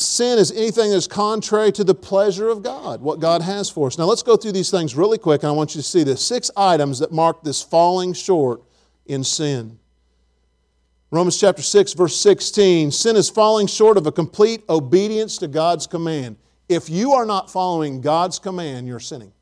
sin 0.00 0.38
is 0.38 0.50
anything 0.50 0.90
that's 0.90 1.06
contrary 1.06 1.70
to 1.72 1.84
the 1.84 1.94
pleasure 1.94 2.48
of 2.48 2.62
God, 2.62 3.00
what 3.00 3.20
God 3.20 3.42
has 3.42 3.70
for 3.70 3.86
us. 3.86 3.98
Now, 3.98 4.06
let's 4.06 4.24
go 4.24 4.36
through 4.36 4.52
these 4.52 4.70
things 4.70 4.96
really 4.96 5.18
quick, 5.18 5.42
and 5.42 5.50
I 5.50 5.52
want 5.52 5.74
you 5.74 5.80
to 5.80 5.86
see 5.86 6.02
the 6.04 6.16
six 6.16 6.50
items 6.56 6.98
that 7.00 7.12
mark 7.12 7.44
this 7.44 7.62
falling 7.62 8.12
short 8.12 8.62
in 9.08 9.24
sin. 9.24 9.78
Romans 11.10 11.40
chapter 11.40 11.62
6, 11.62 11.94
verse 11.94 12.20
16 12.20 12.90
sin 12.90 13.16
is 13.16 13.30
falling 13.30 13.66
short 13.66 13.96
of 13.96 14.06
a 14.06 14.12
complete 14.12 14.62
obedience 14.68 15.38
to 15.38 15.48
God's 15.48 15.86
command. 15.86 16.36
If 16.68 16.90
you 16.90 17.12
are 17.12 17.24
not 17.24 17.50
following 17.50 18.02
God's 18.02 18.38
command, 18.38 18.86
you're 18.86 19.00
sinning. 19.00 19.32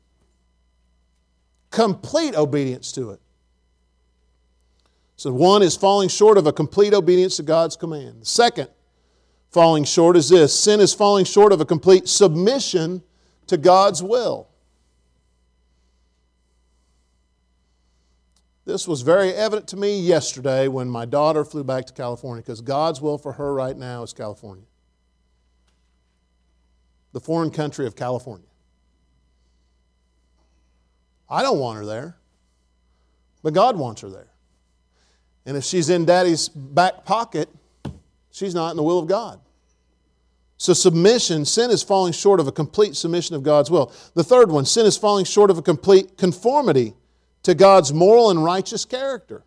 Complete 1.69 2.35
obedience 2.35 2.93
to 2.93 3.11
it. 3.11 3.19
So, 5.17 5.33
one 5.33 5.61
is 5.61 5.75
falling 5.75 6.09
short 6.09 6.37
of 6.37 6.47
a 6.47 6.53
complete 6.53 6.93
obedience 6.93 7.37
to 7.37 7.43
God's 7.43 7.75
command. 7.75 8.25
Second, 8.25 8.69
falling 9.51 9.83
short, 9.83 10.15
is 10.15 10.29
this 10.29 10.57
sin 10.57 10.79
is 10.79 10.93
falling 10.93 11.25
short 11.25 11.51
of 11.51 11.59
a 11.59 11.65
complete 11.65 12.07
submission 12.07 13.01
to 13.47 13.57
God's 13.57 14.01
will. 14.01 14.46
This 18.67 18.85
was 18.85 19.01
very 19.01 19.31
evident 19.31 19.69
to 19.69 19.77
me 19.77 19.97
yesterday 19.97 20.67
when 20.67 20.89
my 20.89 21.05
daughter 21.05 21.45
flew 21.45 21.63
back 21.63 21.85
to 21.85 21.93
California 21.93 22.43
because 22.43 22.59
God's 22.59 22.99
will 22.99 23.17
for 23.17 23.31
her 23.31 23.53
right 23.53 23.77
now 23.77 24.03
is 24.03 24.11
California, 24.11 24.65
the 27.13 27.21
foreign 27.21 27.49
country 27.49 27.87
of 27.87 27.95
California. 27.95 28.45
I 31.29 31.43
don't 31.43 31.59
want 31.59 31.79
her 31.79 31.85
there, 31.85 32.17
but 33.41 33.53
God 33.53 33.77
wants 33.77 34.01
her 34.01 34.09
there. 34.09 34.33
And 35.45 35.55
if 35.55 35.63
she's 35.63 35.89
in 35.89 36.03
daddy's 36.03 36.49
back 36.49 37.05
pocket, 37.05 37.47
she's 38.31 38.53
not 38.53 38.71
in 38.71 38.75
the 38.75 38.83
will 38.83 38.99
of 38.99 39.07
God. 39.07 39.39
So, 40.57 40.73
submission, 40.73 41.45
sin 41.45 41.71
is 41.71 41.83
falling 41.83 42.11
short 42.11 42.41
of 42.41 42.47
a 42.49 42.51
complete 42.51 42.97
submission 42.97 43.33
of 43.33 43.43
God's 43.43 43.71
will. 43.71 43.93
The 44.13 44.25
third 44.25 44.51
one, 44.51 44.65
sin 44.65 44.85
is 44.85 44.97
falling 44.97 45.23
short 45.23 45.49
of 45.51 45.57
a 45.57 45.61
complete 45.61 46.17
conformity 46.17 46.95
to 47.47 47.55
God's 47.55 47.93
moral 47.93 48.29
and 48.29 48.43
righteous 48.43 48.83
character. 48.83 49.41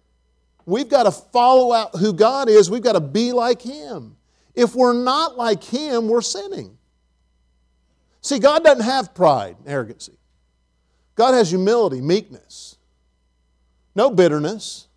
We've 0.64 0.88
got 0.88 1.02
to 1.02 1.10
follow 1.10 1.70
out 1.74 1.96
who 1.96 2.14
God 2.14 2.48
is, 2.48 2.70
we've 2.70 2.82
got 2.82 2.94
to 2.94 3.00
be 3.00 3.32
like 3.32 3.60
Him. 3.60 4.16
If 4.54 4.74
we're 4.74 4.94
not 4.94 5.36
like 5.36 5.62
Him, 5.62 6.08
we're 6.08 6.22
sinning. 6.22 6.78
See, 8.22 8.38
God 8.38 8.64
doesn't 8.64 8.84
have 8.84 9.14
pride, 9.14 9.56
and 9.58 9.68
arrogancy. 9.68 10.14
God 11.14 11.34
has 11.34 11.50
humility, 11.50 12.00
meekness, 12.00 12.78
no 13.94 14.10
bitterness. 14.10 14.88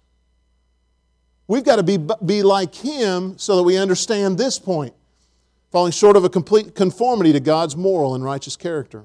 We've 1.50 1.66
got 1.66 1.76
to 1.76 1.84
be, 1.84 1.98
be 2.26 2.42
like 2.42 2.74
Him 2.74 3.38
so 3.38 3.58
that 3.58 3.64
we 3.64 3.76
understand 3.76 4.38
this 4.38 4.58
point, 4.60 4.94
falling 5.74 5.92
short 5.92 6.16
of 6.16 6.24
a 6.24 6.30
complete 6.30 6.74
conformity 6.74 7.34
to 7.34 7.42
God's 7.42 7.76
moral 7.76 8.16
and 8.16 8.24
righteous 8.24 8.56
character. 8.56 9.04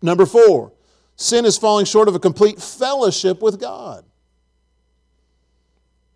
Number 0.00 0.26
four, 0.26 0.70
sin 1.16 1.44
is 1.44 1.58
falling 1.58 1.86
short 1.86 2.08
of 2.08 2.14
a 2.14 2.18
complete 2.18 2.60
fellowship 2.60 3.42
with 3.42 3.60
God. 3.60 4.04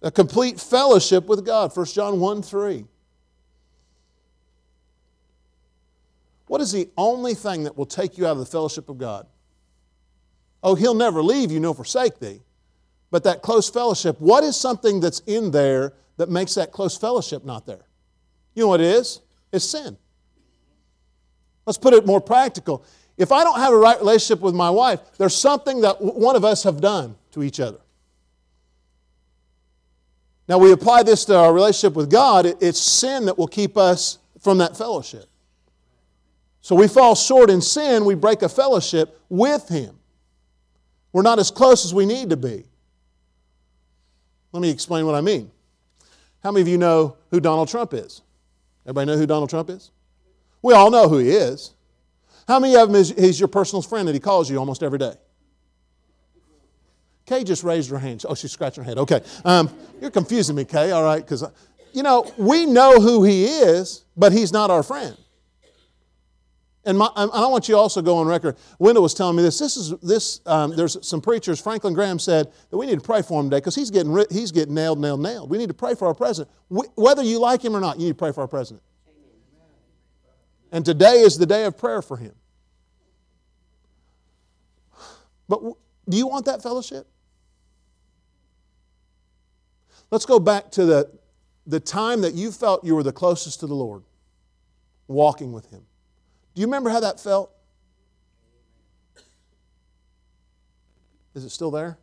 A 0.02 0.10
complete 0.10 0.60
fellowship 0.60 1.26
with 1.26 1.44
God. 1.44 1.76
1 1.76 1.86
John 1.86 2.20
1 2.20 2.42
3. 2.42 2.84
What 6.46 6.60
is 6.60 6.72
the 6.72 6.88
only 6.96 7.34
thing 7.34 7.64
that 7.64 7.76
will 7.76 7.86
take 7.86 8.16
you 8.16 8.26
out 8.26 8.32
of 8.32 8.38
the 8.38 8.46
fellowship 8.46 8.88
of 8.88 8.98
God? 8.98 9.26
Oh, 10.62 10.74
He'll 10.74 10.94
never 10.94 11.22
leave 11.22 11.52
you 11.52 11.60
nor 11.60 11.74
forsake 11.74 12.18
thee. 12.18 12.40
But 13.10 13.24
that 13.24 13.42
close 13.42 13.70
fellowship, 13.70 14.20
what 14.20 14.44
is 14.44 14.56
something 14.56 15.00
that's 15.00 15.20
in 15.20 15.50
there 15.50 15.94
that 16.16 16.28
makes 16.28 16.54
that 16.54 16.72
close 16.72 16.96
fellowship 16.96 17.44
not 17.44 17.66
there? 17.66 17.86
You 18.54 18.64
know 18.64 18.68
what 18.68 18.80
it 18.80 18.86
is? 18.86 19.20
It's 19.52 19.64
sin. 19.64 19.96
Let's 21.64 21.78
put 21.78 21.94
it 21.94 22.06
more 22.06 22.20
practical. 22.20 22.84
If 23.18 23.32
I 23.32 23.42
don't 23.42 23.58
have 23.58 23.72
a 23.72 23.76
right 23.76 23.98
relationship 23.98 24.40
with 24.40 24.54
my 24.54 24.70
wife, 24.70 25.00
there's 25.18 25.36
something 25.36 25.80
that 25.80 26.00
one 26.00 26.36
of 26.36 26.44
us 26.44 26.62
have 26.62 26.80
done 26.80 27.16
to 27.32 27.42
each 27.42 27.58
other. 27.58 27.80
Now, 30.48 30.56
we 30.58 30.72
apply 30.72 31.02
this 31.02 31.26
to 31.26 31.36
our 31.36 31.52
relationship 31.52 31.94
with 31.94 32.10
God, 32.10 32.46
it's 32.46 32.80
sin 32.80 33.26
that 33.26 33.36
will 33.36 33.48
keep 33.48 33.76
us 33.76 34.18
from 34.40 34.58
that 34.58 34.76
fellowship. 34.76 35.26
So 36.62 36.74
we 36.74 36.88
fall 36.88 37.14
short 37.14 37.50
in 37.50 37.60
sin, 37.60 38.04
we 38.04 38.14
break 38.14 38.42
a 38.42 38.48
fellowship 38.48 39.20
with 39.28 39.68
Him. 39.68 39.98
We're 41.12 41.22
not 41.22 41.38
as 41.38 41.50
close 41.50 41.84
as 41.84 41.92
we 41.92 42.06
need 42.06 42.30
to 42.30 42.36
be. 42.36 42.64
Let 44.52 44.60
me 44.60 44.70
explain 44.70 45.04
what 45.06 45.14
I 45.14 45.20
mean. 45.20 45.50
How 46.42 46.52
many 46.52 46.62
of 46.62 46.68
you 46.68 46.78
know 46.78 47.16
who 47.30 47.40
Donald 47.40 47.68
Trump 47.68 47.92
is? 47.92 48.22
Everybody 48.84 49.06
know 49.06 49.16
who 49.18 49.26
Donald 49.26 49.50
Trump 49.50 49.68
is? 49.70 49.90
We 50.62 50.72
all 50.72 50.90
know 50.90 51.08
who 51.08 51.18
he 51.18 51.30
is. 51.30 51.74
How 52.48 52.58
many 52.58 52.74
of 52.76 52.88
them 52.88 52.96
is 52.96 53.10
he's 53.10 53.38
your 53.38 53.48
personal 53.48 53.82
friend 53.82 54.08
that 54.08 54.14
he 54.14 54.20
calls 54.20 54.50
you 54.50 54.56
almost 54.56 54.82
every 54.82 54.98
day? 54.98 55.12
Kay 57.26 57.44
just 57.44 57.62
raised 57.62 57.90
her 57.90 57.98
hand. 57.98 58.24
Oh, 58.26 58.34
she's 58.34 58.52
scratching 58.52 58.84
her 58.84 58.88
head. 58.88 58.96
Okay. 58.96 59.20
Um, 59.44 59.70
you're 60.00 60.10
confusing 60.10 60.56
me, 60.56 60.64
Kay, 60.64 60.90
all 60.92 61.04
right? 61.04 61.22
Because, 61.22 61.44
you 61.92 62.02
know, 62.02 62.32
we 62.38 62.64
know 62.64 63.00
who 63.00 63.22
he 63.22 63.44
is, 63.44 64.06
but 64.16 64.32
he's 64.32 64.50
not 64.50 64.70
our 64.70 64.82
friend. 64.82 65.14
And, 66.86 66.96
my, 66.96 67.10
and 67.16 67.30
I 67.34 67.46
want 67.48 67.68
you 67.68 67.76
also 67.76 68.00
go 68.00 68.16
on 68.16 68.26
record. 68.26 68.56
Wendell 68.78 69.02
was 69.02 69.12
telling 69.12 69.36
me 69.36 69.42
this. 69.42 69.58
This 69.58 69.76
is 69.76 69.90
this. 70.00 70.40
Um, 70.46 70.74
there's 70.74 71.06
some 71.06 71.20
preachers. 71.20 71.60
Franklin 71.60 71.92
Graham 71.92 72.18
said 72.18 72.50
that 72.70 72.78
we 72.78 72.86
need 72.86 72.94
to 72.94 73.04
pray 73.04 73.20
for 73.20 73.38
him 73.38 73.50
today 73.50 73.58
because 73.58 73.74
he's 73.74 73.90
getting 73.90 74.16
he's 74.30 74.52
getting 74.52 74.72
nailed, 74.72 74.98
nailed, 74.98 75.20
nailed. 75.20 75.50
We 75.50 75.58
need 75.58 75.68
to 75.68 75.74
pray 75.74 75.94
for 75.94 76.08
our 76.08 76.14
president, 76.14 76.50
we, 76.70 76.86
whether 76.94 77.22
you 77.22 77.40
like 77.40 77.62
him 77.62 77.76
or 77.76 77.80
not. 77.80 77.98
You 77.98 78.06
need 78.06 78.12
to 78.12 78.18
pray 78.18 78.32
for 78.32 78.40
our 78.40 78.48
president. 78.48 78.82
And 80.70 80.84
today 80.84 81.20
is 81.20 81.38
the 81.38 81.46
day 81.46 81.64
of 81.64 81.78
prayer 81.78 82.02
for 82.02 82.16
him. 82.16 82.34
But 85.48 85.62
do 86.08 86.16
you 86.16 86.26
want 86.26 86.44
that 86.46 86.62
fellowship? 86.62 87.06
Let's 90.10 90.24
go 90.24 90.38
back 90.38 90.70
to 90.72 90.84
the, 90.84 91.10
the 91.66 91.80
time 91.80 92.22
that 92.22 92.34
you 92.34 92.50
felt 92.50 92.84
you 92.84 92.94
were 92.94 93.02
the 93.02 93.12
closest 93.12 93.60
to 93.60 93.66
the 93.66 93.74
Lord, 93.74 94.02
walking 95.06 95.52
with 95.52 95.70
Him. 95.70 95.82
Do 96.54 96.60
you 96.60 96.66
remember 96.66 96.90
how 96.90 97.00
that 97.00 97.20
felt? 97.20 97.52
Is 101.34 101.44
it 101.44 101.50
still 101.50 101.70
there? 101.70 101.98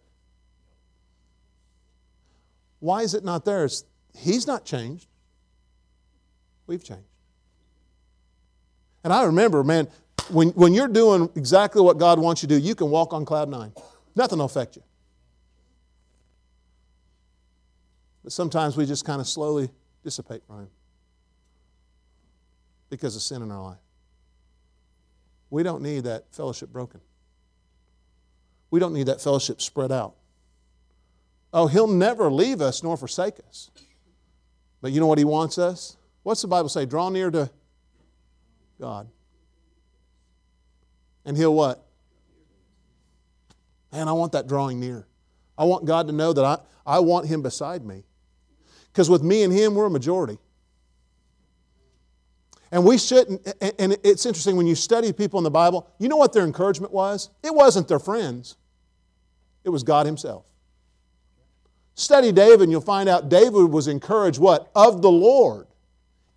Why 2.79 3.01
is 3.01 3.15
it 3.15 3.23
not 3.23 3.43
there? 3.43 3.65
It's, 3.65 3.83
he's 4.15 4.45
not 4.45 4.65
changed. 4.65 5.07
We've 6.67 6.83
changed. 6.83 7.03
And 9.05 9.13
I 9.13 9.23
remember, 9.25 9.63
man, 9.63 9.87
when, 10.31 10.49
when 10.49 10.73
you're 10.73 10.87
doing 10.87 11.29
exactly 11.35 11.79
what 11.79 11.99
God 11.99 12.17
wants 12.17 12.41
you 12.41 12.49
to 12.49 12.59
do, 12.59 12.61
you 12.61 12.73
can 12.73 12.89
walk 12.89 13.13
on 13.13 13.23
cloud 13.23 13.47
nine. 13.47 13.71
Nothing 14.15 14.39
will 14.39 14.45
affect 14.45 14.75
you. 14.75 14.81
But 18.23 18.33
sometimes 18.33 18.75
we 18.75 18.87
just 18.87 19.05
kind 19.05 19.21
of 19.21 19.27
slowly 19.27 19.69
dissipate 20.03 20.43
from 20.47 20.61
Him 20.61 20.69
because 22.89 23.15
of 23.15 23.21
sin 23.21 23.43
in 23.43 23.51
our 23.51 23.61
life. 23.61 23.77
We 25.51 25.61
don't 25.61 25.83
need 25.83 26.05
that 26.05 26.25
fellowship 26.31 26.69
broken. 26.69 26.99
We 28.71 28.79
don't 28.79 28.93
need 28.93 29.05
that 29.05 29.21
fellowship 29.21 29.61
spread 29.61 29.91
out. 29.91 30.15
Oh, 31.53 31.67
He'll 31.67 31.85
never 31.85 32.31
leave 32.31 32.59
us 32.59 32.81
nor 32.81 32.97
forsake 32.97 33.35
us. 33.47 33.69
But 34.81 34.93
you 34.93 34.99
know 34.99 35.07
what 35.07 35.19
He 35.19 35.25
wants 35.25 35.59
us? 35.59 35.95
What's 36.23 36.41
the 36.41 36.47
Bible 36.47 36.69
say? 36.69 36.87
Draw 36.87 37.09
near 37.09 37.29
to 37.29 37.51
God. 38.79 39.07
And 41.25 41.35
He'll 41.35 41.53
what? 41.53 41.85
Man, 43.91 44.07
I 44.07 44.11
want 44.11 44.33
that 44.33 44.47
drawing 44.47 44.79
near. 44.79 45.07
I 45.57 45.63
want 45.63 45.85
God 45.85 46.07
to 46.07 46.13
know 46.13 46.33
that 46.33 46.43
I, 46.43 46.57
I 46.85 46.99
want 46.99 47.27
Him 47.27 47.41
beside 47.41 47.85
me. 47.85 48.03
Because 48.91 49.09
with 49.09 49.23
me 49.23 49.43
and 49.43 49.53
Him, 49.53 49.75
we're 49.75 49.85
a 49.85 49.89
majority. 49.89 50.37
And 52.71 52.83
we 52.83 52.97
shouldn't, 52.97 53.47
and 53.79 53.97
it's 54.03 54.25
interesting 54.25 54.57
when 54.57 54.67
you 54.67 54.75
study 54.75 55.13
people 55.13 55.37
in 55.37 55.43
the 55.43 55.51
Bible, 55.51 55.89
you 55.97 56.09
know 56.09 56.17
what 56.17 56.33
their 56.33 56.43
encouragement 56.43 56.91
was? 56.91 57.29
It 57.41 57.53
wasn't 57.53 57.87
their 57.87 57.99
friends, 57.99 58.57
it 59.63 59.69
was 59.69 59.83
God 59.83 60.05
Himself. 60.05 60.45
Study 61.93 62.33
David, 62.33 62.63
and 62.63 62.71
you'll 62.71 62.81
find 62.81 63.07
out 63.07 63.29
David 63.29 63.67
was 63.67 63.87
encouraged 63.87 64.39
what? 64.39 64.69
Of 64.75 65.01
the 65.01 65.11
Lord, 65.11 65.67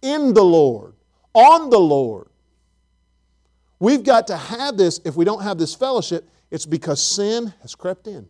in 0.03 0.33
the 0.33 0.45
Lord, 0.45 0.95
on 1.35 1.71
the 1.71 1.81
Lord. 1.81 2.28
We've 3.81 4.03
got 4.03 4.27
to 4.29 4.37
have 4.37 4.77
this. 4.77 5.01
If 5.05 5.17
we 5.17 5.25
don't 5.25 5.43
have 5.43 5.59
this 5.59 5.75
fellowship, 5.75 6.29
it's 6.51 6.67
because 6.67 7.03
sin 7.03 7.53
has 7.63 7.75
crept 7.75 8.07
in. 8.07 8.29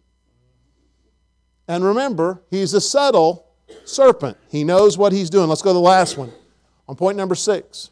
And 1.66 1.84
remember, 1.84 2.42
he's 2.50 2.74
a 2.74 2.80
subtle 2.80 3.46
serpent. 3.84 4.36
He 4.48 4.64
knows 4.64 4.96
what 4.98 5.12
he's 5.12 5.30
doing. 5.30 5.48
Let's 5.48 5.62
go 5.62 5.70
to 5.70 5.74
the 5.74 5.80
last 5.80 6.16
one. 6.16 6.32
On 6.88 6.96
point 6.96 7.16
number 7.16 7.34
six. 7.34 7.90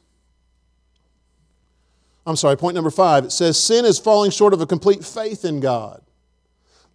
I'm 2.27 2.37
sorry, 2.37 2.57
point 2.57 2.75
number 2.75 2.91
five. 2.91 3.25
It 3.25 3.33
says, 3.33 3.63
Sin 3.63 3.85
is 3.85 3.99
falling 3.99 4.31
short 4.31 4.53
of 4.53 4.61
a 4.61 4.67
complete 4.67 5.05
faith 5.05 5.45
in 5.45 5.61
God. 5.61 6.03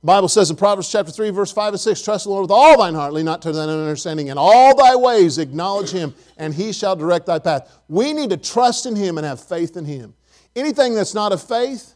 The 0.01 0.07
Bible 0.07 0.27
says 0.27 0.49
in 0.49 0.55
Proverbs 0.55 0.91
chapter 0.91 1.11
3, 1.11 1.29
verse 1.29 1.51
5 1.51 1.73
and 1.73 1.79
6, 1.79 2.01
Trust 2.01 2.23
the 2.23 2.31
Lord 2.31 2.41
with 2.41 2.51
all 2.51 2.75
thine 2.79 2.95
heart, 2.95 3.13
lean 3.13 3.25
not 3.25 3.43
to 3.43 3.51
thine 3.51 3.69
understanding. 3.69 4.27
In 4.27 4.37
all 4.37 4.75
thy 4.75 4.95
ways 4.95 5.37
acknowledge 5.37 5.91
him, 5.91 6.15
and 6.37 6.55
he 6.55 6.73
shall 6.73 6.95
direct 6.95 7.27
thy 7.27 7.37
path. 7.37 7.71
We 7.87 8.11
need 8.11 8.31
to 8.31 8.37
trust 8.37 8.87
in 8.87 8.95
him 8.95 9.19
and 9.19 9.27
have 9.27 9.39
faith 9.39 9.77
in 9.77 9.85
him. 9.85 10.15
Anything 10.55 10.95
that's 10.95 11.13
not 11.13 11.31
of 11.31 11.41
faith, 11.41 11.93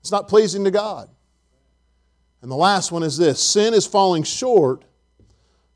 it's 0.00 0.10
not 0.10 0.28
pleasing 0.28 0.64
to 0.64 0.70
God. 0.70 1.08
And 2.42 2.50
the 2.50 2.56
last 2.56 2.90
one 2.90 3.02
is 3.02 3.16
this 3.16 3.42
sin 3.42 3.74
is 3.74 3.86
falling 3.86 4.22
short 4.22 4.84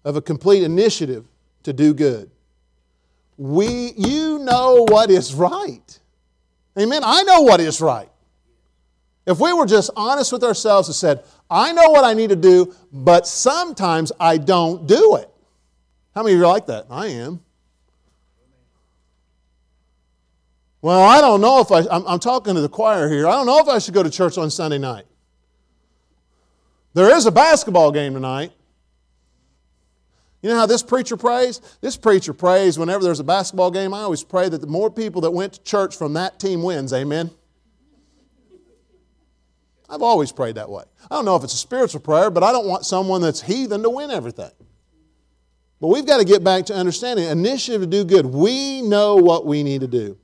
of 0.05 0.17
a 0.17 0.23
complete 0.23 0.63
initiative 0.63 1.27
to 1.63 1.73
do 1.73 1.95
good. 1.95 2.31
We, 3.37 3.93
you 3.97 4.39
know 4.39 4.87
what 4.89 5.11
is 5.11 5.35
right. 5.35 6.01
Amen. 6.79 7.03
I 7.05 7.23
know 7.23 7.43
what 7.43 7.61
is 7.61 7.81
right. 7.81 8.09
If 9.27 9.41
we 9.41 9.53
were 9.53 9.67
just 9.67 9.91
honest 9.97 10.33
with 10.33 10.45
ourselves 10.45 10.89
and 10.89 10.95
said, 10.95 11.25
I 11.51 11.73
know 11.73 11.91
what 11.91 12.05
I 12.05 12.15
need 12.15 12.31
to 12.31 12.37
do, 12.37 12.75
but 12.93 13.27
sometimes 13.27 14.13
I 14.21 14.37
don't 14.37 14.87
do 14.87 15.17
it. 15.17 15.31
How 16.15 16.23
many 16.23 16.35
of 16.35 16.39
you 16.39 16.45
are 16.45 16.49
like 16.49 16.67
that? 16.67 16.87
I 16.91 17.09
am. 17.09 17.41
Well, 20.85 21.03
I 21.03 21.23
don't 21.23 21.41
know 21.41 21.61
if 21.61 21.73
I, 21.73 21.79
I'm, 21.91 22.07
I'm, 22.07 22.19
talking 22.19 22.57
to 22.57 22.61
the 22.61 22.69
choir 22.69 23.09
here. 23.09 23.27
I 23.27 23.31
don't 23.31 23.47
know 23.47 23.59
if 23.59 23.69
I 23.69 23.79
should 23.79 23.95
go 23.95 24.03
to 24.03 24.11
church 24.11 24.37
on 24.37 24.51
Sunday 24.51 24.77
night. 24.77 25.07
There 26.93 27.17
is 27.17 27.25
a 27.25 27.33
basketball 27.33 27.91
game 27.91 28.13
tonight. 28.13 28.53
You 30.43 30.51
know 30.51 30.57
how 30.57 30.67
this 30.67 30.83
preacher 30.83 31.17
prays? 31.17 31.63
This 31.81 31.97
preacher 31.97 32.35
prays 32.35 32.79
whenever 32.79 33.03
there's 33.03 33.19
a 33.19 33.25
basketball 33.25 33.71
game. 33.71 33.95
I 33.95 34.01
always 34.01 34.23
pray 34.23 34.51
that 34.51 34.61
the 34.61 34.67
more 34.67 34.91
people 34.91 35.23
that 35.23 35.31
went 35.31 35.55
to 35.55 35.63
church 35.63 35.97
from 35.97 36.13
that 36.13 36.39
team 36.39 36.63
wins. 36.63 36.93
Amen. 36.93 37.31
I've 39.89 40.03
always 40.03 40.33
prayed 40.33 40.57
that 40.57 40.69
way. 40.69 40.85
I 41.11 41.15
don't 41.15 41.25
know 41.25 41.37
if 41.37 41.45
it's 41.45 41.55
a 41.55 41.57
spiritual 41.57 42.03
prayer, 42.03 42.29
but 42.29 42.43
I 42.43 42.53
don't 42.53 42.67
want 42.67 42.85
someone 42.85 43.23
that's 43.23 43.41
heathen 43.41 43.83
to 43.85 43.89
win 43.89 44.11
everything. 44.11 44.53
But 45.81 45.89
we've 45.89 46.07
got 46.07 46.19
to 46.19 46.27
get 46.27 46.45
back 46.45 46.67
to 46.67 46.75
understanding 46.75 47.25
initiative 47.25 47.81
to 47.81 47.87
do 47.87 48.05
good. 48.05 48.27
We 48.27 48.83
know 48.83 49.17
what 49.17 49.47
we 49.47 49.63
need 49.63 49.81
to 49.81 49.89
do. 49.89 50.19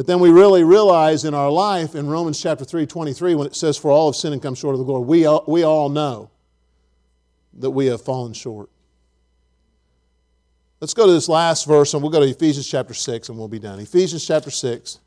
But 0.00 0.06
then 0.06 0.18
we 0.18 0.30
really 0.30 0.64
realize 0.64 1.26
in 1.26 1.34
our 1.34 1.50
life 1.50 1.94
in 1.94 2.06
Romans 2.08 2.40
chapter 2.40 2.64
3, 2.64 2.86
23, 2.86 3.34
when 3.34 3.46
it 3.46 3.54
says, 3.54 3.76
For 3.76 3.90
all 3.90 4.10
have 4.10 4.16
sinned 4.16 4.32
and 4.32 4.42
come 4.42 4.54
short 4.54 4.74
of 4.74 4.78
the 4.78 4.84
glory, 4.86 5.04
we 5.04 5.26
all, 5.26 5.44
we 5.46 5.62
all 5.62 5.90
know 5.90 6.30
that 7.58 7.72
we 7.72 7.84
have 7.84 8.00
fallen 8.00 8.32
short. 8.32 8.70
Let's 10.80 10.94
go 10.94 11.06
to 11.06 11.12
this 11.12 11.28
last 11.28 11.66
verse, 11.66 11.92
and 11.92 12.02
we'll 12.02 12.10
go 12.10 12.20
to 12.20 12.26
Ephesians 12.26 12.66
chapter 12.66 12.94
6, 12.94 13.28
and 13.28 13.36
we'll 13.36 13.48
be 13.48 13.58
done. 13.58 13.78
Ephesians 13.78 14.26
chapter 14.26 14.50
6, 14.50 15.00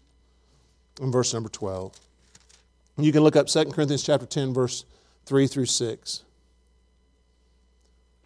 and 1.02 1.12
verse 1.12 1.34
number 1.34 1.50
12. 1.50 2.00
You 3.00 3.12
can 3.12 3.24
look 3.24 3.36
up 3.36 3.48
2 3.48 3.72
Corinthians 3.72 4.04
chapter 4.04 4.28
10, 4.28 4.54
verse 4.54 4.86
3 5.26 5.48
through 5.48 5.66
6. 5.66 6.24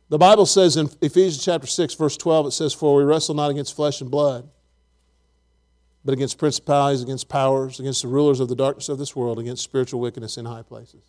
The 0.09 0.17
Bible 0.17 0.45
says 0.45 0.75
in 0.75 0.89
Ephesians 0.99 1.45
chapter 1.45 1.65
6, 1.65 1.93
verse 1.93 2.17
12, 2.17 2.47
it 2.47 2.51
says, 2.51 2.73
For 2.73 2.93
we 2.93 3.05
wrestle 3.05 3.35
not 3.35 3.51
against 3.51 3.73
flesh 3.73 4.01
and 4.01 4.11
blood, 4.11 4.49
but 6.07 6.13
against 6.13 6.37
principalities, 6.37 7.03
against 7.03 7.27
powers, 7.27 7.81
against 7.81 8.01
the 8.01 8.07
rulers 8.07 8.39
of 8.39 8.47
the 8.47 8.55
darkness 8.55 8.87
of 8.87 8.97
this 8.97 9.13
world, 9.13 9.39
against 9.39 9.61
spiritual 9.61 9.99
wickedness 9.99 10.37
in 10.37 10.45
high 10.45 10.61
places. 10.61 11.01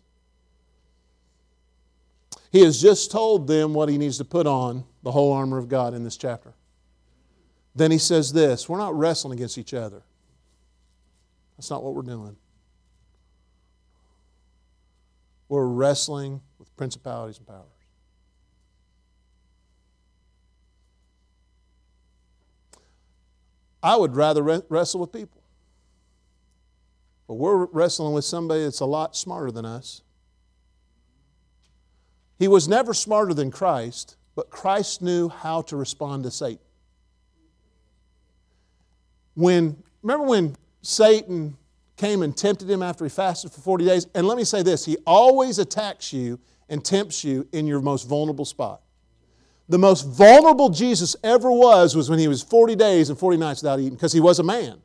He 2.51 2.63
has 2.65 2.81
just 2.81 3.09
told 3.09 3.47
them 3.47 3.73
what 3.73 3.87
he 3.87 3.97
needs 3.97 4.17
to 4.17 4.25
put 4.25 4.45
on 4.45 4.83
the 5.01 5.11
whole 5.11 5.31
armor 5.31 5.57
of 5.57 5.69
God 5.69 5.93
in 5.93 6.03
this 6.03 6.17
chapter. 6.17 6.51
Then 7.73 7.91
he 7.91 7.97
says 7.97 8.33
this 8.33 8.67
We're 8.67 8.77
not 8.77 8.93
wrestling 8.93 9.39
against 9.39 9.57
each 9.57 9.73
other. 9.73 10.01
That's 11.55 11.69
not 11.69 11.81
what 11.81 11.95
we're 11.95 12.01
doing. 12.01 12.35
We're 15.47 15.65
wrestling 15.65 16.41
with 16.59 16.75
principalities 16.75 17.37
and 17.37 17.47
powers. 17.47 17.78
I 23.81 23.95
would 23.95 24.15
rather 24.15 24.43
wrestle 24.43 24.99
with 24.99 25.11
people. 25.11 25.41
But 27.27 27.35
we're 27.35 27.65
wrestling 27.65 28.13
with 28.13 28.25
somebody 28.25 28.63
that's 28.63 28.79
a 28.79 28.85
lot 28.85 29.15
smarter 29.15 29.51
than 29.51 29.65
us. 29.65 30.01
He 32.39 32.47
was 32.47 32.67
never 32.67 32.93
smarter 32.93 33.33
than 33.33 33.51
Christ, 33.51 34.17
but 34.33 34.49
Christ 34.49 35.01
knew 35.01 35.29
how 35.29 35.61
to 35.63 35.75
respond 35.75 36.23
to 36.23 36.31
Satan. 36.31 36.63
When 39.35 39.83
remember 40.01 40.25
when 40.25 40.55
Satan 40.81 41.57
came 41.97 42.23
and 42.23 42.35
tempted 42.35 42.69
him 42.69 42.81
after 42.81 43.03
he 43.03 43.09
fasted 43.09 43.51
for 43.51 43.61
40 43.61 43.85
days? 43.85 44.07
And 44.15 44.25
let 44.25 44.37
me 44.37 44.43
say 44.43 44.63
this, 44.63 44.85
he 44.85 44.97
always 45.05 45.59
attacks 45.59 46.11
you 46.11 46.39
and 46.69 46.83
tempts 46.83 47.23
you 47.23 47.47
in 47.51 47.67
your 47.67 47.81
most 47.81 48.07
vulnerable 48.07 48.45
spot. 48.45 48.81
The 49.69 49.77
most 49.77 50.01
vulnerable 50.01 50.69
Jesus 50.69 51.15
ever 51.23 51.51
was 51.51 51.95
was 51.95 52.09
when 52.09 52.17
he 52.17 52.27
was 52.27 52.41
40 52.41 52.75
days 52.75 53.09
and 53.09 53.17
40 53.17 53.37
nights 53.37 53.61
without 53.61 53.79
eating 53.79 53.93
because 53.93 54.11
he 54.11 54.19
was 54.19 54.39
a 54.39 54.43
man. 54.43 54.81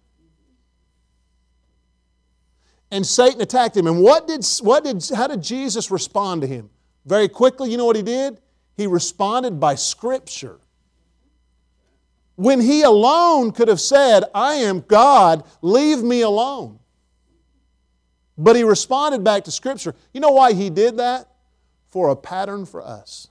And 2.90 3.04
Satan 3.04 3.40
attacked 3.40 3.76
him. 3.76 3.86
And 3.86 4.02
what 4.02 4.28
did, 4.28 4.46
what 4.60 4.84
did, 4.84 5.02
how 5.16 5.26
did 5.26 5.42
Jesus 5.42 5.90
respond 5.90 6.42
to 6.42 6.46
him? 6.46 6.68
Very 7.06 7.28
quickly, 7.28 7.70
you 7.70 7.78
know 7.78 7.86
what 7.86 7.96
he 7.96 8.02
did? 8.02 8.38
He 8.76 8.86
responded 8.86 9.58
by 9.58 9.74
Scripture. 9.74 10.60
When 12.36 12.60
he 12.60 12.82
alone 12.82 13.52
could 13.52 13.68
have 13.68 13.80
said, 13.80 14.24
I 14.34 14.56
am 14.56 14.80
God, 14.80 15.44
leave 15.62 16.02
me 16.02 16.20
alone. 16.20 16.78
But 18.36 18.54
he 18.54 18.64
responded 18.64 19.24
back 19.24 19.44
to 19.44 19.50
Scripture. 19.50 19.94
You 20.12 20.20
know 20.20 20.32
why 20.32 20.52
he 20.52 20.68
did 20.68 20.98
that? 20.98 21.28
For 21.86 22.10
a 22.10 22.16
pattern 22.16 22.66
for 22.66 22.82
us 22.82 23.28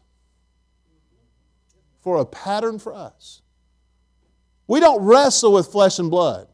for 2.03 2.17
a 2.17 2.25
pattern 2.25 2.77
for 2.77 2.93
us. 2.93 3.41
We 4.67 4.81
don't 4.81 5.03
wrestle 5.03 5.53
with 5.53 5.67
flesh 5.67 5.99
and 5.99 6.11
blood. 6.11 6.47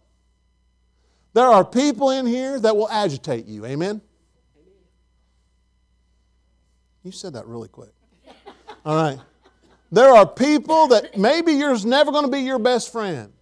There 1.34 1.46
are 1.46 1.66
people 1.66 2.12
in 2.12 2.26
here 2.26 2.60
that 2.60 2.76
will 2.76 2.90
agitate 2.90 3.46
you. 3.46 3.66
Amen? 3.66 4.02
You 7.04 7.12
said 7.12 7.34
that 7.34 7.48
really 7.48 7.68
quick. 7.68 7.94
All 8.86 8.96
right. 8.96 9.20
There 9.92 10.10
are 10.10 10.26
people 10.26 10.90
that 10.90 11.18
maybe 11.18 11.54
you're 11.54 11.84
never 11.86 12.12
going 12.12 12.26
to 12.26 12.32
be 12.32 12.42
your 12.42 12.60
best 12.60 12.92
friend. 12.92 13.34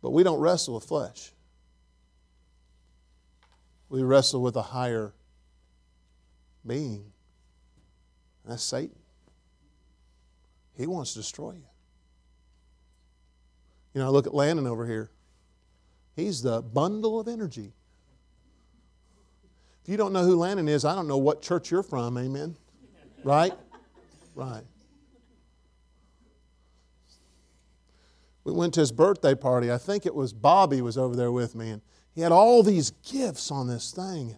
But 0.00 0.10
we 0.10 0.22
don't 0.22 0.38
wrestle 0.38 0.74
with 0.74 0.84
flesh. 0.84 1.32
We 3.88 4.02
wrestle 4.02 4.42
with 4.42 4.54
a 4.56 4.62
higher 4.62 5.12
being. 6.64 7.13
That's 8.44 8.62
Satan. 8.62 8.96
He 10.76 10.86
wants 10.86 11.12
to 11.12 11.20
destroy 11.20 11.52
you. 11.52 11.64
You 13.94 14.00
know, 14.00 14.06
I 14.06 14.10
look 14.10 14.26
at 14.26 14.34
Landon 14.34 14.66
over 14.66 14.86
here. 14.86 15.10
He's 16.16 16.42
the 16.42 16.62
bundle 16.62 17.20
of 17.20 17.28
energy. 17.28 17.72
If 19.82 19.88
you 19.88 19.96
don't 19.96 20.12
know 20.12 20.24
who 20.24 20.36
Landon 20.36 20.68
is, 20.68 20.84
I 20.84 20.94
don't 20.94 21.06
know 21.06 21.18
what 21.18 21.42
church 21.42 21.70
you're 21.70 21.82
from, 21.82 22.16
amen? 22.18 22.56
Right? 23.22 23.52
Right. 24.34 24.64
We 28.44 28.52
went 28.52 28.74
to 28.74 28.80
his 28.80 28.92
birthday 28.92 29.34
party. 29.34 29.72
I 29.72 29.78
think 29.78 30.06
it 30.06 30.14
was 30.14 30.32
Bobby 30.32 30.82
was 30.82 30.98
over 30.98 31.16
there 31.16 31.32
with 31.32 31.54
me, 31.54 31.70
and 31.70 31.82
he 32.14 32.20
had 32.20 32.32
all 32.32 32.62
these 32.62 32.90
gifts 32.90 33.50
on 33.50 33.66
this 33.66 33.90
thing. 33.90 34.36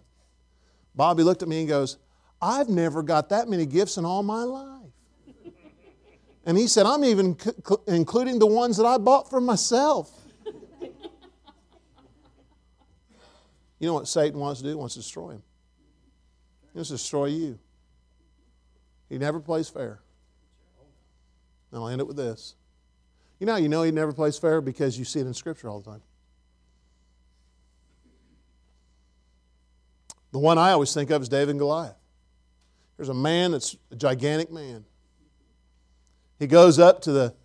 Bobby 0.95 1.23
looked 1.23 1.43
at 1.43 1.47
me 1.47 1.59
and 1.59 1.67
goes, 1.67 1.97
I've 2.41 2.69
never 2.69 3.01
got 3.01 3.29
that 3.29 3.47
many 3.47 3.65
gifts 3.65 3.97
in 3.97 4.05
all 4.05 4.23
my 4.23 4.43
life. 4.43 4.73
And 6.45 6.57
he 6.57 6.67
said, 6.67 6.85
I'm 6.85 7.03
even 7.03 7.37
c- 7.37 7.75
including 7.87 8.39
the 8.39 8.47
ones 8.47 8.77
that 8.77 8.85
I 8.85 8.97
bought 8.97 9.29
for 9.29 9.41
myself. 9.41 10.11
You 13.79 13.87
know 13.87 13.93
what 13.93 14.07
Satan 14.07 14.39
wants 14.39 14.61
to 14.61 14.63
do? 14.63 14.69
He 14.69 14.75
wants 14.75 14.95
to 14.95 15.01
destroy 15.01 15.31
him. 15.31 15.43
He 16.73 16.77
wants 16.77 16.89
to 16.89 16.95
destroy 16.95 17.25
you. 17.25 17.59
He 19.09 19.17
never 19.17 19.39
plays 19.39 19.69
fair. 19.69 19.99
And 21.71 21.81
I'll 21.81 21.89
end 21.89 22.01
it 22.01 22.07
with 22.07 22.17
this. 22.17 22.55
You 23.39 23.45
know 23.45 23.55
you 23.55 23.69
know 23.69 23.83
he 23.83 23.91
never 23.91 24.13
plays 24.13 24.37
fair? 24.37 24.61
Because 24.61 24.97
you 24.97 25.05
see 25.05 25.19
it 25.19 25.27
in 25.27 25.33
Scripture 25.33 25.69
all 25.69 25.79
the 25.79 25.91
time. 25.91 26.01
The 30.31 30.39
one 30.39 30.57
I 30.57 30.71
always 30.71 30.93
think 30.93 31.09
of 31.09 31.21
is 31.21 31.29
David 31.29 31.49
and 31.49 31.59
Goliath. 31.59 31.95
There's 32.97 33.09
a 33.09 33.13
man 33.13 33.51
that's 33.51 33.77
a 33.91 33.95
gigantic 33.95 34.51
man. 34.51 34.83
He 36.39 36.47
goes 36.47 36.79
up 36.79 37.01
to 37.03 37.11
the 37.11 37.35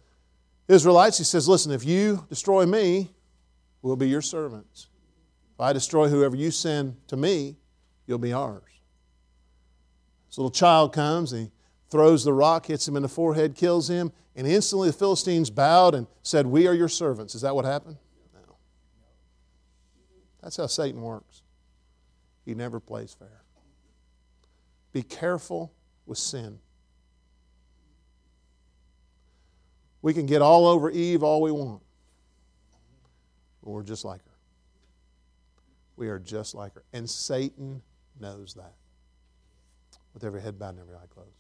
Israelites. 0.66 1.18
He 1.18 1.24
says, 1.24 1.48
Listen, 1.48 1.72
if 1.72 1.84
you 1.84 2.26
destroy 2.28 2.66
me, 2.66 3.10
we'll 3.82 3.96
be 3.96 4.08
your 4.08 4.22
servants. 4.22 4.88
If 5.54 5.60
I 5.60 5.72
destroy 5.72 6.08
whoever 6.08 6.34
you 6.34 6.50
send 6.50 6.96
to 7.08 7.16
me, 7.16 7.56
you'll 8.06 8.18
be 8.18 8.32
ours. 8.32 8.62
This 10.28 10.38
little 10.38 10.50
child 10.50 10.94
comes 10.94 11.32
and 11.32 11.46
he 11.46 11.52
throws 11.90 12.24
the 12.24 12.32
rock, 12.32 12.66
hits 12.66 12.88
him 12.88 12.96
in 12.96 13.02
the 13.02 13.08
forehead, 13.08 13.54
kills 13.54 13.88
him, 13.88 14.12
and 14.34 14.46
instantly 14.46 14.88
the 14.88 14.94
Philistines 14.94 15.50
bowed 15.50 15.94
and 15.94 16.06
said, 16.22 16.46
We 16.46 16.66
are 16.66 16.72
your 16.72 16.88
servants. 16.88 17.34
Is 17.34 17.42
that 17.42 17.54
what 17.54 17.66
happened? 17.66 17.98
No. 18.34 18.56
That's 20.42 20.56
how 20.56 20.66
Satan 20.66 21.02
works. 21.02 21.42
He 22.46 22.54
never 22.54 22.80
plays 22.80 23.14
fair. 23.14 23.41
Be 24.92 25.02
careful 25.02 25.72
with 26.06 26.18
sin. 26.18 26.58
We 30.02 30.12
can 30.12 30.26
get 30.26 30.42
all 30.42 30.66
over 30.66 30.90
Eve 30.90 31.22
all 31.22 31.40
we 31.40 31.52
want, 31.52 31.80
but 33.62 33.70
we're 33.70 33.84
just 33.84 34.04
like 34.04 34.22
her. 34.24 34.30
We 35.96 36.08
are 36.08 36.18
just 36.18 36.54
like 36.54 36.74
her. 36.74 36.82
And 36.92 37.08
Satan 37.08 37.80
knows 38.20 38.54
that. 38.54 38.74
With 40.14 40.24
every 40.24 40.42
head 40.42 40.58
bowed 40.58 40.70
and 40.70 40.80
every 40.80 40.94
eye 40.94 41.06
closed. 41.08 41.30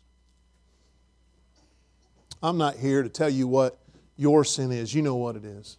I'm 2.42 2.56
not 2.56 2.76
here 2.76 3.02
to 3.02 3.08
tell 3.08 3.28
you 3.28 3.46
what 3.46 3.78
your 4.16 4.44
sin 4.44 4.72
is. 4.72 4.94
You 4.94 5.02
know 5.02 5.16
what 5.16 5.36
it 5.36 5.44
is. 5.44 5.78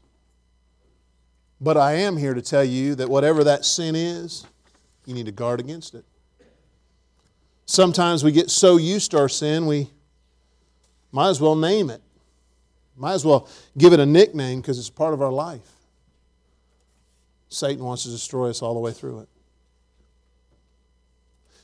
But 1.59 1.77
I 1.77 1.93
am 1.93 2.17
here 2.17 2.33
to 2.33 2.41
tell 2.41 2.63
you 2.63 2.93
that 2.95 3.09
whatever 3.09 3.43
that 3.45 3.65
sin 3.65 3.95
is, 3.95 4.45
you 5.05 5.13
need 5.13 5.25
to 5.25 5.31
guard 5.31 5.59
against 5.59 5.95
it. 5.95 6.05
Sometimes 7.65 8.23
we 8.23 8.31
get 8.31 8.49
so 8.49 8.77
used 8.77 9.11
to 9.11 9.17
our 9.19 9.29
sin, 9.29 9.65
we 9.65 9.89
might 11.11 11.29
as 11.29 11.39
well 11.39 11.55
name 11.55 11.89
it. 11.89 12.01
Might 12.95 13.13
as 13.13 13.25
well 13.25 13.47
give 13.77 13.93
it 13.93 13.99
a 13.99 14.05
nickname 14.05 14.61
because 14.61 14.77
it's 14.77 14.89
part 14.89 15.13
of 15.13 15.21
our 15.21 15.31
life. 15.31 15.69
Satan 17.49 17.83
wants 17.83 18.03
to 18.03 18.09
destroy 18.09 18.49
us 18.49 18.61
all 18.61 18.73
the 18.73 18.79
way 18.79 18.91
through 18.91 19.21
it. 19.21 19.29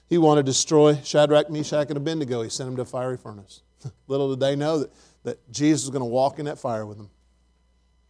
He 0.08 0.18
wanted 0.18 0.45
to 0.45 0.52
destroy 0.52 1.00
Shadrach, 1.04 1.52
Meshach, 1.52 1.88
and 1.89 1.97
Abednego. 1.97 2.41
He 2.41 2.50
sent 2.50 2.68
them 2.68 2.76
to 2.78 2.82
a 2.82 2.86
fiery 2.86 3.18
furnace. 3.18 3.62
Little 4.08 4.30
did 4.30 4.39
they 4.39 4.56
know 4.56 4.80
that, 4.80 4.91
that 5.24 5.52
Jesus 5.52 5.84
was 5.84 5.91
going 5.91 6.02
to 6.02 6.06
walk 6.06 6.39
in 6.39 6.45
that 6.45 6.58
fire 6.58 6.86
with 6.86 6.97
them. 6.97 7.10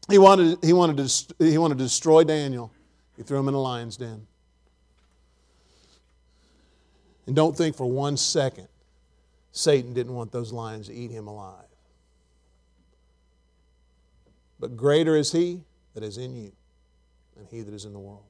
He 0.10 0.18
wanted, 0.18 0.64
he, 0.64 0.74
wanted 0.74 1.08
to, 1.08 1.36
he 1.46 1.58
wanted 1.58 1.78
to 1.78 1.84
destroy 1.84 2.24
Daniel. 2.24 2.72
He 3.18 3.24
threw 3.24 3.38
him 3.38 3.50
in 3.50 3.54
a 3.54 3.60
lion's 3.60 3.98
den. 3.98 4.26
And 7.30 7.36
don't 7.36 7.55
think 7.55 7.75
for 7.75 7.86
one 7.86 8.17
second 8.17 8.67
Satan 9.51 9.93
didn't 9.93 10.15
want 10.15 10.32
those 10.32 10.51
lions 10.51 10.88
to 10.88 10.93
eat 10.95 11.11
him 11.11 11.27
alive. 11.27 11.67
But 14.59 14.75
greater 14.75 15.15
is 15.15 15.32
he 15.32 15.61
that 15.93 16.03
is 16.03 16.17
in 16.17 16.36
you 16.36 16.51
than 17.38 17.45
he 17.45 17.61
that 17.61 17.71
is 17.71 17.86
in 17.86 17.93
the 17.93 17.99
world. 17.99 18.23